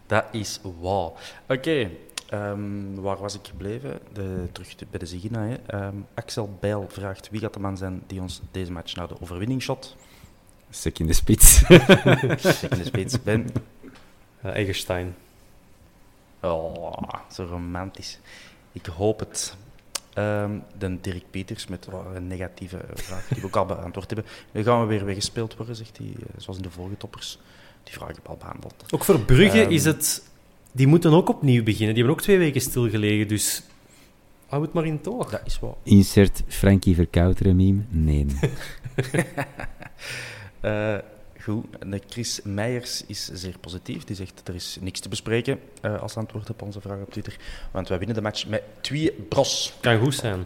Dat 0.05 0.25
is 0.31 0.59
wauw. 0.81 1.15
Oké, 1.47 1.89
ehm, 2.29 2.93
waar 2.95 3.17
was 3.17 3.35
ik 3.35 3.47
gebleven? 3.47 3.99
De, 4.13 4.47
terug 4.51 4.73
te- 4.73 4.85
bij 4.89 4.99
de 4.99 5.05
Zigina. 5.05 5.39
Hè. 5.43 5.53
Ehm, 5.65 5.95
Axel 6.13 6.57
Bijl 6.59 6.85
vraagt 6.89 7.29
wie 7.29 7.39
gaat 7.39 7.53
de 7.53 7.59
man 7.59 7.77
zijn 7.77 8.03
die 8.07 8.21
ons 8.21 8.41
deze 8.51 8.71
match 8.71 8.95
naar 8.95 9.07
de 9.07 9.21
overwinning 9.21 9.61
shot. 9.61 9.95
Sek 10.69 10.99
in 10.99 11.07
de 11.07 11.13
spits. 11.13 11.61
Ik 11.69 12.71
in 12.71 12.77
de 12.77 12.83
spits 12.83 13.23
ben. 13.23 13.47
Uh, 14.45 14.55
Egerstein. 14.55 15.15
Oh, 16.41 16.93
zo 17.31 17.43
romantisch. 17.45 18.19
Ik 18.71 18.85
hoop 18.85 19.19
het. 19.19 19.57
Ehm, 20.13 20.51
de 20.77 20.97
Dirk 21.01 21.23
Peters 21.31 21.67
met 21.67 21.85
wat 21.85 22.05
een 22.15 22.27
negatieve 22.27 22.79
vraag 22.93 23.27
die 23.27 23.41
we 23.41 23.47
ook 23.47 23.55
al 23.55 23.65
beantwoord 23.65 24.09
hebben. 24.11 24.31
Nu 24.51 24.63
gaan 24.63 24.81
we 24.81 24.85
weer 24.87 25.05
weggespeeld 25.05 25.55
worden, 25.57 25.75
zegt 25.75 25.97
hij, 25.97 26.07
eh, 26.07 26.23
zoals 26.37 26.57
in 26.57 26.63
de 26.63 26.69
vorige 26.71 26.97
toppers. 26.97 27.39
Die 27.83 27.93
vraag 27.93 28.07
heb 28.07 28.17
ik 28.17 28.25
al 28.27 28.37
behandeld. 28.37 28.85
Ook 28.89 29.03
voor 29.03 29.19
Brugge 29.19 29.61
Ehm. 29.61 29.71
is 29.71 29.85
het... 29.85 30.23
Die 30.71 30.87
moeten 30.87 31.11
ook 31.13 31.29
opnieuw 31.29 31.63
beginnen. 31.63 31.93
Die 31.93 32.03
hebben 32.03 32.13
ook 32.13 32.21
twee 32.25 32.37
weken 32.37 32.61
stilgelegen, 32.61 33.27
dus... 33.27 33.63
Hou 34.47 34.63
het 34.65 34.73
maar 34.73 34.85
in 34.85 35.01
toog. 35.01 35.29
Dat 35.29 35.41
is 35.45 35.59
wel. 35.59 35.77
Insert 35.83 36.43
Frankie 36.47 36.95
Verkouteren 36.95 37.55
meme? 37.55 37.81
Nee. 37.89 38.25
Eh, 40.59 40.97
goed, 41.43 41.65
de 41.87 42.01
Chris 42.09 42.39
Meijers 42.43 43.05
is 43.05 43.25
zeer 43.33 43.57
positief. 43.59 44.03
Die 44.03 44.15
zegt 44.15 44.47
er 44.47 44.55
is 44.55 44.77
niks 44.81 44.99
te 44.99 45.09
bespreken 45.09 45.59
eh, 45.81 46.01
als 46.01 46.17
antwoord 46.17 46.49
op 46.49 46.61
onze 46.61 46.81
vraag 46.81 46.99
op 46.99 47.11
Twitter. 47.11 47.37
Want 47.71 47.87
wij 47.87 47.97
winnen 47.97 48.15
de 48.15 48.21
match 48.21 48.47
met 48.47 48.63
twee 48.81 49.11
bros. 49.11 49.73
Kan 49.79 49.99
goed 49.99 50.15
zijn. 50.15 50.45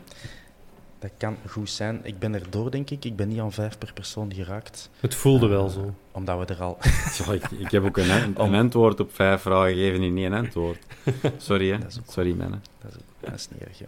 Dat 1.00 1.12
kan 1.18 1.38
goed 1.48 1.70
zijn. 1.70 2.00
Ik 2.04 2.20
ben 2.20 2.34
er 2.34 2.50
door, 2.50 2.72
denk 2.72 2.90
ik. 2.90 3.06
Ik 3.06 3.16
ben 3.16 3.28
niet 3.28 3.40
aan 3.40 3.52
vijf 3.52 3.78
per 3.78 3.94
persoon 3.94 4.34
geraakt. 4.34 4.90
Het 5.00 5.16
voelde 5.16 5.48
wel 5.48 5.70
zo. 5.70 5.94
Omdat 6.12 6.48
we 6.48 6.54
er 6.54 6.62
al... 6.62 6.78
Ja, 7.26 7.32
ik, 7.34 7.52
ik 7.52 7.72
heb 7.72 7.84
ook 7.84 7.98
een, 7.98 8.10
een 8.42 8.56
antwoord 8.56 9.00
op 9.00 9.16
vijf 9.16 9.42
vragen 9.42 9.74
gegeven 9.74 10.02
in 10.02 10.18
één 10.18 10.34
antwoord. 10.34 10.78
Sorry, 11.38 11.72
hè. 11.72 11.78
Sorry, 12.08 12.34
mannen. 12.34 12.62
Dat 12.82 12.92
is, 12.92 12.98
ook- 12.98 13.30
dat 13.30 13.34
is 13.34 13.48
niet 13.50 13.62
erg, 13.62 13.78
joh. 13.80 13.88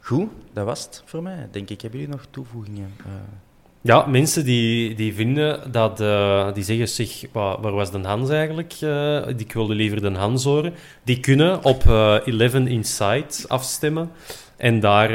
Goed, 0.00 0.28
dat 0.52 0.64
was 0.64 0.84
het 0.84 1.02
voor 1.04 1.22
mij. 1.22 1.48
Denk 1.50 1.70
ik. 1.70 1.80
Hebben 1.80 2.00
jullie 2.00 2.14
nog 2.14 2.26
toevoegingen? 2.30 2.94
Eh, 2.98 3.12
Ja, 3.86 4.06
mensen 4.06 4.44
die, 4.44 4.94
die 4.94 5.14
vinden 5.14 5.72
dat... 5.72 6.00
eh, 6.00 6.52
die 6.54 6.64
zeggen 6.64 6.88
zich... 6.88 7.24
Waar, 7.32 7.60
waar 7.60 7.72
was 7.72 7.90
Den 7.90 8.04
Hans 8.04 8.28
eigenlijk? 8.30 8.74
Die 8.78 9.46
ik 9.46 9.52
wilde 9.52 9.74
liever 9.74 10.00
Den 10.00 10.14
Hans 10.14 10.44
horen. 10.44 10.74
Die 11.04 11.20
kunnen 11.20 11.64
op 11.64 11.86
eh 11.86 12.26
11 12.26 12.54
Inside 12.54 13.26
afstemmen. 13.48 14.10
En 14.56 14.80
daar 14.80 15.10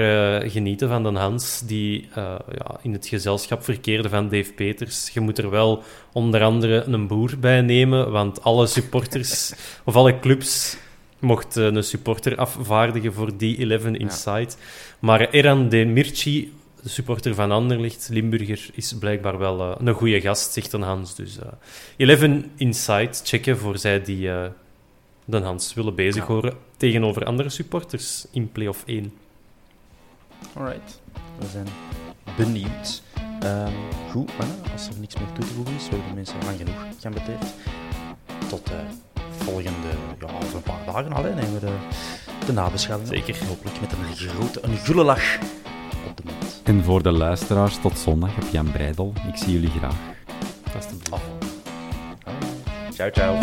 genieten 0.50 0.88
van 0.90 1.04
Den 1.04 1.16
Hans, 1.16 1.62
die 1.66 2.10
ja, 2.16 2.80
in 2.82 2.94
het 2.94 3.08
gezelschap 3.08 3.64
verkeerde 3.64 4.10
van 4.10 4.30
Dave 4.30 4.54
Peters. 4.54 5.10
Je 5.14 5.20
moet 5.20 5.38
er 5.38 5.50
wel 5.50 5.84
onder 6.14 6.44
andere 6.44 6.84
een 6.84 7.08
boer 7.08 7.34
bij 7.40 7.62
nemen, 7.62 8.12
want 8.12 8.44
alle 8.44 8.68
supporters 8.68 9.54
of 9.86 9.96
alle 9.96 10.20
clubs 10.20 10.78
mochten 11.20 11.76
een 11.76 11.84
supporter 11.84 12.36
afvaardigen 12.36 13.14
voor 13.14 13.38
die 13.38 13.70
11 13.70 13.86
Inside. 13.86 14.50
Maar 15.00 15.30
Eran 15.30 15.70
Demirci, 15.70 16.52
de 16.82 16.90
supporter 16.90 17.36
van 17.36 17.52
Anderlicht, 17.52 18.10
Limburger, 18.12 18.70
is 18.74 18.94
blijkbaar 19.00 19.38
wel 19.38 19.62
eh, 19.62 19.76
een 19.88 19.94
goede 19.94 20.22
gast, 20.22 20.54
zegt 20.54 20.72
Den 20.72 20.82
Hans. 20.82 21.16
Dus 21.16 21.40
eh 21.98 22.10
11 22.10 22.44
Inside 22.56 23.10
checken 23.24 23.58
voor 23.58 23.78
zij 23.78 24.02
die 24.02 24.32
eh 24.32 24.46
Den 25.26 25.44
Hans 25.44 25.74
willen 25.74 25.96
bezig 25.96 26.22
Ja. 26.28 26.34
horen 26.34 26.54
tegenover 26.78 27.24
andere 27.26 27.50
supporters 27.50 28.26
in 28.32 28.52
play-off 28.52 28.84
1. 28.86 29.14
Alright, 30.54 31.02
we 31.40 31.46
zijn 31.52 31.68
benieuwd. 32.38 33.02
Ehm, 33.40 33.72
goed, 34.12 34.38
mannen, 34.38 34.58
als 34.72 34.88
er 34.88 34.94
niks 35.00 35.16
meer 35.16 35.32
toe 35.34 35.46
te 35.46 35.54
voegen 35.54 35.76
is, 35.76 35.90
we 35.90 35.96
hebben 35.96 36.14
mensen 36.16 36.36
lang 36.46 36.58
genoeg 36.58 36.86
geambeteerd. 37.00 37.46
Tot 38.50 38.68
de 38.68 38.80
volgende, 39.44 39.88
ja, 40.20 40.28
over 40.44 40.56
een 40.56 40.62
paar 40.62 40.86
dagen 40.86 41.14
al, 41.14 41.24
hè, 41.24 41.34
nemen 41.36 41.54
we 41.54 41.60
de, 41.60 41.74
de 42.46 42.54
nabeschouwing. 42.54 43.10
op. 43.10 43.16
Zeker. 43.16 43.46
Hopelijk 43.48 43.82
met 43.82 43.92
een 43.92 44.16
grote, 44.16 44.60
een 44.64 44.78
gulle 44.78 45.04
lach 45.04 45.36
op 46.10 46.18
de 46.18 46.24
mond. 46.26 46.41
En 46.72 46.84
voor 46.84 47.04
de 47.04 47.12
luisteraars, 47.12 47.82
tot 47.82 47.98
zondag 47.98 48.36
op 48.36 48.44
Jan 48.52 48.72
Breidel. 48.72 49.14
Ik 49.28 49.36
zie 49.36 49.52
jullie 49.52 49.70
graag. 49.70 49.96
Alsjeblieft. 50.76 51.12
Alright. 51.12 52.94
Ciao, 52.94 53.10
ciao. 53.10 53.38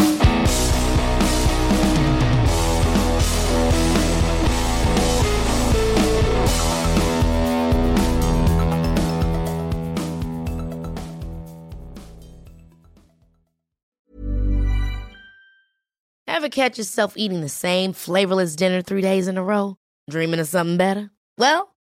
Ever 16.24 16.48
catch 16.48 16.76
yourself 16.76 17.16
eating 17.16 17.40
the 17.40 17.48
same 17.48 17.92
flavorless 17.92 18.54
dinner 18.54 18.82
three 18.82 19.02
days 19.02 19.26
in 19.26 19.36
a 19.36 19.42
row? 19.42 19.74
Dreaming 20.04 20.40
of 20.40 20.46
something 20.46 20.78
better? 20.78 21.10
Well, 21.34 21.76